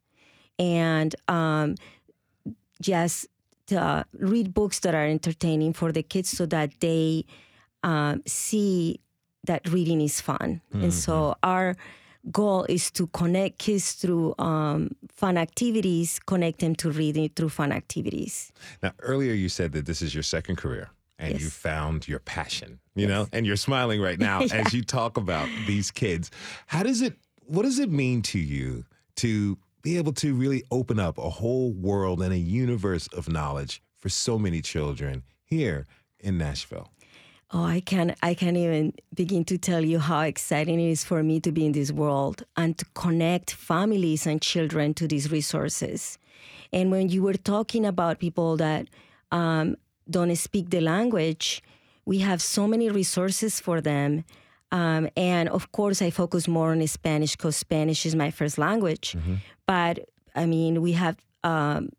and 0.59 1.15
um, 1.27 1.75
just 2.81 3.27
uh, 3.75 4.03
read 4.13 4.53
books 4.53 4.79
that 4.79 4.93
are 4.93 5.05
entertaining 5.05 5.73
for 5.73 5.91
the 5.91 6.03
kids 6.03 6.29
so 6.29 6.45
that 6.47 6.79
they 6.81 7.25
um, 7.83 8.21
see 8.27 8.99
that 9.45 9.67
reading 9.69 10.01
is 10.01 10.19
fun. 10.21 10.61
And 10.73 10.93
so 10.93 11.35
our 11.43 11.75
goal 12.31 12.65
is 12.67 12.91
to 12.91 13.07
connect 13.07 13.59
kids 13.59 13.93
through 13.93 14.35
um, 14.37 14.95
fun 15.09 15.37
activities, 15.37 16.19
connect 16.19 16.59
them 16.59 16.75
to 16.75 16.91
reading 16.91 17.29
through 17.35 17.49
fun 17.49 17.71
activities. 17.71 18.51
Now, 18.83 18.91
earlier 18.99 19.33
you 19.33 19.49
said 19.49 19.71
that 19.71 19.85
this 19.85 20.01
is 20.01 20.13
your 20.13 20.23
second 20.23 20.57
career 20.57 20.89
and 21.17 21.39
you 21.39 21.49
found 21.49 22.07
your 22.07 22.19
passion, 22.19 22.79
you 22.95 23.07
know, 23.07 23.27
and 23.33 23.45
you're 23.45 23.55
smiling 23.55 24.01
right 24.01 24.19
now 24.29 24.41
as 24.41 24.73
you 24.73 24.83
talk 24.83 25.17
about 25.17 25.47
these 25.67 25.91
kids. 25.91 26.31
How 26.67 26.83
does 26.83 27.01
it, 27.01 27.15
what 27.45 27.63
does 27.63 27.79
it 27.79 27.89
mean 27.89 28.21
to 28.23 28.39
you 28.39 28.85
to 29.17 29.57
be 29.81 29.97
able 29.97 30.13
to 30.13 30.33
really 30.33 30.63
open 30.71 30.99
up 30.99 31.17
a 31.17 31.29
whole 31.29 31.71
world 31.71 32.21
and 32.21 32.33
a 32.33 32.37
universe 32.37 33.07
of 33.07 33.29
knowledge 33.29 33.81
for 33.97 34.09
so 34.09 34.37
many 34.37 34.61
children 34.61 35.23
here 35.45 35.85
in 36.19 36.37
Nashville? 36.37 36.89
Oh, 37.51 37.63
I 37.63 37.79
can 37.79 38.15
I 38.21 38.35
can't 38.35 38.57
even 38.57 38.93
begin 39.15 39.43
to 39.45 39.57
tell 39.57 39.83
you 39.83 39.97
how 39.97 40.21
exciting 40.21 40.79
it 40.79 40.91
is 40.91 41.03
for 41.03 41.23
me 41.23 41.39
to 41.39 41.51
be 41.51 41.65
in 41.65 41.71
this 41.71 41.91
world 41.91 42.43
and 42.55 42.77
to 42.77 42.85
connect 42.93 43.51
families 43.51 44.27
and 44.27 44.39
children 44.39 44.93
to 44.95 45.07
these 45.07 45.31
resources. 45.31 46.19
And 46.71 46.91
when 46.91 47.09
you 47.09 47.23
were 47.23 47.33
talking 47.33 47.85
about 47.85 48.19
people 48.19 48.55
that 48.57 48.87
um, 49.31 49.77
don't 50.07 50.35
speak 50.35 50.69
the 50.69 50.81
language, 50.81 51.63
we 52.05 52.19
have 52.19 52.39
so 52.41 52.67
many 52.67 52.89
resources 52.89 53.59
for 53.59 53.81
them. 53.81 54.25
Um, 54.71 55.09
and 55.17 55.49
of 55.49 55.71
course, 55.71 56.01
I 56.01 56.11
focus 56.11 56.47
more 56.47 56.71
on 56.71 56.85
Spanish 56.87 57.35
because 57.35 57.55
Spanish 57.55 58.05
is 58.05 58.15
my 58.15 58.31
first 58.31 58.57
language. 58.57 59.15
But 59.65 60.09
I 60.35 60.45
mean, 60.45 60.81
we 60.81 60.93
have 60.93 61.17
um, 61.43 61.89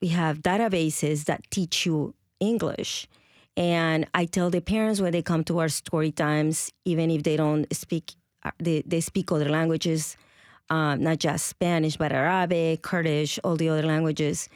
we 0.00 0.08
have 0.08 0.38
databases 0.42 1.24
that 1.24 1.48
teach 1.50 1.86
you 1.86 2.14
English. 2.40 3.08
And 3.56 4.06
I 4.14 4.24
tell 4.24 4.50
the 4.50 4.60
parents 4.60 5.00
when 5.00 5.12
they 5.12 5.22
come 5.22 5.44
to 5.44 5.58
our 5.58 5.68
story 5.68 6.10
times, 6.10 6.72
even 6.84 7.10
if 7.10 7.22
they 7.22 7.36
don't 7.36 7.66
speak, 7.74 8.14
uh, 8.44 8.50
they, 8.58 8.82
they 8.86 9.00
speak 9.00 9.30
other 9.30 9.48
languages, 9.48 10.16
um, 10.70 11.02
not 11.02 11.18
just 11.18 11.46
Spanish, 11.46 11.96
but 11.96 12.12
Arabic, 12.12 12.82
Kurdish, 12.82 13.38
all 13.44 13.56
the 13.56 13.68
other 13.68 13.82
languages, 13.82 14.48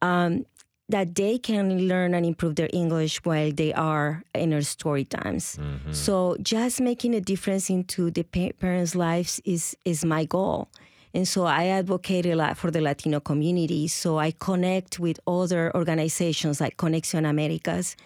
um, 0.00 0.46
that 0.92 1.14
they 1.14 1.38
can 1.38 1.88
learn 1.88 2.14
and 2.14 2.24
improve 2.24 2.54
their 2.56 2.68
English 2.72 3.24
while 3.24 3.50
they 3.50 3.72
are 3.72 4.22
in 4.34 4.52
our 4.52 4.62
story 4.62 5.04
times. 5.04 5.56
Mm-hmm. 5.56 5.92
So 5.92 6.36
just 6.42 6.80
making 6.80 7.14
a 7.14 7.20
difference 7.20 7.70
into 7.70 8.10
the 8.10 8.22
pa- 8.22 8.54
parents' 8.60 8.94
lives 8.94 9.40
is 9.44 9.76
is 9.84 10.04
my 10.04 10.24
goal. 10.24 10.68
And 11.14 11.28
so 11.28 11.44
I 11.44 11.66
advocate 11.66 12.26
a 12.26 12.34
lot 12.34 12.56
for 12.56 12.70
the 12.70 12.80
Latino 12.80 13.20
community. 13.20 13.88
So 13.88 14.18
I 14.18 14.30
connect 14.32 14.98
with 14.98 15.20
other 15.26 15.74
organizations 15.74 16.60
like 16.60 16.76
Conexión 16.76 17.28
Americas. 17.28 17.96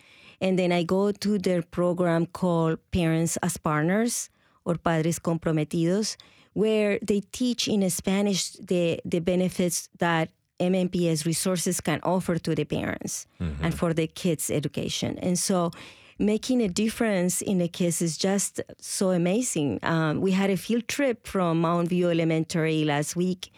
And 0.41 0.59
then 0.59 0.73
I 0.73 0.83
go 0.83 1.13
to 1.13 1.39
their 1.39 1.63
program 1.63 2.27
called 2.27 2.79
Parents 2.91 3.37
as 3.43 3.57
Partners 3.57 4.29
or 4.65 4.75
Padres 4.77 5.19
Comprometidos, 5.21 6.17
where 6.53 6.99
they 7.01 7.21
teach 7.33 7.69
in 7.69 7.89
Spanish 7.91 8.51
the, 8.53 9.01
the 9.05 9.21
benefits 9.21 9.89
that 9.99 10.31
MNPS 10.61 11.25
resources 11.27 11.81
can 11.81 12.01
offer 12.03 12.39
to 12.39 12.55
the 12.55 12.65
parents 12.65 13.27
and 13.63 13.75
for 13.75 13.93
the 13.95 14.07
kids' 14.07 14.51
education. 14.51 15.19
And 15.19 15.39
so 15.39 15.71
making 16.19 16.63
a 16.63 16.69
difference 16.69 17.43
in 17.43 17.59
the 17.59 17.69
kids 17.69 18.01
is 18.01 18.17
just 18.17 18.61
so 18.81 19.11
amazing. 19.11 19.81
Um, 19.83 20.21
we 20.21 20.33
had 20.33 20.51
a 20.51 20.57
field 20.57 20.89
trip 20.89 21.27
from 21.27 21.61
Mount 21.61 21.89
View 21.89 22.09
Elementary 22.11 22.85
last 22.85 23.17
week. 23.17 23.51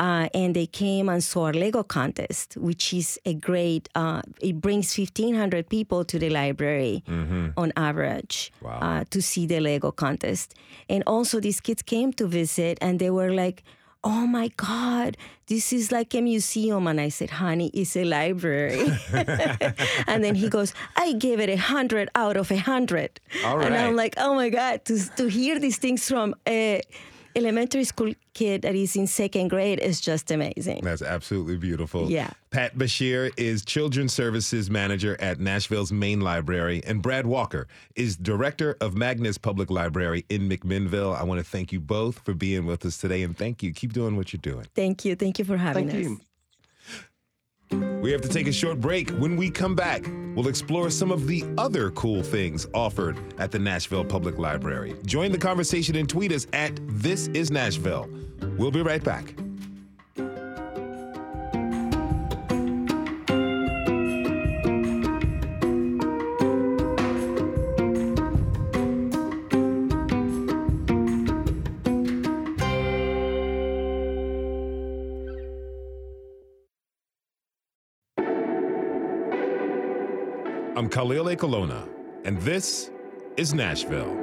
Uh, 0.00 0.28
and 0.32 0.54
they 0.54 0.64
came 0.66 1.08
and 1.08 1.24
saw 1.24 1.46
our 1.46 1.52
Lego 1.52 1.82
contest, 1.82 2.56
which 2.56 2.94
is 2.94 3.18
a 3.26 3.34
great. 3.34 3.88
Uh, 3.96 4.22
it 4.40 4.60
brings 4.60 4.94
fifteen 4.94 5.34
hundred 5.34 5.68
people 5.68 6.04
to 6.04 6.20
the 6.20 6.30
library 6.30 7.02
on 7.56 7.72
average 7.76 8.52
Wow. 8.62 8.78
uh, 8.80 9.04
to 9.10 9.20
see 9.20 9.44
the 9.46 9.58
Lego 9.58 9.90
contest, 9.90 10.54
and 10.88 11.02
also 11.04 11.40
these 11.40 11.60
kids 11.60 11.82
came 11.82 12.12
to 12.12 12.28
visit, 12.28 12.78
and 12.80 13.00
they 13.00 13.10
were 13.10 13.32
like, 13.32 13.64
"Oh 14.04 14.26
my 14.26 14.48
God, 14.56 15.16
this 15.46 15.72
is 15.72 15.90
like 15.90 16.14
a 16.14 16.20
museum!" 16.20 16.86
And 16.86 17.00
I 17.00 17.08
said, 17.08 17.30
"Honey, 17.30 17.70
it's 17.74 17.96
a 17.96 18.04
library." 18.04 18.90
and 20.06 20.24
then 20.24 20.34
he 20.34 20.48
goes, 20.48 20.72
"I 20.96 21.12
gave 21.12 21.40
it 21.40 21.48
a 21.48 21.56
hundred 21.56 22.08
out 22.14 22.36
of 22.36 22.50
a 22.50 22.56
hundred. 22.58 23.20
All 23.44 23.60
And. 23.60 23.74
I'm 23.74 23.96
like, 23.96 24.14
"Oh 24.16 24.34
my 24.34 24.48
God!" 24.50 24.84
To 24.86 24.98
to 25.16 25.28
hear 25.28 25.58
these 25.58 25.78
things 25.78 26.06
from 26.08 26.34
a 26.46 26.82
elementary 27.36 27.84
school 27.84 28.12
kid 28.34 28.62
that 28.62 28.74
is 28.74 28.96
in 28.96 29.06
second 29.06 29.48
grade 29.48 29.78
is 29.80 30.00
just 30.00 30.30
amazing. 30.30 30.80
That's 30.82 31.02
absolutely 31.02 31.56
beautiful. 31.56 32.10
Yeah. 32.10 32.30
Pat 32.50 32.76
Bashir 32.76 33.30
is 33.36 33.64
Children's 33.64 34.12
Services 34.12 34.70
Manager 34.70 35.16
at 35.20 35.38
Nashville's 35.38 35.92
Main 35.92 36.20
Library, 36.20 36.82
and 36.86 37.02
Brad 37.02 37.26
Walker 37.26 37.66
is 37.94 38.16
Director 38.16 38.76
of 38.80 38.94
Magness 38.94 39.40
Public 39.40 39.70
Library 39.70 40.24
in 40.28 40.48
McMinnville. 40.48 41.16
I 41.18 41.24
want 41.24 41.38
to 41.38 41.44
thank 41.44 41.72
you 41.72 41.80
both 41.80 42.20
for 42.20 42.34
being 42.34 42.64
with 42.64 42.84
us 42.84 42.98
today, 42.98 43.22
and 43.22 43.36
thank 43.36 43.62
you. 43.62 43.72
Keep 43.72 43.92
doing 43.92 44.16
what 44.16 44.32
you're 44.32 44.40
doing. 44.40 44.66
Thank 44.74 45.04
you. 45.04 45.14
Thank 45.14 45.38
you 45.38 45.44
for 45.44 45.56
having 45.56 45.88
Thank 45.88 46.04
us. 46.04 46.10
you. 46.10 46.20
We 47.70 48.12
have 48.12 48.20
to 48.22 48.28
take 48.28 48.46
a 48.46 48.52
short 48.52 48.80
break. 48.80 49.10
When 49.10 49.36
we 49.36 49.50
come 49.50 49.74
back, 49.74 50.06
we'll 50.34 50.48
explore 50.48 50.90
some 50.90 51.10
of 51.10 51.26
the 51.26 51.44
other 51.58 51.90
cool 51.92 52.22
things 52.22 52.66
offered 52.74 53.18
at 53.38 53.50
the 53.50 53.58
Nashville 53.58 54.04
Public 54.04 54.38
Library. 54.38 54.94
Join 55.04 55.32
the 55.32 55.38
conversation 55.38 55.96
and 55.96 56.08
tweet 56.08 56.32
us 56.32 56.46
at 56.52 56.78
This 56.88 57.28
Is 57.28 57.50
Nashville. 57.50 58.08
We'll 58.56 58.70
be 58.70 58.82
right 58.82 59.02
back. 59.02 59.34
Khalil 80.98 81.26
Ekulona, 81.26 81.88
and 82.24 82.36
this 82.40 82.90
is 83.36 83.54
Nashville. 83.54 84.20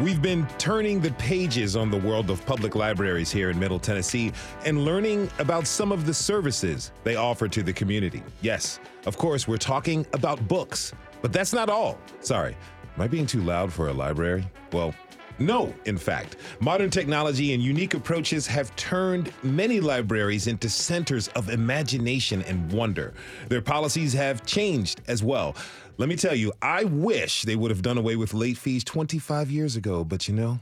We've 0.00 0.22
been 0.22 0.46
turning 0.56 1.00
the 1.00 1.10
pages 1.18 1.74
on 1.74 1.90
the 1.90 1.96
world 1.96 2.30
of 2.30 2.46
public 2.46 2.76
libraries 2.76 3.32
here 3.32 3.50
in 3.50 3.58
Middle 3.58 3.80
Tennessee 3.80 4.30
and 4.64 4.84
learning 4.84 5.28
about 5.40 5.66
some 5.66 5.90
of 5.90 6.06
the 6.06 6.14
services 6.14 6.92
they 7.02 7.16
offer 7.16 7.48
to 7.48 7.64
the 7.64 7.72
community. 7.72 8.22
Yes, 8.42 8.78
of 9.06 9.16
course, 9.16 9.48
we're 9.48 9.56
talking 9.56 10.06
about 10.12 10.46
books, 10.46 10.92
but 11.22 11.32
that's 11.32 11.52
not 11.52 11.68
all. 11.68 11.98
Sorry, 12.20 12.56
am 12.94 13.02
I 13.02 13.08
being 13.08 13.26
too 13.26 13.40
loud 13.40 13.72
for 13.72 13.88
a 13.88 13.92
library? 13.92 14.48
Well, 14.72 14.94
no, 15.38 15.74
in 15.84 15.98
fact. 15.98 16.36
Modern 16.60 16.90
technology 16.90 17.52
and 17.52 17.62
unique 17.62 17.94
approaches 17.94 18.46
have 18.46 18.74
turned 18.76 19.32
many 19.42 19.80
libraries 19.80 20.46
into 20.46 20.68
centers 20.68 21.28
of 21.28 21.50
imagination 21.50 22.42
and 22.42 22.72
wonder. 22.72 23.12
Their 23.48 23.62
policies 23.62 24.12
have 24.14 24.46
changed 24.46 25.02
as 25.08 25.22
well. 25.22 25.54
Let 25.98 26.08
me 26.08 26.16
tell 26.16 26.34
you, 26.34 26.52
I 26.62 26.84
wish 26.84 27.42
they 27.42 27.56
would 27.56 27.70
have 27.70 27.82
done 27.82 27.98
away 27.98 28.16
with 28.16 28.34
late 28.34 28.58
fees 28.58 28.84
25 28.84 29.50
years 29.50 29.76
ago, 29.76 30.04
but 30.04 30.28
you 30.28 30.34
know, 30.34 30.60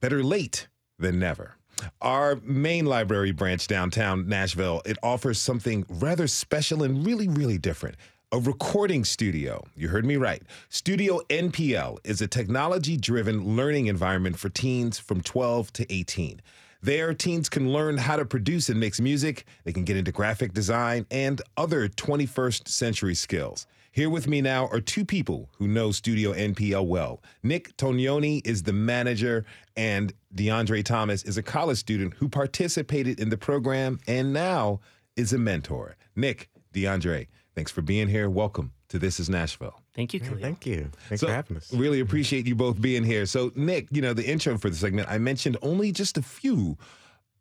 better 0.00 0.22
late 0.22 0.68
than 0.98 1.18
never. 1.18 1.56
Our 2.00 2.36
main 2.44 2.84
library 2.84 3.32
branch 3.32 3.66
downtown 3.66 4.28
Nashville, 4.28 4.82
it 4.84 4.98
offers 5.02 5.40
something 5.40 5.86
rather 5.88 6.26
special 6.26 6.82
and 6.82 7.06
really, 7.06 7.28
really 7.28 7.58
different 7.58 7.96
a 8.32 8.38
recording 8.38 9.04
studio. 9.04 9.64
You 9.74 9.88
heard 9.88 10.06
me 10.06 10.16
right. 10.16 10.40
Studio 10.68 11.20
NPL 11.30 11.98
is 12.04 12.20
a 12.20 12.28
technology 12.28 12.96
driven 12.96 13.56
learning 13.56 13.86
environment 13.86 14.38
for 14.38 14.48
teens 14.48 15.00
from 15.00 15.20
12 15.20 15.72
to 15.72 15.92
18. 15.92 16.40
There, 16.80 17.12
teens 17.12 17.48
can 17.48 17.72
learn 17.72 17.98
how 17.98 18.14
to 18.14 18.24
produce 18.24 18.68
and 18.68 18.78
mix 18.78 19.00
music, 19.00 19.46
they 19.64 19.72
can 19.72 19.84
get 19.84 19.96
into 19.96 20.12
graphic 20.12 20.52
design 20.52 21.06
and 21.10 21.42
other 21.56 21.88
21st 21.88 22.68
century 22.68 23.16
skills. 23.16 23.66
Here 23.90 24.08
with 24.08 24.28
me 24.28 24.40
now 24.40 24.68
are 24.68 24.80
two 24.80 25.04
people 25.04 25.50
who 25.56 25.66
know 25.66 25.90
Studio 25.90 26.32
NPL 26.32 26.86
well. 26.86 27.20
Niq 27.44 27.74
Tognoni 27.74 28.46
is 28.46 28.62
the 28.62 28.72
manager, 28.72 29.44
and 29.76 30.12
Dyondre 30.36 30.84
Thomas 30.84 31.24
is 31.24 31.36
a 31.36 31.42
college 31.42 31.78
student 31.78 32.14
who 32.14 32.28
participated 32.28 33.18
in 33.18 33.28
the 33.28 33.36
program 33.36 33.98
and 34.06 34.32
now 34.32 34.78
is 35.16 35.32
a 35.32 35.38
mentor. 35.38 35.96
Niq, 36.16 36.46
Dyondre, 36.72 37.26
Thanks 37.54 37.70
for 37.70 37.82
being 37.82 38.08
here. 38.08 38.30
Welcome 38.30 38.72
to 38.88 38.98
This 38.98 39.18
is 39.18 39.28
Nashville. 39.28 39.80
Thank 39.94 40.14
you, 40.14 40.20
Khalil. 40.20 40.40
Thank 40.40 40.66
you. 40.66 40.90
Thanks 41.08 41.20
so, 41.20 41.26
for 41.26 41.32
having 41.32 41.56
us. 41.56 41.72
Really 41.72 42.00
appreciate 42.00 42.46
you 42.46 42.54
both 42.54 42.80
being 42.80 43.04
here. 43.04 43.26
So, 43.26 43.50
Niq, 43.50 43.88
you 43.90 44.02
know, 44.02 44.12
the 44.12 44.26
intro 44.26 44.56
for 44.56 44.70
the 44.70 44.76
segment, 44.76 45.08
I 45.10 45.18
mentioned 45.18 45.56
only 45.62 45.92
just 45.92 46.16
a 46.16 46.22
few 46.22 46.78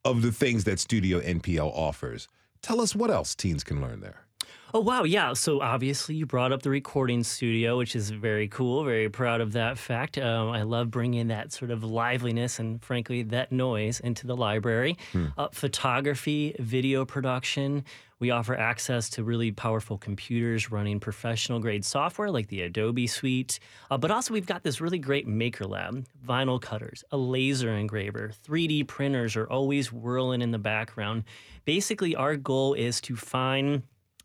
of 0.04 0.22
the 0.22 0.32
things 0.32 0.64
that 0.64 0.80
Studio 0.80 1.20
NPL 1.20 1.72
offers. 1.74 2.28
Tell 2.62 2.82
us 2.82 2.96
what 2.96 3.12
else 3.12 3.36
teens 3.36 3.64
can 3.64 3.82
learn 3.82 4.02
there. 4.02 4.26
Oh, 4.72 4.82
wow. 4.82 5.04
Yeah. 5.04 5.34
So 5.34 5.62
obviously, 5.62 6.14
you 6.16 6.28
brought 6.28 6.52
up 6.52 6.62
the 6.62 6.70
recording 6.70 7.24
studio, 7.24 7.78
which 7.78 7.96
is 7.96 8.12
very 8.12 8.48
cool. 8.48 8.84
Very 8.84 9.10
proud 9.10 9.42
of 9.42 9.54
that 9.54 9.80
fact. 9.80 10.20
Um, 10.20 10.50
I 10.50 10.62
love 10.62 10.92
bringing 10.92 11.30
that 11.30 11.52
sort 11.52 11.72
of 11.72 11.84
liveliness 11.84 12.60
and, 12.60 12.84
frankly, 12.84 13.24
that 13.24 13.52
noise 13.52 14.00
into 14.00 14.28
the 14.28 14.36
library. 14.36 14.98
Hmm. 15.12 15.28
Uh, 15.38 15.48
photography, 15.52 16.56
video 16.60 17.04
production. 17.04 17.84
We 18.20 18.30
offer 18.30 18.54
access 18.54 19.10
to 19.12 19.24
really 19.24 19.52
powerful 19.52 19.98
computers 19.98 20.70
running 20.70 21.00
professional 21.00 21.60
grade 21.60 21.84
software 21.86 22.30
like 22.30 22.50
the 22.50 22.62
Adobe 22.62 23.08
Suite. 23.08 23.60
Uh, 23.90 23.98
but 23.98 24.12
also, 24.12 24.34
we've 24.34 24.46
got 24.46 24.62
this 24.62 24.80
really 24.82 25.00
great 25.00 25.26
maker 25.26 25.66
lab, 25.66 26.06
vinyl 26.28 26.62
cutters, 26.62 27.04
a 27.12 27.18
laser 27.18 27.72
engraver, 27.72 28.32
3D 28.46 28.88
printers 28.88 29.36
are 29.36 29.50
always 29.50 29.92
whirling 29.92 30.42
in 30.42 30.52
the 30.52 30.60
background. 30.60 31.24
Basically, 31.66 32.16
our 32.16 32.36
goal 32.36 32.74
is 32.76 33.02
to 33.02 33.16
find 33.16 33.84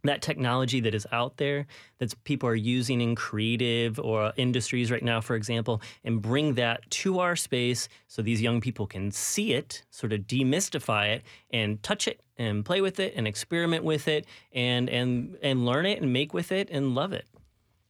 that 0.08 0.22
technology 0.22 0.80
that 0.80 0.94
is 0.94 1.06
out 1.12 1.36
there 1.36 1.66
that 1.98 2.14
people 2.24 2.48
are 2.48 2.54
using 2.54 3.00
in 3.00 3.14
creative 3.14 3.98
or 3.98 4.32
industries 4.36 4.90
right 4.90 5.02
now, 5.02 5.20
for 5.20 5.36
example, 5.36 5.80
and 6.04 6.20
bring 6.20 6.54
that 6.54 6.88
to 6.90 7.18
our 7.20 7.36
space 7.36 7.88
so 8.06 8.22
these 8.22 8.40
young 8.42 8.60
people 8.60 8.86
can 8.86 9.10
see 9.10 9.52
it, 9.52 9.82
sort 9.90 10.12
of 10.12 10.20
demystify 10.20 11.08
it, 11.08 11.22
and 11.50 11.82
touch 11.82 12.06
it 12.08 12.20
and 12.36 12.64
play 12.64 12.80
with 12.80 12.98
it 13.00 13.14
and 13.16 13.26
experiment 13.28 13.84
with 13.84 14.08
it 14.08 14.26
and 14.52 14.90
and 14.90 15.36
and 15.42 15.64
learn 15.64 15.86
it 15.86 16.00
and 16.00 16.12
make 16.12 16.34
with 16.34 16.50
it 16.52 16.68
and 16.70 16.94
love 16.94 17.12
it. 17.12 17.26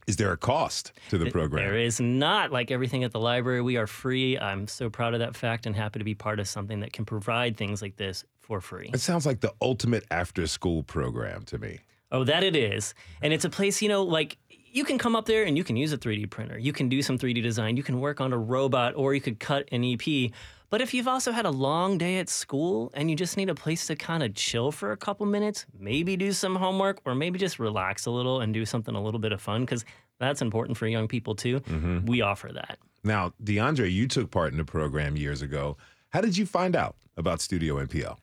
Is 0.06 0.16
there 0.16 0.32
a 0.32 0.36
cost 0.36 0.92
to 1.08 1.16
the 1.16 1.30
program? 1.30 1.64
There 1.64 1.78
is 1.78 1.98
not. 1.98 2.52
Like 2.52 2.70
everything 2.70 3.04
at 3.04 3.12
the 3.12 3.20
library, 3.20 3.62
we 3.62 3.78
are 3.78 3.86
free. 3.86 4.38
I'm 4.38 4.68
so 4.68 4.90
proud 4.90 5.14
of 5.14 5.20
that 5.20 5.34
fact 5.34 5.64
and 5.64 5.74
happy 5.74 5.98
to 5.98 6.04
be 6.04 6.14
part 6.14 6.40
of 6.40 6.46
something 6.46 6.80
that 6.80 6.92
can 6.92 7.06
provide 7.06 7.56
things 7.56 7.80
like 7.80 7.96
this 7.96 8.24
for 8.40 8.60
free. 8.60 8.90
It 8.92 9.00
sounds 9.00 9.24
like 9.24 9.40
the 9.40 9.54
ultimate 9.62 10.04
after 10.10 10.46
school 10.46 10.82
program 10.82 11.44
to 11.44 11.58
me. 11.58 11.80
Oh, 12.14 12.22
that 12.22 12.44
it 12.44 12.54
is. 12.54 12.94
And 13.22 13.32
it's 13.32 13.44
a 13.44 13.50
place, 13.50 13.82
you 13.82 13.88
know, 13.88 14.04
like 14.04 14.38
you 14.48 14.84
can 14.84 14.98
come 14.98 15.16
up 15.16 15.26
there 15.26 15.42
and 15.42 15.56
you 15.56 15.64
can 15.64 15.76
use 15.76 15.92
a 15.92 15.98
3D 15.98 16.30
printer. 16.30 16.56
You 16.56 16.72
can 16.72 16.88
do 16.88 17.02
some 17.02 17.18
3D 17.18 17.42
design. 17.42 17.76
You 17.76 17.82
can 17.82 18.00
work 18.00 18.20
on 18.20 18.32
a 18.32 18.38
robot 18.38 18.94
or 18.94 19.14
you 19.14 19.20
could 19.20 19.40
cut 19.40 19.68
an 19.72 19.84
EP. 19.84 20.30
But 20.70 20.80
if 20.80 20.94
you've 20.94 21.08
also 21.08 21.32
had 21.32 21.44
a 21.44 21.50
long 21.50 21.98
day 21.98 22.18
at 22.18 22.28
school 22.28 22.92
and 22.94 23.10
you 23.10 23.16
just 23.16 23.36
need 23.36 23.50
a 23.50 23.54
place 23.54 23.88
to 23.88 23.96
kind 23.96 24.22
of 24.22 24.34
chill 24.34 24.70
for 24.70 24.92
a 24.92 24.96
couple 24.96 25.26
minutes, 25.26 25.66
maybe 25.76 26.16
do 26.16 26.30
some 26.30 26.54
homework 26.54 27.00
or 27.04 27.16
maybe 27.16 27.36
just 27.36 27.58
relax 27.58 28.06
a 28.06 28.12
little 28.12 28.40
and 28.40 28.54
do 28.54 28.64
something 28.64 28.94
a 28.94 29.02
little 29.02 29.20
bit 29.20 29.32
of 29.32 29.40
fun 29.40 29.62
because 29.62 29.84
that's 30.20 30.40
important 30.40 30.78
for 30.78 30.86
young 30.86 31.08
people 31.08 31.34
too. 31.34 31.58
Mm-hmm. 31.60 32.06
We 32.06 32.22
offer 32.22 32.50
that. 32.52 32.78
Now, 33.02 33.32
Dyondre, 33.42 33.92
you 33.92 34.06
took 34.06 34.30
part 34.30 34.52
in 34.52 34.58
the 34.58 34.64
program 34.64 35.16
years 35.16 35.42
ago. 35.42 35.76
How 36.10 36.20
did 36.20 36.36
you 36.36 36.46
find 36.46 36.76
out 36.76 36.94
about 37.16 37.40
Studio 37.40 37.84
NPL? 37.84 38.18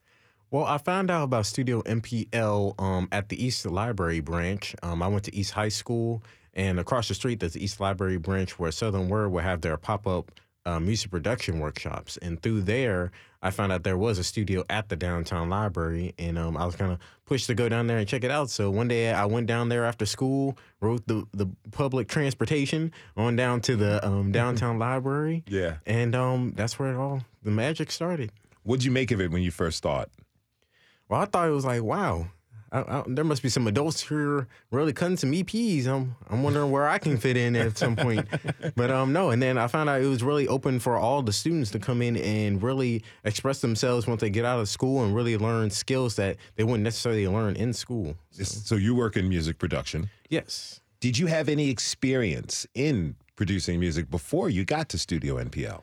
Well, 0.52 0.66
I 0.66 0.80
found 0.80 1.10
out 1.10 1.24
about 1.24 1.46
Studio 1.46 1.82
NPL 1.84 2.76
um, 2.78 3.08
at 3.14 3.30
the 3.30 3.42
East 3.42 3.66
Library 3.66 4.20
branch. 4.20 4.76
Um, 4.84 5.02
I 5.02 5.08
went 5.08 5.24
to 5.24 5.34
East 5.34 5.52
High 5.52 5.70
School, 5.70 6.22
and 6.54 6.78
across 6.78 7.08
the 7.08 7.14
street, 7.14 7.40
there's 7.40 7.54
the 7.54 7.64
East 7.64 7.80
Library 7.80 8.18
branch 8.18 8.60
where 8.60 8.70
Southern 8.70 9.08
Word 9.08 9.30
will 9.30 9.40
have 9.40 9.62
their 9.62 9.78
pop 9.78 10.06
up 10.06 10.30
uh, 10.66 10.78
music 10.78 11.10
production 11.10 11.62
workshops. 11.62 12.18
And 12.18 12.42
through 12.42 12.64
there, 12.64 13.14
I 13.42 13.50
found 13.52 13.72
out 13.72 13.84
there 13.84 13.98
was 13.98 14.20
a 14.20 14.26
studio 14.26 14.66
at 14.70 14.90
the 14.90 14.98
downtown 14.98 15.50
library, 15.50 16.14
and 16.20 16.38
um, 16.38 16.58
I 16.58 16.66
was 16.66 16.76
kind 16.76 16.92
of 16.92 17.00
pushed 17.24 17.48
to 17.48 17.54
go 17.54 17.70
down 17.70 17.88
there 17.88 17.98
and 17.98 18.06
check 18.06 18.26
it 18.26 18.30
out. 18.30 18.50
So 18.50 18.70
one 18.70 18.90
day 18.90 19.10
I 19.10 19.24
went 19.28 19.48
down 19.48 19.70
there 19.70 19.86
after 19.86 20.06
school, 20.06 20.58
rode 20.82 21.08
the, 21.08 21.26
the 21.32 21.48
public 21.72 22.10
transportation 22.10 22.92
on 23.16 23.38
down 23.38 23.62
to 23.62 23.78
the 23.78 24.06
um, 24.06 24.32
downtown 24.34 24.80
library. 24.80 25.46
Yeah. 25.48 25.78
And 25.86 26.14
um, 26.14 26.52
that's 26.58 26.78
where 26.78 26.92
it 26.92 26.98
all, 26.98 27.22
the 27.42 27.52
magic 27.52 27.90
started. 27.90 28.34
What'd 28.64 28.84
you 28.84 28.92
make 28.92 29.12
of 29.12 29.22
it 29.22 29.32
when 29.32 29.44
you 29.44 29.50
first 29.50 29.82
saw 29.82 30.02
it? 30.02 30.12
Well, 31.12 31.20
I 31.20 31.26
thought 31.26 31.50
it 31.50 31.52
was 31.52 31.66
like, 31.66 31.84
wow, 31.84 32.28
I, 32.72 32.80
I, 32.80 33.04
there 33.06 33.26
must 33.26 33.44
be 33.44 33.50
some 33.50 33.68
adults 33.68 34.08
here 34.08 34.48
really 34.72 34.94
cutting 34.94 35.18
some 35.18 35.34
EPs. 35.34 35.86
I'm 35.86 36.16
I'm 36.30 36.42
wondering 36.42 36.72
where 36.72 36.88
I 36.88 37.00
can 37.00 37.18
fit 37.18 37.36
in 37.36 37.54
at 37.58 37.78
some 37.78 37.98
point. 37.98 38.30
but 38.78 38.90
um 38.90 39.12
no, 39.12 39.30
and 39.30 39.42
then 39.42 39.58
I 39.58 39.68
found 39.68 39.90
out 39.90 40.02
it 40.02 40.06
was 40.06 40.24
really 40.24 40.48
open 40.48 40.80
for 40.80 40.96
all 40.96 41.22
the 41.22 41.34
students 41.34 41.70
to 41.72 41.80
come 41.80 42.02
in 42.02 42.16
and 42.16 42.64
really 42.64 43.04
express 43.26 43.60
themselves 43.60 44.08
once 44.08 44.22
they 44.22 44.30
get 44.30 44.46
out 44.46 44.62
of 44.62 44.70
school 44.70 45.04
and 45.04 45.14
really 45.14 45.36
learn 45.36 45.70
skills 45.70 46.16
that 46.16 46.38
they 46.56 46.64
wouldn't 46.64 46.86
necessarily 46.86 47.28
learn 47.28 47.58
in 47.58 47.74
school. 47.74 48.16
So, 48.30 48.46
so 48.46 48.76
you 48.76 48.96
work 48.96 49.18
in 49.18 49.28
music 49.28 49.60
production. 49.60 50.10
Yes. 50.30 50.80
Did 51.02 51.18
you 51.18 51.28
have 51.28 51.50
any 51.50 51.70
experience 51.70 52.66
in 52.74 53.18
producing 53.36 53.82
music 53.82 54.10
before 54.10 54.50
you 54.50 54.64
got 54.64 54.88
to 54.88 54.98
Studio 54.98 55.44
NPL? 55.44 55.82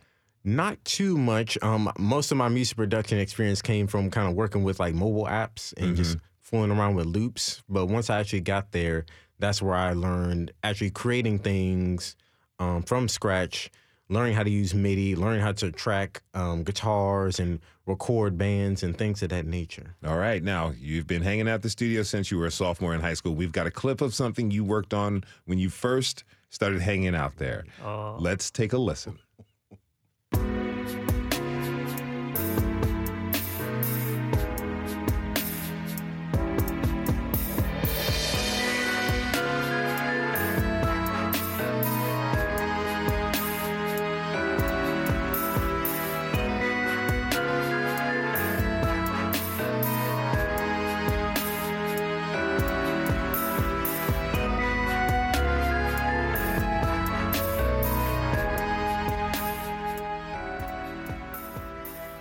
Not 0.49 0.82
too 0.86 1.18
much. 1.18 1.59
Um, 1.61 1.92
most 1.99 2.32
of 2.32 2.38
my 2.38 2.49
music 2.49 2.78
production 2.78 3.18
experience 3.18 3.61
came 3.61 3.86
from 3.86 4.11
kind 4.11 4.26
of 4.26 4.34
working 4.34 4.64
with 4.64 4.80
like 4.80 4.94
mobile 4.94 5.26
apps 5.26 5.74
and 5.76 5.88
mm-hmm. 5.88 5.96
just 5.96 6.16
fooling 6.40 6.70
around 6.70 6.94
with 6.94 7.05
loops. 7.05 7.62
But 7.68 7.86
once 7.86 8.09
I 8.09 8.18
actually 8.18 8.40
got 8.40 8.72
there, 8.72 9.05
that's 9.38 9.61
where 9.61 9.74
I 9.74 9.92
learned 9.92 10.53
actually 10.62 10.90
creating 10.90 11.40
things 11.40 12.16
um, 12.59 12.82
from 12.82 13.09
scratch, 13.09 13.70
learning 14.09 14.32
how 14.36 14.42
to 14.42 14.49
use 14.49 14.72
MIDI, 14.72 15.14
learning 15.14 15.42
how 15.42 15.53
to 15.53 15.70
track 15.70 16.22
um, 16.32 16.62
guitars 16.62 17.38
and 17.38 17.61
record 17.84 18.38
bands 18.38 18.82
and 18.82 18.96
things 18.96 19.22
of 19.22 19.28
that 19.28 19.44
nature. 19.44 19.96
All 20.07 20.16
right. 20.16 20.42
Now, 20.42 20.72
you've 20.80 21.07
been 21.07 21.20
hanging 21.20 21.46
out 21.46 21.61
the 21.61 21.68
studio 21.68 22.03
since 22.03 22.30
you 22.30 22.38
were 22.38 22.46
a 22.46 22.51
sophomore 22.51 22.94
in 22.94 23.03
high 23.03 23.14
school. 23.14 23.34
We've 23.34 23.53
got 23.53 23.66
a 23.66 23.70
clip 23.70 24.01
of 24.01 24.14
something 24.14 24.51
you 24.51 24.64
worked 24.64 24.94
on 24.94 25.24
when 25.44 25.59
you 25.59 25.68
first 25.68 26.24
started 26.49 26.80
hanging 26.80 27.14
out 27.14 27.36
there. 27.36 27.64
Oh. 27.84 28.16
Let's 28.18 28.51
take 28.51 28.72
a 28.72 28.78
listen. 28.78 29.18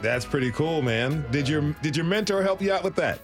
That's 0.07 0.23
pretty 0.23 0.51
cool, 0.53 0.81
man. 0.81 1.25
Did 1.31 1.49
your 1.49 1.61
did 1.81 1.97
your 1.97 2.05
mentor 2.05 2.41
help 2.41 2.61
you 2.61 2.71
out 2.71 2.81
with 2.81 2.95
that? 2.95 3.19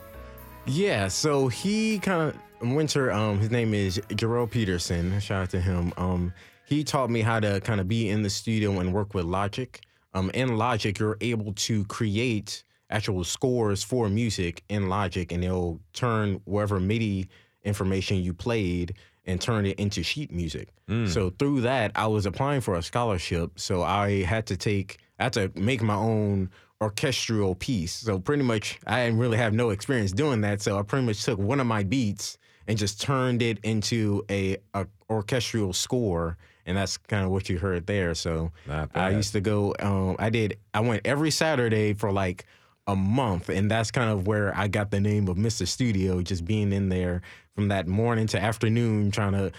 Yeah, 0.65 1.07
so 1.07 1.47
he 1.47 1.97
kind 1.97 2.35
of 2.61 2.71
Winter. 2.75 3.09
Um, 3.09 3.39
his 3.39 3.51
name 3.51 3.73
is 3.73 4.01
Jerome 4.15 4.49
Peterson. 4.49 5.17
Shout 5.21 5.43
out 5.43 5.49
to 5.51 5.61
him. 5.61 5.93
Um, 5.95 6.33
he 6.65 6.83
taught 6.83 7.09
me 7.09 7.21
how 7.21 7.39
to 7.39 7.61
kind 7.61 7.79
of 7.79 7.87
be 7.87 8.09
in 8.09 8.21
the 8.21 8.29
studio 8.29 8.81
and 8.81 8.93
work 8.93 9.13
with 9.13 9.23
Logic. 9.23 9.79
Um, 10.13 10.29
in 10.31 10.57
Logic, 10.57 10.99
you're 10.99 11.17
able 11.21 11.53
to 11.53 11.85
create 11.85 12.65
actual 12.89 13.23
scores 13.23 13.81
for 13.81 14.09
music 14.09 14.61
in 14.67 14.89
Logic, 14.89 15.31
and 15.31 15.41
it'll 15.41 15.79
turn 15.93 16.41
whatever 16.43 16.81
MIDI 16.81 17.29
information 17.63 18.17
you 18.17 18.33
played 18.33 18.95
and 19.23 19.39
turn 19.39 19.65
it 19.65 19.79
into 19.79 20.03
sheet 20.03 20.33
music. 20.33 20.67
So 21.07 21.29
through 21.39 21.61
that, 21.61 21.93
I 21.95 22.07
was 22.07 22.25
applying 22.25 22.59
for 22.59 22.75
a 22.75 22.83
scholarship. 22.83 23.57
So 23.57 23.83
I 23.83 24.23
had 24.23 24.45
to 24.47 24.57
take, 24.57 24.97
I 25.17 25.23
had 25.23 25.33
to 25.33 25.49
make 25.55 25.81
my 25.81 25.95
own 25.95 26.49
orchestral 26.83 27.55
piece. 27.55 27.93
So 27.93 28.19
pretty 28.19 28.43
much, 28.43 28.79
I 28.85 29.05
didn't 29.05 29.19
really 29.19 29.37
have 29.37 29.53
no 29.53 29.69
experience 29.69 30.11
doing 30.11 30.41
that. 30.41 30.61
So 30.61 30.77
I 30.77 30.83
pretty 30.83 31.05
much 31.05 31.23
took 31.23 31.39
one 31.39 31.59
of 31.59 31.67
my 31.67 31.83
beats 31.83 32.37
and 32.67 32.77
just 32.77 33.01
turned 33.01 33.41
it 33.41 33.59
into 33.63 34.23
a, 34.29 34.57
a 34.73 34.85
orchestral 35.09 35.73
score. 35.73 36.37
And 36.65 36.77
that's 36.77 36.97
kind 36.97 37.25
of 37.25 37.31
what 37.31 37.49
you 37.49 37.57
heard 37.57 37.87
there. 37.87 38.13
So 38.15 38.51
I 38.93 39.09
used 39.17 39.33
to 39.33 39.41
go. 39.41 39.75
Um, 39.79 40.15
I 40.19 40.29
did. 40.29 40.57
I 40.73 40.79
went 40.79 41.05
every 41.05 41.31
Saturday 41.31 41.93
for 41.93 42.11
like 42.11 42.45
a 42.87 42.95
month, 42.95 43.49
and 43.49 43.69
that's 43.69 43.91
kind 43.91 44.09
of 44.09 44.27
where 44.27 44.57
I 44.57 44.67
got 44.69 44.91
the 44.91 45.01
name 45.01 45.27
of 45.27 45.35
Mr. 45.35 45.67
Studio. 45.67 46.21
Just 46.21 46.45
being 46.45 46.71
in 46.71 46.87
there 46.87 47.21
from 47.55 47.67
that 47.67 47.87
morning 47.87 48.27
to 48.27 48.41
afternoon, 48.41 49.11
trying 49.11 49.33
to 49.33 49.51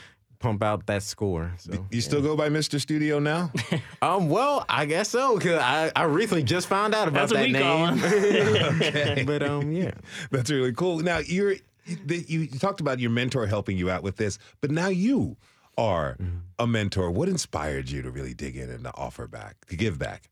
pump 0.45 0.62
out 0.62 0.84
that 0.86 1.03
score. 1.03 1.53
So 1.57 1.86
You 1.90 2.03
still 2.03 2.20
go 2.20 2.36
by 2.36 2.51
Mr. 2.51 2.78
Studio 2.78 3.18
now? 3.18 3.51
um, 4.03 4.28
well, 4.28 4.66
I 4.68 4.84
guess 4.84 5.09
so 5.09 5.38
because 5.38 5.59
I, 5.59 5.90
I 5.97 6.03
recently 6.05 6.42
just 6.42 6.66
found 6.66 6.95
out 6.95 7.09
about 7.09 7.30
That's 7.30 7.32
that 7.32 7.51
name. 7.51 8.05
okay. 8.82 9.24
but 9.26 9.42
um, 9.42 9.72
yeah. 9.72 9.92
That's 10.30 10.51
really 10.51 10.74
cool. 10.74 10.99
Now 10.99 11.18
you're 11.18 11.53
you, 11.86 11.99
you 12.07 12.40
you 12.40 12.59
talked 12.59 12.80
about 12.82 13.01
your 13.01 13.11
mentor 13.11 13.47
helping 13.47 13.78
you 13.78 13.90
out 13.90 14.03
with 14.03 14.16
this, 14.16 14.38
but 14.61 14.70
now 14.70 14.88
you 14.88 15.36
are 15.78 16.18
a 16.59 16.66
mentor. 16.66 17.11
What 17.11 17.30
inspired 17.30 17.88
you 17.88 18.03
to 18.03 18.11
really 18.11 18.34
dig 18.34 18.57
in 18.57 18.68
and 18.68 18.84
to 18.84 18.95
offer 18.95 19.26
back, 19.26 19.64
to 19.66 19.76
give 19.76 19.99
back? 19.99 20.28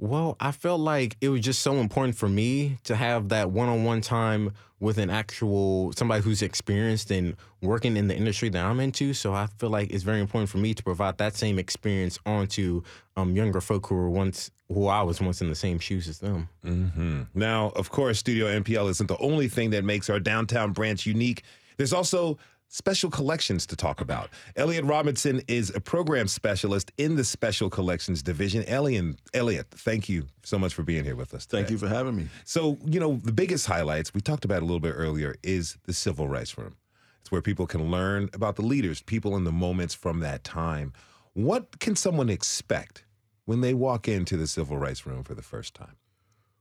Well, 0.00 0.38
I 0.40 0.50
felt 0.52 0.80
like 0.80 1.18
it 1.20 1.28
was 1.28 1.42
just 1.42 1.60
so 1.60 1.74
important 1.74 2.16
for 2.16 2.26
me 2.26 2.78
to 2.84 2.96
have 2.96 3.28
that 3.28 3.50
one-on-one 3.50 4.00
time 4.00 4.52
with 4.80 4.96
an 4.96 5.10
actual 5.10 5.92
somebody 5.92 6.22
who's 6.22 6.40
experienced 6.40 7.10
in 7.10 7.36
working 7.60 7.98
in 7.98 8.08
the 8.08 8.16
industry 8.16 8.48
that 8.48 8.64
I'm 8.64 8.80
into. 8.80 9.12
So 9.12 9.34
I 9.34 9.46
feel 9.58 9.68
like 9.68 9.90
it's 9.90 10.02
very 10.02 10.20
important 10.20 10.48
for 10.48 10.56
me 10.56 10.72
to 10.72 10.82
provide 10.82 11.18
that 11.18 11.36
same 11.36 11.58
experience 11.58 12.18
onto 12.24 12.82
um, 13.18 13.36
younger 13.36 13.60
folk 13.60 13.88
who 13.88 13.94
were 13.94 14.08
once 14.08 14.50
who 14.68 14.86
I 14.86 15.02
was 15.02 15.20
once 15.20 15.42
in 15.42 15.50
the 15.50 15.54
same 15.54 15.78
shoes 15.78 16.08
as 16.08 16.20
them. 16.20 16.48
hmm 16.62 17.22
Now, 17.34 17.70
of 17.76 17.90
course, 17.90 18.20
Studio 18.20 18.46
NPL 18.46 18.88
isn't 18.88 19.06
the 19.08 19.18
only 19.18 19.48
thing 19.48 19.68
that 19.70 19.84
makes 19.84 20.08
our 20.08 20.18
downtown 20.18 20.72
branch 20.72 21.04
unique. 21.04 21.42
There's 21.76 21.92
also 21.92 22.38
special 22.70 23.10
collections 23.10 23.66
to 23.66 23.76
talk 23.76 24.00
about. 24.00 24.30
Elliott 24.56 24.84
Robinson 24.84 25.42
is 25.48 25.74
a 25.74 25.80
program 25.80 26.28
specialist 26.28 26.92
in 26.96 27.16
the 27.16 27.24
Special 27.24 27.68
Collections 27.68 28.22
Division. 28.22 28.64
Elliott, 28.66 29.16
Elliott, 29.34 29.66
thank 29.72 30.08
you 30.08 30.26
so 30.44 30.58
much 30.58 30.72
for 30.72 30.84
being 30.84 31.04
here 31.04 31.16
with 31.16 31.34
us. 31.34 31.44
Thank 31.44 31.68
you 31.68 31.76
for 31.76 31.88
having 31.88 32.16
me. 32.16 32.28
So, 32.44 32.78
you 32.84 33.00
know, 33.00 33.20
the 33.24 33.32
biggest 33.32 33.66
highlights 33.66 34.14
we 34.14 34.20
talked 34.20 34.44
about 34.44 34.62
a 34.62 34.64
little 34.64 34.80
bit 34.80 34.94
earlier 34.96 35.34
is 35.42 35.76
the 35.84 35.92
Civil 35.92 36.28
Rights 36.28 36.56
Room. 36.56 36.76
It's 37.20 37.32
where 37.32 37.42
people 37.42 37.66
can 37.66 37.90
learn 37.90 38.30
about 38.32 38.54
the 38.54 38.62
leaders, 38.62 39.02
people 39.02 39.36
in 39.36 39.44
the 39.44 39.52
moments 39.52 39.92
from 39.92 40.20
that 40.20 40.44
time. 40.44 40.92
What 41.34 41.80
can 41.80 41.96
someone 41.96 42.30
expect 42.30 43.04
when 43.46 43.62
they 43.62 43.74
walk 43.74 44.06
into 44.06 44.36
the 44.36 44.46
Civil 44.46 44.78
Rights 44.78 45.04
Room 45.04 45.24
for 45.24 45.34
the 45.34 45.42
first 45.42 45.74
time? 45.74 45.96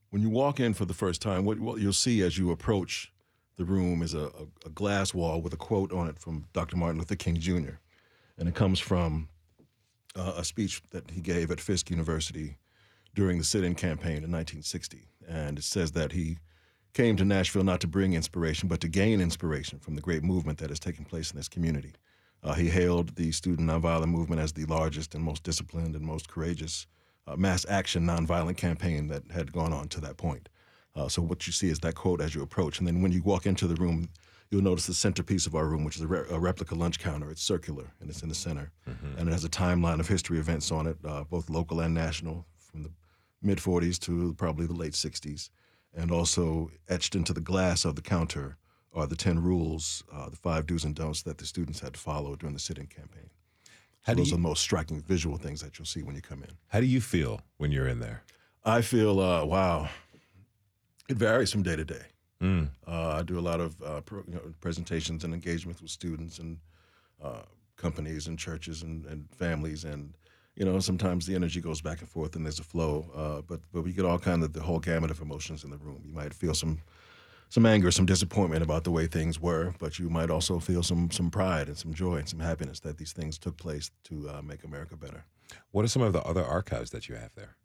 When 0.10 0.24
you 0.24 0.30
walk 0.30 0.60
in 0.60 0.74
for 0.74 0.86
the 0.86 0.94
first 0.96 1.22
time, 1.22 1.46
what, 1.46 1.60
what 1.60 1.80
you'll 1.80 1.94
see 1.94 2.24
as 2.24 2.36
you 2.36 2.50
approach 2.50 3.12
the 3.60 3.66
room 3.66 4.02
is 4.02 4.14
a, 4.14 4.32
a, 4.66 4.70
glass 4.70 5.14
wall 5.14 5.42
with 5.42 5.52
a 5.52 5.58
quote 5.58 5.92
on 5.92 6.08
it 6.08 6.18
from 6.18 6.46
Dr. 6.54 6.78
Martin 6.78 6.98
Luther 6.98 7.18
King 7.18 7.36
Jr. 7.36 7.76
And 8.38 8.48
it 8.48 8.56
comes 8.56 8.80
from 8.80 9.28
uh, 10.16 10.36
a 10.38 10.46
speech 10.46 10.82
that 10.92 11.12
he 11.12 11.20
gave 11.20 11.52
at 11.52 11.60
Fisk 11.60 11.90
University 11.90 12.56
during 13.16 13.38
the 13.38 13.44
sit 13.44 13.66
in 13.66 13.76
campaign 13.76 14.24
in 14.24 14.32
1960. 14.32 15.10
And 15.28 15.60
it 15.60 15.66
says 15.66 15.92
that 15.92 16.14
he 16.14 16.38
came 16.94 17.18
to 17.18 17.26
Nashville 17.26 17.66
not 17.66 17.82
to 17.82 17.88
bring 17.88 18.14
inspiration, 18.14 18.70
but 18.70 18.80
to 18.80 18.88
gain 18.88 19.20
inspiration 19.20 19.78
from 19.78 19.96
the 19.96 20.02
great 20.02 20.24
movement 20.24 20.60
that 20.60 20.70
has 20.70 20.80
taken 20.80 21.04
place 21.04 21.30
in 21.30 21.36
this 21.36 21.50
community. 21.50 21.92
Uh, 22.42 22.54
he 22.54 22.70
hailed 22.70 23.18
the 23.18 23.34
student 23.34 23.70
nonviolent 23.70 24.08
movement 24.08 24.42
as 24.42 24.54
the 24.54 24.64
largest 24.68 25.14
and 25.16 25.24
most 25.24 25.44
disciplined 25.44 25.98
and 25.98 26.06
most 26.06 26.30
courageous 26.30 26.88
uh, 27.28 27.36
mass 27.36 27.66
action 27.68 28.06
nonviolent 28.06 28.56
campaign 28.56 29.08
that 29.08 29.30
had 29.32 29.52
gone 29.52 29.74
on 29.74 29.90
to 29.90 30.00
that 30.00 30.16
point. 30.16 30.48
Uh, 31.00 31.08
so 31.08 31.22
what 31.22 31.48
you 31.48 31.54
see 31.54 31.70
is 31.70 31.80
that 31.80 31.96
quote 31.96 32.20
as 32.22 32.36
you 32.36 32.42
approach, 32.42 32.80
and 32.80 32.88
then 32.88 33.02
when 33.02 33.12
you 33.12 33.22
walk 33.24 33.46
into 33.46 33.68
the 33.68 33.76
room, 33.76 34.10
you'll 34.50 34.62
notice 34.64 34.86
the 34.88 34.94
centerpiece 34.94 35.46
of 35.48 35.56
our 35.56 35.66
room, 35.66 35.84
which 35.86 35.96
is 35.96 36.02
a, 36.02 36.08
re- 36.08 36.26
a 36.30 36.38
replica 36.40 36.76
lunch 36.76 37.00
counter. 37.00 37.30
It's 37.32 37.42
circular 37.42 37.86
and 38.02 38.10
it's 38.10 38.22
in 38.22 38.30
the 38.30 38.36
center, 38.36 38.72
and 39.18 39.30
it 39.30 39.32
has 39.32 39.46
a 39.46 39.50
timeline 39.50 40.00
of 40.00 40.08
history 40.08 40.40
events 40.40 40.72
on 40.72 40.88
it, 40.88 40.98
uh, 41.06 41.24
both 41.24 41.50
local 41.50 41.80
and 41.80 41.94
national, 41.94 42.46
from 42.58 42.84
the 42.84 42.92
mid 43.42 43.60
40s 43.60 43.98
to 44.02 44.34
probably 44.34 44.66
the 44.66 44.74
late 44.74 44.94
60s, 44.94 45.50
and 45.96 46.12
also 46.12 46.70
etched 46.90 47.16
into 47.16 47.32
the 47.34 47.42
glass 47.42 47.86
of 47.86 47.96
the 47.96 48.02
counter 48.02 48.58
are 48.94 49.08
the 49.08 49.16
10 49.16 49.42
rules, 49.42 50.04
uh, 50.12 50.30
the 50.30 50.36
five 50.36 50.66
do's 50.66 50.84
and 50.84 50.96
don'ts 50.96 51.22
that 51.22 51.38
the 51.38 51.46
students 51.46 51.80
had 51.80 51.94
to 51.94 52.00
follow 52.00 52.36
during 52.36 52.54
the 52.56 52.60
sit-in 52.60 52.88
campaign. 52.88 53.30
How 54.02 54.14
So 54.14 54.18
those 54.18 54.28
you- 54.30 54.34
are 54.34 54.38
the 54.38 54.42
most 54.42 54.62
striking 54.62 55.02
visual 55.02 55.38
things 55.38 55.62
that 55.62 55.78
you'll 55.78 55.86
see 55.86 56.02
when 56.04 56.16
you 56.16 56.22
come 56.22 56.42
in. 56.44 56.50
How 56.68 56.80
do 56.80 56.86
you 56.88 57.00
feel 57.00 57.42
when 57.58 57.72
you're 57.72 57.88
in 57.88 58.00
there? 58.00 58.24
I 58.66 58.82
feel, 58.82 59.20
uh, 59.20 59.46
wow, 59.46 59.90
it 61.10 61.18
varies 61.18 61.52
from 61.52 61.64
day 61.64 61.76
to 61.76 61.84
day. 61.84 62.06
Mm. 62.42 62.70
Uh, 62.88 63.18
I 63.18 63.24
do 63.24 63.38
a 63.38 63.42
lot 63.42 63.60
of 63.60 63.82
uh, 63.82 64.02
pro, 64.02 64.24
you 64.28 64.36
know, 64.36 64.54
presentations 64.62 65.24
and 65.24 65.34
engagements 65.34 65.82
with 65.82 65.92
students 65.92 66.40
and 66.40 66.58
uh, 67.22 67.42
companies 67.76 68.28
and 68.28 68.40
churches 68.40 68.84
and, 68.84 69.06
and 69.08 69.30
families, 69.32 69.84
and 69.84 70.14
you 70.56 70.64
know 70.64 70.80
sometimes 70.80 71.26
the 71.26 71.36
energy 71.36 71.60
goes 71.60 71.82
back 71.82 72.00
and 72.00 72.08
forth 72.08 72.36
and 72.36 72.46
there's 72.46 72.60
a 72.60 72.64
flow. 72.64 73.10
Uh, 73.14 73.42
but 73.42 73.60
but 73.74 73.82
we 73.82 73.92
get 73.92 74.06
all 74.06 74.20
kind 74.20 74.44
of 74.44 74.54
the 74.54 74.62
whole 74.62 74.80
gamut 74.80 75.12
of 75.12 75.20
emotions 75.20 75.66
in 75.66 75.70
the 75.70 75.78
room. 75.78 76.02
You 76.06 76.14
might 76.14 76.34
feel 76.34 76.54
some 76.54 76.80
some 77.50 77.66
anger, 77.66 77.92
some 77.92 78.06
disappointment 78.06 78.64
about 78.64 78.84
the 78.84 78.92
way 78.92 79.08
things 79.08 79.40
were, 79.40 79.74
but 79.80 79.98
you 80.00 80.10
might 80.10 80.30
also 80.30 80.60
feel 80.60 80.84
some 80.84 81.12
some 81.12 81.30
pride 81.30 81.68
and 81.68 81.78
some 81.78 81.94
joy 81.94 82.18
and 82.18 82.30
some 82.30 82.40
happiness 82.40 82.80
that 82.82 82.98
these 82.98 83.12
things 83.12 83.38
took 83.38 83.58
place 83.58 83.92
to 84.06 84.30
uh, 84.30 84.42
make 84.42 84.64
America 84.64 84.96
better. 84.96 85.26
What 85.72 85.84
are 85.84 85.90
some 85.90 86.04
of 86.04 86.14
the 86.14 86.22
other 86.22 86.46
archives 86.46 86.92
that 86.92 87.10
you 87.10 87.16
have 87.16 87.34
there? 87.36 87.58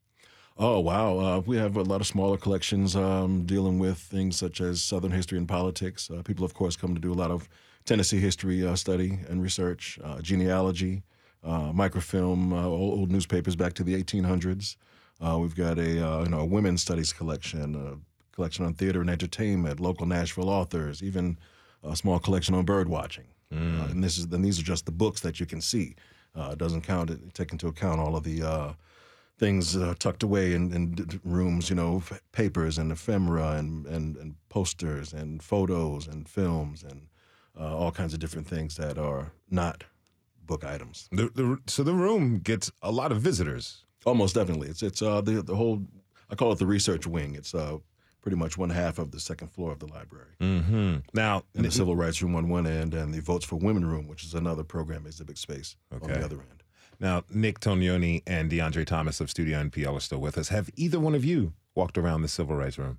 Oh 0.56 0.78
wow, 0.78 1.18
uh, 1.18 1.42
we 1.44 1.56
have 1.56 1.76
a 1.76 1.82
lot 1.82 2.00
of 2.00 2.06
smaller 2.06 2.36
collections 2.36 2.94
um, 2.94 3.44
dealing 3.44 3.80
with 3.80 3.98
things 3.98 4.36
such 4.36 4.60
as 4.60 4.80
Southern 4.80 5.10
history 5.10 5.36
and 5.36 5.48
politics. 5.48 6.08
Uh, 6.08 6.22
people, 6.22 6.44
of 6.44 6.54
course, 6.54 6.76
come 6.76 6.94
to 6.94 7.00
do 7.00 7.12
a 7.12 7.14
lot 7.14 7.32
of 7.32 7.48
Tennessee 7.84 8.20
history 8.20 8.64
uh, 8.64 8.76
study 8.76 9.18
and 9.28 9.42
research, 9.42 9.98
uh, 10.04 10.20
genealogy, 10.20 11.02
uh, 11.42 11.72
microfilm, 11.72 12.52
uh, 12.52 12.64
old, 12.66 13.00
old 13.00 13.10
newspapers 13.10 13.56
back 13.56 13.72
to 13.74 13.82
the 13.82 14.00
1800s. 14.00 14.76
Uh, 15.20 15.38
we've 15.40 15.56
got 15.56 15.76
a 15.78 16.06
uh, 16.06 16.22
you 16.22 16.28
know 16.28 16.40
a 16.40 16.44
women's 16.44 16.82
studies 16.82 17.12
collection, 17.12 17.74
a 17.74 18.34
collection 18.34 18.64
on 18.64 18.74
theater 18.74 19.00
and 19.00 19.10
entertainment, 19.10 19.80
local 19.80 20.06
Nashville 20.06 20.48
authors, 20.48 21.02
even 21.02 21.36
a 21.82 21.96
small 21.96 22.20
collection 22.20 22.54
on 22.54 22.64
bird 22.64 22.88
watching. 22.88 23.26
Uh, 23.52 23.88
and 23.90 24.02
this 24.02 24.18
is 24.18 24.24
and 24.26 24.44
these 24.44 24.58
are 24.58 24.64
just 24.64 24.86
the 24.86 24.92
books 24.92 25.20
that 25.20 25.40
you 25.40 25.46
can 25.46 25.60
see. 25.60 25.96
Uh, 26.36 26.50
it 26.52 26.58
doesn't 26.58 26.82
count 26.82 27.10
it 27.10 27.34
take 27.34 27.52
into 27.52 27.66
account 27.68 28.00
all 28.00 28.16
of 28.16 28.22
the 28.24 28.42
uh, 28.42 28.72
things 29.38 29.76
uh, 29.76 29.94
tucked 29.98 30.22
away 30.22 30.52
in, 30.52 30.72
in 30.72 31.20
rooms, 31.24 31.68
you 31.68 31.76
know, 31.76 32.02
papers 32.32 32.78
and 32.78 32.92
ephemera 32.92 33.52
and, 33.52 33.86
and, 33.86 34.16
and 34.16 34.34
posters 34.48 35.12
and 35.12 35.42
photos 35.42 36.06
and 36.06 36.28
films 36.28 36.82
and 36.82 37.08
uh, 37.58 37.76
all 37.76 37.90
kinds 37.90 38.14
of 38.14 38.20
different 38.20 38.46
things 38.46 38.76
that 38.76 38.98
are 38.98 39.32
not 39.50 39.84
book 40.44 40.64
items. 40.64 41.08
The, 41.12 41.30
the, 41.34 41.58
so 41.66 41.82
the 41.82 41.94
room 41.94 42.38
gets 42.38 42.70
a 42.82 42.92
lot 42.92 43.12
of 43.12 43.20
visitors. 43.20 43.84
Almost 44.04 44.34
definitely, 44.34 44.68
it's 44.68 44.82
it's 44.82 45.00
uh, 45.00 45.22
the 45.22 45.40
the 45.42 45.56
whole 45.56 45.82
I 46.28 46.34
call 46.34 46.52
it 46.52 46.58
the 46.58 46.66
research 46.66 47.06
wing. 47.06 47.34
It's 47.36 47.54
uh, 47.54 47.78
pretty 48.20 48.36
much 48.36 48.58
one 48.58 48.68
half 48.68 48.98
of 48.98 49.12
the 49.12 49.20
second 49.20 49.48
floor 49.48 49.72
of 49.72 49.78
the 49.78 49.86
library. 49.86 50.32
Mm-hmm. 50.40 50.96
Now, 51.14 51.44
And 51.54 51.64
the 51.64 51.70
civil 51.70 51.96
rights 51.96 52.20
room 52.22 52.36
on 52.36 52.50
one 52.50 52.66
end, 52.66 52.92
and 52.92 53.14
the 53.14 53.20
votes 53.20 53.46
for 53.46 53.56
women 53.56 53.86
room, 53.86 54.06
which 54.06 54.24
is 54.24 54.34
another 54.34 54.64
program 54.64 55.06
exhibit 55.06 55.38
space 55.38 55.76
on 55.90 56.00
the 56.00 56.24
other 56.24 56.36
end. 56.36 56.63
Now 57.04 57.20
Niq 57.30 57.58
Tognoni 57.58 58.22
and 58.26 58.50
Dyondre 58.50 58.86
Thomas 58.86 59.20
of 59.20 59.28
Studio 59.28 59.62
NPL 59.62 59.98
are 59.98 60.00
still 60.00 60.20
with 60.20 60.38
us. 60.38 60.48
Have 60.48 60.70
either 60.74 60.98
one 60.98 61.14
of 61.14 61.22
you 61.22 61.52
walked 61.74 61.98
around 61.98 62.22
the 62.22 62.28
Civil 62.28 62.56
Rights 62.56 62.78
Room? 62.78 62.98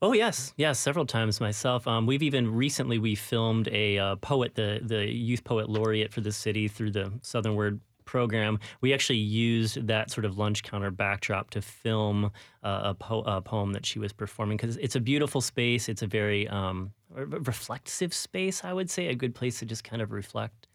Oh 0.00 0.14
yes, 0.14 0.54
yes, 0.56 0.78
several 0.78 1.04
times 1.04 1.38
myself. 1.38 1.86
Um, 1.86 2.06
we've 2.06 2.22
even 2.22 2.50
recently 2.50 2.98
we 2.98 3.14
filmed 3.14 3.68
a 3.68 3.98
uh, 3.98 4.16
poet, 4.16 4.54
the 4.54 4.80
the 4.82 5.06
youth 5.06 5.44
poet 5.44 5.68
laureate 5.68 6.14
for 6.14 6.22
the 6.22 6.32
city 6.32 6.66
through 6.66 6.92
the 6.92 7.12
Southern 7.20 7.56
Word 7.56 7.78
program. 8.06 8.58
We 8.80 8.94
actually 8.94 9.18
used 9.18 9.86
that 9.86 10.10
sort 10.10 10.24
of 10.24 10.38
lunch 10.38 10.62
counter 10.62 10.90
backdrop 10.90 11.50
to 11.50 11.60
film 11.60 12.30
uh, 12.62 12.80
a, 12.84 12.94
po- 12.94 13.24
a 13.26 13.42
poem 13.42 13.74
that 13.74 13.84
she 13.84 13.98
was 13.98 14.14
performing 14.14 14.56
because 14.56 14.78
it's 14.78 14.96
a 14.96 15.00
beautiful 15.00 15.42
space. 15.42 15.90
It's 15.90 16.00
a 16.00 16.06
very 16.06 16.48
um, 16.48 16.92
re- 17.10 17.26
reflective 17.26 18.14
space, 18.14 18.64
I 18.64 18.72
would 18.72 18.88
say, 18.88 19.08
a 19.08 19.14
good 19.14 19.34
place 19.34 19.58
to 19.58 19.66
just 19.66 19.84
kind 19.84 20.00
of 20.00 20.10
reflect. 20.10 20.67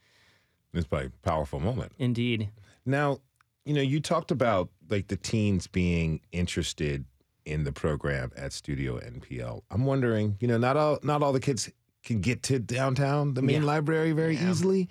It's 0.74 0.88
probably 0.88 1.08
a 1.08 1.28
powerful 1.28 1.60
moment. 1.60 1.92
Indeed. 2.00 2.50
Now, 2.86 3.20
you 3.66 3.74
know, 3.74 3.82
you 3.82 4.00
talked 4.00 4.32
about 4.32 4.70
like 4.90 5.08
the 5.08 5.16
teens 5.18 5.68
being 5.68 6.20
interested 6.32 7.06
in 7.46 7.64
the 7.64 7.72
program 7.72 8.32
at 8.36 8.54
Studio 8.54 9.00
NPL. 9.00 9.62
I'm 9.70 9.86
wondering, 9.86 10.38
you 10.40 10.48
know, 10.48 10.58
not 10.58 10.76
all 10.78 11.00
not 11.04 11.22
all 11.22 11.32
the 11.34 11.40
kids 11.40 11.70
can 12.04 12.20
get 12.22 12.44
to 12.44 12.60
downtown, 12.60 13.34
the 13.34 13.42
main 13.42 13.62
Yeah. 13.62 13.68
library, 13.68 14.12
very 14.12 14.36
Yeah. 14.36 14.50
easily. 14.50 14.90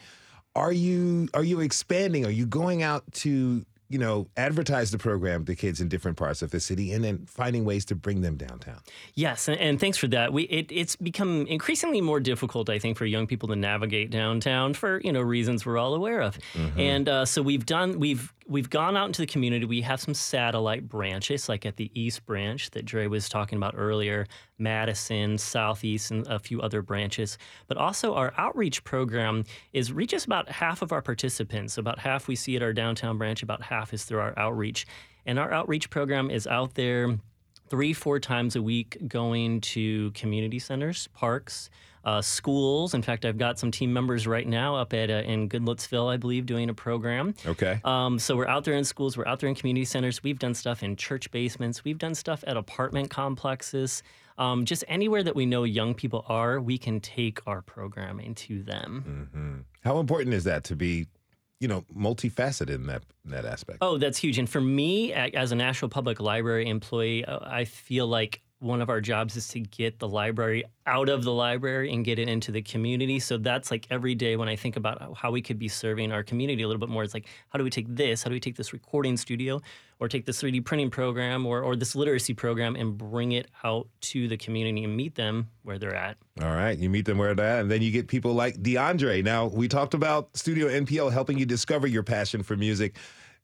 Are 0.54 0.72
you 0.72 1.28
are 1.34 1.44
you 1.44 1.60
expanding? 1.60 2.24
Are 2.26 2.30
you 2.30 2.46
going 2.46 2.82
out 2.82 3.10
to 3.14 3.64
you 3.92 3.98
know 3.98 4.26
advertise 4.36 4.90
the 4.90 4.98
program 4.98 5.44
to 5.44 5.54
kids 5.54 5.80
in 5.80 5.88
different 5.88 6.16
parts 6.16 6.42
of 6.42 6.50
the 6.50 6.60
city, 6.60 6.92
and 6.92 7.04
then 7.04 7.26
finding 7.26 7.64
ways 7.64 7.84
to 7.86 7.94
bring 7.94 8.22
them 8.22 8.36
downtown? 8.36 8.78
Yes, 9.14 9.48
and, 9.48 9.60
and 9.60 9.78
thanks 9.78 9.98
for 9.98 10.08
that. 10.08 10.32
We 10.32 10.44
it, 10.44 10.72
it's 10.72 10.96
become 10.96 11.46
increasingly 11.46 12.00
more 12.00 12.18
difficult, 12.20 12.70
I 12.70 12.78
think, 12.78 12.96
for 12.96 13.04
young 13.04 13.26
people 13.26 13.48
to 13.50 13.56
navigate 13.56 14.10
downtown 14.10 14.74
for 14.74 15.00
you 15.04 15.12
know 15.12 15.20
reasons 15.20 15.66
we're 15.66 15.78
all 15.78 15.94
aware 15.94 16.22
of. 16.22 16.38
And 16.78 17.08
uh, 17.08 17.24
so 17.26 17.42
we've 17.42 17.66
done 17.66 17.98
we've 17.98 18.32
we've 18.46 18.70
gone 18.70 18.96
out 18.96 19.06
into 19.06 19.22
the 19.22 19.26
community. 19.26 19.64
We 19.64 19.82
have 19.82 20.00
some 20.00 20.14
satellite 20.14 20.88
branches, 20.88 21.48
like 21.48 21.66
at 21.66 21.76
the 21.76 21.90
East 21.94 22.24
Branch 22.26 22.70
that 22.70 22.84
Dre 22.84 23.06
was 23.06 23.28
talking 23.28 23.56
about 23.56 23.74
earlier, 23.76 24.26
Madison, 24.58 25.38
Southeast, 25.38 26.10
and 26.10 26.26
a 26.26 26.38
few 26.38 26.60
other 26.60 26.82
branches. 26.82 27.38
But 27.66 27.76
also 27.76 28.14
our 28.14 28.32
outreach 28.36 28.84
program 28.84 29.44
is 29.72 29.92
reaches 29.92 30.24
about 30.24 30.48
half 30.48 30.82
of 30.82 30.92
our 30.92 31.02
participants. 31.02 31.78
About 31.78 31.98
half 31.98 32.28
we 32.28 32.36
see 32.36 32.56
at 32.56 32.62
our 32.62 32.72
downtown 32.72 33.18
branch. 33.18 33.42
About 33.42 33.62
half 33.62 33.92
is 33.92 34.04
through 34.04 34.20
our 34.20 34.38
outreach. 34.38 34.86
And 35.26 35.38
our 35.38 35.52
outreach 35.52 35.90
program 35.90 36.30
is 36.30 36.46
out 36.46 36.74
there 36.74 37.18
three, 37.68 37.92
four 37.92 38.20
times 38.20 38.56
a 38.56 38.62
week 38.62 38.98
going 39.08 39.60
to 39.60 40.10
community 40.12 40.58
centers, 40.58 41.08
parks, 41.08 41.70
uh, 42.04 42.20
schools. 42.20 42.94
In 42.94 43.02
fact, 43.02 43.24
I've 43.24 43.38
got 43.38 43.58
some 43.58 43.70
team 43.70 43.92
members 43.92 44.26
right 44.26 44.46
now 44.46 44.76
up 44.76 44.92
at 44.92 45.10
uh, 45.10 45.22
in 45.24 45.48
Goodlettsville, 45.48 46.12
I 46.12 46.16
believe, 46.16 46.46
doing 46.46 46.68
a 46.68 46.74
program. 46.74 47.34
Okay. 47.46 47.80
Um, 47.84 48.18
so 48.18 48.36
we're 48.36 48.48
out 48.48 48.64
there 48.64 48.74
in 48.74 48.84
schools, 48.84 49.16
we're 49.16 49.26
out 49.26 49.40
there 49.40 49.48
in 49.48 49.54
community 49.54 49.84
centers. 49.84 50.22
We've 50.22 50.38
done 50.38 50.54
stuff 50.54 50.82
in 50.82 50.96
church 50.96 51.30
basements. 51.30 51.84
We've 51.84 51.98
done 51.98 52.14
stuff 52.14 52.42
at 52.46 52.56
apartment 52.56 53.10
complexes. 53.10 54.02
Um, 54.38 54.64
just 54.64 54.82
anywhere 54.88 55.22
that 55.22 55.36
we 55.36 55.46
know 55.46 55.64
young 55.64 55.94
people 55.94 56.24
are, 56.28 56.60
we 56.60 56.78
can 56.78 57.00
take 57.00 57.46
our 57.46 57.62
programming 57.62 58.34
to 58.36 58.62
them. 58.62 59.26
hmm 59.32 59.88
How 59.88 59.98
important 59.98 60.34
is 60.34 60.44
that 60.44 60.64
to 60.64 60.76
be, 60.76 61.06
you 61.60 61.68
know, 61.68 61.84
multifaceted 61.94 62.74
in 62.74 62.86
that 62.86 63.02
in 63.24 63.30
that 63.30 63.44
aspect? 63.44 63.78
Oh, 63.82 63.98
that's 63.98 64.18
huge. 64.18 64.38
And 64.38 64.48
for 64.48 64.60
me, 64.60 65.12
as 65.12 65.52
a 65.52 65.54
Nashville 65.54 65.90
Public 65.90 66.18
Library 66.18 66.68
employee, 66.68 67.24
uh, 67.24 67.38
I 67.42 67.64
feel 67.64 68.06
like 68.06 68.40
one 68.62 68.80
of 68.80 68.88
our 68.88 69.00
jobs 69.00 69.36
is 69.36 69.48
to 69.48 69.60
get 69.60 69.98
the 69.98 70.08
library 70.08 70.64
out 70.86 71.08
of 71.08 71.24
the 71.24 71.32
library 71.32 71.92
and 71.92 72.04
get 72.04 72.18
it 72.18 72.28
into 72.28 72.52
the 72.52 72.62
community. 72.62 73.18
So 73.18 73.36
that's 73.36 73.70
like 73.70 73.86
every 73.90 74.14
day 74.14 74.36
when 74.36 74.48
I 74.48 74.54
think 74.54 74.76
about 74.76 75.16
how 75.16 75.32
we 75.32 75.42
could 75.42 75.58
be 75.58 75.68
serving 75.68 76.12
our 76.12 76.22
community 76.22 76.62
a 76.62 76.68
little 76.68 76.80
bit 76.80 76.88
more, 76.88 77.02
it's 77.02 77.12
like, 77.12 77.26
how 77.50 77.58
do 77.58 77.64
we 77.64 77.70
take 77.70 77.86
this? 77.88 78.22
How 78.22 78.28
do 78.28 78.34
we 78.34 78.40
take 78.40 78.56
this 78.56 78.72
recording 78.72 79.16
studio 79.16 79.60
or 79.98 80.08
take 80.08 80.26
this 80.26 80.40
3D 80.40 80.64
printing 80.64 80.90
program 80.90 81.44
or, 81.44 81.60
or 81.62 81.74
this 81.74 81.96
literacy 81.96 82.34
program 82.34 82.76
and 82.76 82.96
bring 82.96 83.32
it 83.32 83.48
out 83.64 83.88
to 84.02 84.28
the 84.28 84.36
community 84.36 84.84
and 84.84 84.96
meet 84.96 85.16
them 85.16 85.48
where 85.62 85.78
they're 85.78 85.94
at? 85.94 86.16
All 86.40 86.54
right, 86.54 86.78
you 86.78 86.88
meet 86.88 87.04
them 87.04 87.18
where 87.18 87.34
they're 87.34 87.46
at, 87.46 87.60
and 87.62 87.70
then 87.70 87.82
you 87.82 87.90
get 87.90 88.06
people 88.06 88.32
like 88.32 88.56
Dyondre. 88.62 89.24
Now, 89.24 89.46
we 89.46 89.66
talked 89.66 89.94
about 89.94 90.36
Studio 90.36 90.68
NPL 90.68 91.12
helping 91.12 91.36
you 91.36 91.46
discover 91.46 91.88
your 91.88 92.04
passion 92.04 92.42
for 92.42 92.56
music, 92.56 92.96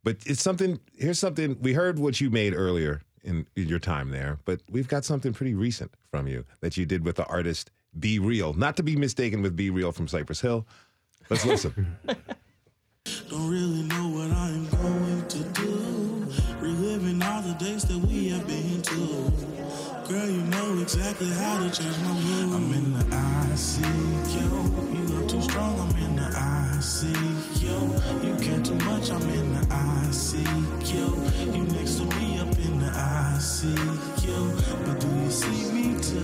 but 0.05 0.17
it's 0.27 0.43
something. 0.43 0.79
Here's 0.97 1.19
something 1.19 1.57
we 1.61 1.73
heard 1.73 1.99
what 1.99 2.21
you 2.21 2.31
made 2.31 2.55
earlier 2.55 3.03
in, 3.25 3.47
in 3.57 3.69
your 3.69 3.79
time 3.79 4.11
there, 4.11 4.39
but 4.45 4.61
we've 4.71 4.89
got 4.89 5.05
something 5.05 5.33
pretty 5.33 5.55
recent 5.55 5.93
from 6.11 6.27
you 6.27 6.45
that 6.61 6.77
you 6.77 6.85
did 6.87 7.05
with 7.05 7.17
the 7.17 7.25
artist 7.27 7.71
B-Real, 7.99 8.53
not 8.55 8.77
to 8.77 8.83
be 8.83 8.97
mistaken 8.97 9.43
with 9.43 9.57
B-Real 9.57 9.93
from 9.93 10.09
Cypress 10.09 10.41
Hill. 10.41 10.67
Let's 11.31 11.45
listen. 11.45 11.97
Don't 13.31 13.51
really 13.51 13.83
know 13.85 14.09
what 14.09 14.31
I'm 14.31 14.69
going 14.69 15.27
to 15.29 15.39
do. 15.61 16.27
Reliving 16.61 17.23
all 17.23 17.43
the 17.43 17.55
days 17.55 17.85
that 17.85 17.99
we 17.99 18.29
have 18.29 18.47
been 18.47 18.83
to. 18.83 19.33
Girl, 20.09 20.27
you 20.27 20.43
know 20.43 20.79
exactly 20.81 21.29
how 21.29 21.59
to 21.59 21.71
change 21.71 21.97
my 21.99 22.13
mood. 22.13 22.55
I'm 22.55 22.73
in 22.73 22.99
the 22.99 23.05
ICU. 23.05 24.95
You 24.95 25.03
look 25.15 25.29
too 25.29 25.43
strong, 25.43 25.79
I'm 25.81 25.97
in 26.03 26.17
the 26.17 26.23
ICU. 26.23 28.25
You 28.25 28.35
care 28.45 28.61
too 28.63 28.75
much, 28.87 29.11
I'm 29.11 29.29
in 29.29 29.53
the 29.53 29.61
ICU. 29.67 31.55
You 31.55 31.63
next 31.65 31.97
to 31.97 32.05
me 32.17 32.38
up 32.89 33.65
in 33.65 33.75
the 33.75 33.83
ICU. 34.19 34.87
But 34.87 35.01
do 35.01 35.09
you 35.09 35.31
see 35.31 35.73
me 35.73 35.95
too? 36.01 36.21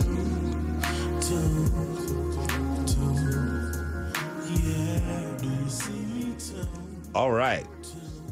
Too, 1.20 1.68
too. 2.86 3.14
Yeah, 4.52 5.36
do 5.38 5.48
you 5.48 5.68
see 5.68 5.92
me 5.92 6.34
too? 6.38 6.68
All 7.14 7.32
right. 7.32 7.66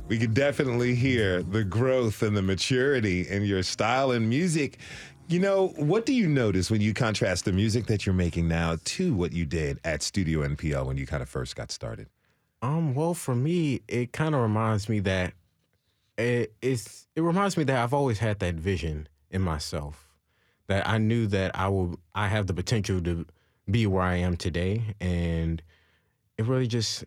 We 0.09 0.19
can 0.19 0.35
definitely 0.35 0.95
hear 0.95 1.43
the 1.43 1.65
growth 1.65 2.23
and 2.23 2.37
the 2.37 2.43
maturity 2.43 3.29
in 3.29 3.45
your 3.45 3.63
style 3.63 4.11
and 4.11 4.29
music. 4.29 4.79
You 5.29 5.39
know, 5.41 5.69
what 5.77 6.05
do 6.05 6.13
you 6.13 6.29
notice 6.29 6.71
when 6.71 6.81
you 6.81 6.93
contrast 6.93 7.45
the 7.47 7.53
music 7.53 7.87
that 7.87 8.05
you're 8.05 8.15
making 8.15 8.49
now 8.49 8.77
to 8.85 9.15
what 9.15 9.33
you 9.33 9.47
did 9.47 9.79
at 9.85 10.03
Studio 10.03 10.47
NPL 10.47 10.87
when 10.87 10.99
you 10.99 11.07
kind 11.07 11.23
of 11.23 11.29
first 11.29 11.57
got 11.57 11.71
started? 11.71 12.09
Um, 12.61 12.95
well, 12.95 13.15
for 13.15 13.35
me, 13.35 13.81
it 13.89 14.13
kind 14.13 14.35
of 14.35 14.43
reminds 14.43 14.89
me 14.89 15.01
that 15.01 15.33
it, 16.17 16.55
it's 16.61 17.09
it 17.17 17.23
reminds 17.23 17.57
me 17.57 17.65
that 17.65 17.77
I've 17.77 17.95
always 17.95 18.19
had 18.19 18.39
that 18.41 18.55
vision 18.55 19.09
in 19.31 19.43
myself 19.43 20.13
that 20.69 20.89
I 20.89 20.99
knew 20.99 21.27
that 21.29 21.59
I 21.59 21.69
will 21.69 21.99
I 22.15 22.29
have 22.29 22.47
the 22.47 22.55
potential 22.55 23.01
to 23.03 23.27
be 23.71 23.87
where 23.87 24.03
I 24.03 24.17
am 24.17 24.37
today, 24.37 24.95
and 25.01 25.63
it 26.39 26.47
really 26.47 26.67
just 26.67 27.05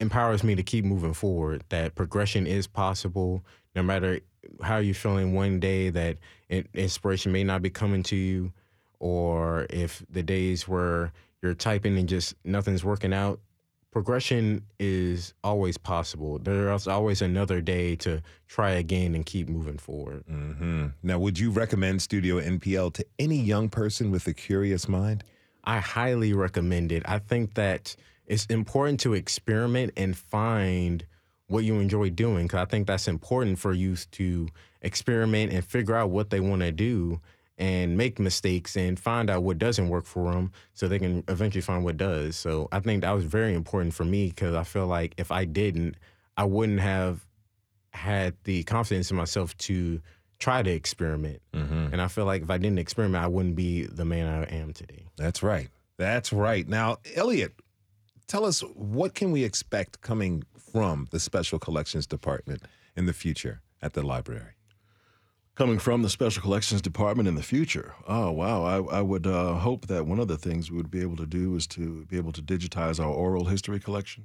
empowers 0.00 0.42
me 0.44 0.54
to 0.54 0.62
keep 0.62 0.84
moving 0.84 1.14
forward. 1.14 1.64
That 1.70 1.94
progression 1.94 2.46
is 2.46 2.66
possible, 2.66 3.44
no 3.74 3.82
matter 3.82 4.20
how 4.62 4.78
you're 4.78 4.94
feeling 4.94 5.34
one 5.34 5.60
day. 5.60 5.90
That 5.90 6.18
inspiration 6.72 7.32
may 7.32 7.44
not 7.44 7.62
be 7.62 7.70
coming 7.70 8.02
to 8.04 8.16
you, 8.16 8.52
or 8.98 9.66
if 9.70 10.04
the 10.08 10.22
days 10.22 10.68
where 10.68 11.12
you're 11.42 11.54
typing 11.54 11.98
and 11.98 12.08
just 12.08 12.34
nothing's 12.44 12.84
working 12.84 13.12
out 13.12 13.40
progression 13.94 14.60
is 14.80 15.34
always 15.44 15.78
possible. 15.78 16.40
There's 16.40 16.88
always 16.88 17.22
another 17.22 17.60
day 17.60 17.94
to 17.96 18.22
try 18.48 18.70
again 18.70 19.14
and 19.14 19.24
keep 19.24 19.48
moving 19.48 19.78
forward. 19.78 20.24
hmm 20.26 20.88
Now, 21.04 21.20
would 21.20 21.38
you 21.38 21.52
recommend 21.52 22.02
Studio 22.02 22.40
NPL 22.40 22.92
to 22.94 23.06
any 23.20 23.36
young 23.36 23.68
person 23.68 24.10
with 24.10 24.26
a 24.26 24.34
curious 24.34 24.88
mind? 24.88 25.22
I 25.62 25.78
highly 25.78 26.32
recommend 26.32 26.90
it. 26.90 27.04
I 27.06 27.20
think 27.20 27.54
that 27.54 27.94
it's 28.26 28.46
important 28.46 28.98
to 29.00 29.14
experiment 29.14 29.92
and 29.96 30.18
find 30.18 31.06
what 31.46 31.62
you 31.62 31.78
enjoy 31.78 32.10
doing 32.10 32.46
because 32.46 32.62
I 32.62 32.64
think 32.64 32.88
that's 32.88 33.06
important 33.06 33.60
for 33.60 33.72
youth 33.72 34.10
to 34.12 34.48
experiment 34.82 35.52
and 35.52 35.64
figure 35.64 35.94
out 35.94 36.10
what 36.10 36.30
they 36.30 36.40
want 36.40 36.62
to 36.62 36.72
do 36.72 37.20
and 37.56 37.96
make 37.96 38.18
mistakes 38.18 38.76
and 38.76 38.98
find 38.98 39.30
out 39.30 39.42
what 39.42 39.58
doesn't 39.58 39.88
work 39.88 40.06
for 40.06 40.32
them 40.32 40.50
so 40.72 40.88
they 40.88 40.98
can 40.98 41.22
eventually 41.28 41.62
find 41.62 41.84
what 41.84 41.96
does. 41.96 42.36
So 42.36 42.68
I 42.72 42.80
think 42.80 43.02
that 43.02 43.12
was 43.12 43.24
very 43.24 43.54
important 43.54 43.94
for 43.94 44.04
me 44.04 44.28
because 44.28 44.54
I 44.54 44.64
feel 44.64 44.86
like 44.86 45.14
if 45.18 45.30
I 45.30 45.44
didn't, 45.44 45.96
I 46.36 46.44
wouldn't 46.44 46.80
have 46.80 47.24
had 47.92 48.34
the 48.44 48.64
confidence 48.64 49.10
in 49.10 49.16
myself 49.16 49.56
to 49.58 50.00
try 50.40 50.62
to 50.62 50.70
experiment. 50.70 51.40
Mm-hmm. 51.52 51.88
And 51.92 52.02
I 52.02 52.08
feel 52.08 52.24
like 52.24 52.42
if 52.42 52.50
I 52.50 52.58
didn't 52.58 52.78
experiment, 52.78 53.22
I 53.22 53.28
wouldn't 53.28 53.54
be 53.54 53.84
the 53.84 54.04
man 54.04 54.26
I 54.26 54.44
am 54.54 54.72
today. 54.72 55.04
That's 55.16 55.42
right. 55.42 55.68
That's 55.96 56.32
right. 56.32 56.68
Now, 56.68 56.98
Elliott, 57.14 57.54
tell 58.26 58.44
us 58.44 58.60
what 58.74 59.14
can 59.14 59.30
we 59.30 59.44
expect 59.44 60.00
coming 60.00 60.42
from 60.58 61.06
the 61.12 61.20
Special 61.20 61.60
Collections 61.60 62.06
Department 62.06 62.62
in 62.96 63.06
the 63.06 63.12
future 63.12 63.62
at 63.80 63.92
the 63.92 64.02
library? 64.02 64.54
Coming 65.54 65.78
from 65.78 66.02
the 66.02 66.08
Special 66.08 66.42
Collections 66.42 66.82
Department 66.82 67.28
in 67.28 67.36
the 67.36 67.42
future. 67.42 67.94
Oh, 68.08 68.32
wow. 68.32 68.64
I, 68.64 68.98
I 68.98 69.00
would 69.02 69.26
uh, 69.26 69.54
hope 69.54 69.86
that 69.86 70.06
one 70.06 70.18
of 70.18 70.28
the 70.28 70.36
things 70.36 70.70
we 70.70 70.76
would 70.76 70.90
be 70.90 71.00
able 71.00 71.16
to 71.16 71.26
do 71.26 71.54
is 71.54 71.66
to 71.68 72.04
be 72.06 72.16
able 72.16 72.32
to 72.32 72.42
digitize 72.42 72.98
our 72.98 73.10
oral 73.10 73.44
history 73.44 73.78
collection. 73.78 74.24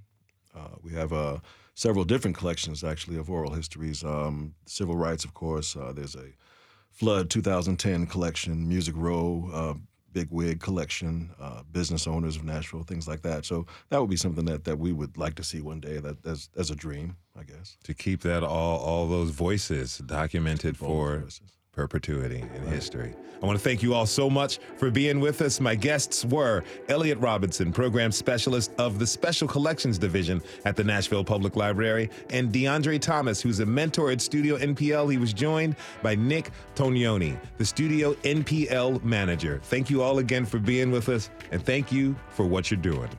Uh, 0.56 0.76
we 0.82 0.92
have 0.94 1.14
uh, 1.14 1.38
several 1.76 2.04
different 2.04 2.36
collections, 2.36 2.84
actually, 2.84 3.18
of 3.18 3.30
oral 3.30 3.54
histories. 3.54 4.04
Um, 4.04 4.56
civil 4.66 4.96
rights, 4.96 5.24
of 5.24 5.34
course. 5.34 5.76
Uh, 5.76 5.94
there's 5.94 6.16
a 6.16 6.34
Flood 6.92 7.30
2010 7.30 8.08
collection, 8.08 8.68
Music 8.68 8.96
Row, 8.98 9.50
uh, 9.54 9.74
Big 10.12 10.30
Wig 10.32 10.60
collection, 10.60 11.30
uh, 11.40 11.62
business 11.72 12.08
owners 12.08 12.36
of 12.36 12.44
Nashville, 12.44 12.82
things 12.82 13.08
like 13.08 13.22
that. 13.22 13.46
So 13.46 13.68
that 13.90 14.02
would 14.02 14.10
be 14.10 14.18
something 14.18 14.46
that, 14.46 14.64
that 14.64 14.80
we 14.80 14.92
would 14.92 15.16
like 15.16 15.36
to 15.36 15.44
see 15.44 15.62
one 15.62 15.80
day. 15.80 16.00
That 16.00 16.26
as 16.26 16.50
as 16.58 16.72
a 16.72 16.76
dream, 16.76 17.16
guess. 17.56 17.78
To 17.84 17.94
keep 17.94 18.22
that 18.22 18.44
all 18.44 18.80
all 18.80 19.08
those 19.08 19.32
voices 19.32 19.98
documented 20.00 20.78
for 20.78 21.20
voices. 21.20 21.42
perpetuity 21.72 22.44
in 22.56 22.68
history. 22.68 23.14
I 23.42 23.46
want 23.46 23.58
to 23.58 23.64
thank 23.64 23.82
you 23.82 23.94
all 23.94 24.06
so 24.06 24.30
much 24.30 24.60
for 24.76 24.92
being 24.92 25.22
with 25.22 25.42
us. 25.42 25.62
My 25.62 25.74
guests 25.74 26.26
were 26.26 26.66
Elliott 26.90 27.18
Robinson, 27.20 27.72
Program 27.72 28.12
Specialist 28.12 28.72
of 28.78 29.00
the 29.00 29.08
Special 29.08 29.48
Collections 29.48 29.98
Division 29.98 30.42
at 30.66 30.76
the 30.76 30.84
Nashville 30.84 31.24
Public 31.24 31.56
Library, 31.56 32.10
and 32.32 32.52
Dyondre 32.52 33.00
Thomas, 33.00 33.40
who's 33.40 33.62
a 33.62 33.66
mentor 33.66 34.12
at 34.12 34.20
Studio 34.20 34.58
NPL. 34.58 35.10
He 35.10 35.18
was 35.18 35.32
joined 35.32 35.78
by 36.04 36.18
Niq 36.18 36.50
Tognoni, 36.76 37.40
the 37.58 37.64
Studio 37.64 38.14
NPL 38.26 39.02
manager. 39.06 39.62
Thank 39.64 39.90
you 39.90 40.02
all 40.02 40.20
again 40.20 40.46
for 40.46 40.60
being 40.60 40.92
with 40.92 41.08
us, 41.08 41.30
and 41.52 41.66
thank 41.66 41.94
you 41.94 42.18
for 42.32 42.46
what 42.46 42.70
you're 42.70 42.82
doing. 42.82 43.10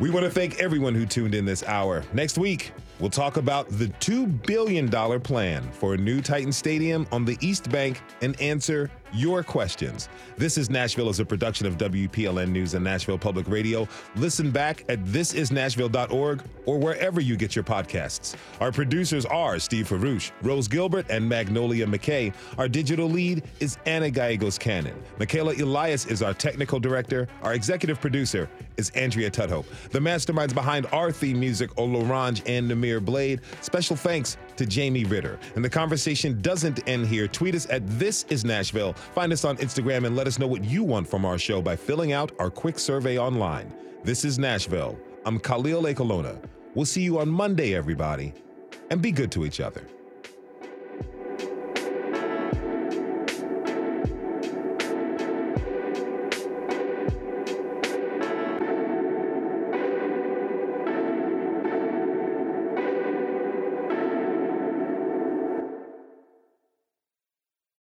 We 0.00 0.10
want 0.10 0.24
to 0.24 0.30
thank 0.30 0.58
everyone 0.58 0.96
who 0.96 1.06
tuned 1.06 1.34
in 1.34 1.44
this 1.44 1.62
hour. 1.62 2.02
Next 2.12 2.38
week, 2.38 2.72
We'll 2.98 3.10
talk 3.10 3.36
about 3.36 3.68
the 3.68 3.86
$2 3.86 4.46
billion 4.46 4.88
plan 5.20 5.70
for 5.72 5.94
a 5.94 5.96
new 5.98 6.22
Titan 6.22 6.52
Stadium 6.52 7.06
on 7.12 7.26
the 7.26 7.36
East 7.40 7.70
Bank 7.70 8.00
and 8.22 8.40
answer 8.40 8.90
your 9.12 9.42
questions. 9.42 10.08
This 10.36 10.58
is 10.58 10.70
Nashville 10.70 11.08
is 11.08 11.20
a 11.20 11.24
production 11.24 11.66
of 11.66 11.76
WPLN 11.78 12.48
News 12.48 12.74
and 12.74 12.84
Nashville 12.84 13.18
Public 13.18 13.48
Radio. 13.48 13.88
Listen 14.16 14.50
back 14.50 14.84
at 14.88 15.02
thisisnashville.org 15.04 16.42
or 16.66 16.78
wherever 16.78 17.20
you 17.20 17.36
get 17.36 17.54
your 17.54 17.64
podcasts. 17.64 18.34
Our 18.60 18.72
producers 18.72 19.24
are 19.26 19.58
Steve 19.58 19.88
Farouche, 19.88 20.30
Rose 20.42 20.68
Gilbert, 20.68 21.06
and 21.08 21.28
Magnolia 21.28 21.86
McKay. 21.86 22.32
Our 22.58 22.68
digital 22.68 23.08
lead 23.08 23.44
is 23.60 23.78
Anna 23.86 24.10
Gallegos 24.10 24.58
Cannon. 24.58 25.00
Michaela 25.18 25.54
Elias 25.54 26.06
is 26.06 26.22
our 26.22 26.34
technical 26.34 26.80
director. 26.80 27.28
Our 27.42 27.54
executive 27.54 28.00
producer 28.00 28.48
is 28.76 28.90
Andrea 28.90 29.30
Tudhope. 29.30 29.66
The 29.90 29.98
masterminds 29.98 30.54
behind 30.54 30.86
our 30.92 31.12
theme 31.12 31.40
music 31.40 31.70
are 31.78 31.86
Larange 31.86 32.42
and 32.46 32.70
Namir 32.70 33.04
Blade. 33.04 33.40
Special 33.60 33.96
thanks 33.96 34.36
to 34.56 34.66
Jamie 34.66 35.04
Ritter. 35.04 35.38
And 35.54 35.64
the 35.64 35.70
conversation 35.70 36.40
doesn't 36.42 36.86
end 36.88 37.06
here. 37.06 37.28
Tweet 37.28 37.54
us 37.54 37.66
at 37.70 37.86
This 37.98 38.24
Is 38.28 38.44
Nashville. 38.44 38.92
Find 39.14 39.32
us 39.32 39.44
on 39.44 39.56
Instagram 39.58 40.06
and 40.06 40.16
let 40.16 40.26
us 40.26 40.38
know 40.38 40.46
what 40.46 40.64
you 40.64 40.84
want 40.84 41.08
from 41.08 41.24
our 41.24 41.38
show 41.38 41.62
by 41.62 41.76
filling 41.76 42.12
out 42.12 42.32
our 42.38 42.50
quick 42.50 42.78
survey 42.78 43.18
online. 43.18 43.72
This 44.04 44.24
is 44.24 44.38
Nashville. 44.38 44.98
I'm 45.24 45.38
Khalil 45.38 45.82
Ekulona. 45.84 46.40
We'll 46.74 46.86
see 46.86 47.02
you 47.02 47.18
on 47.18 47.28
Monday, 47.28 47.74
everybody, 47.74 48.34
and 48.90 49.00
be 49.00 49.10
good 49.10 49.32
to 49.32 49.44
each 49.44 49.60
other. 49.60 49.86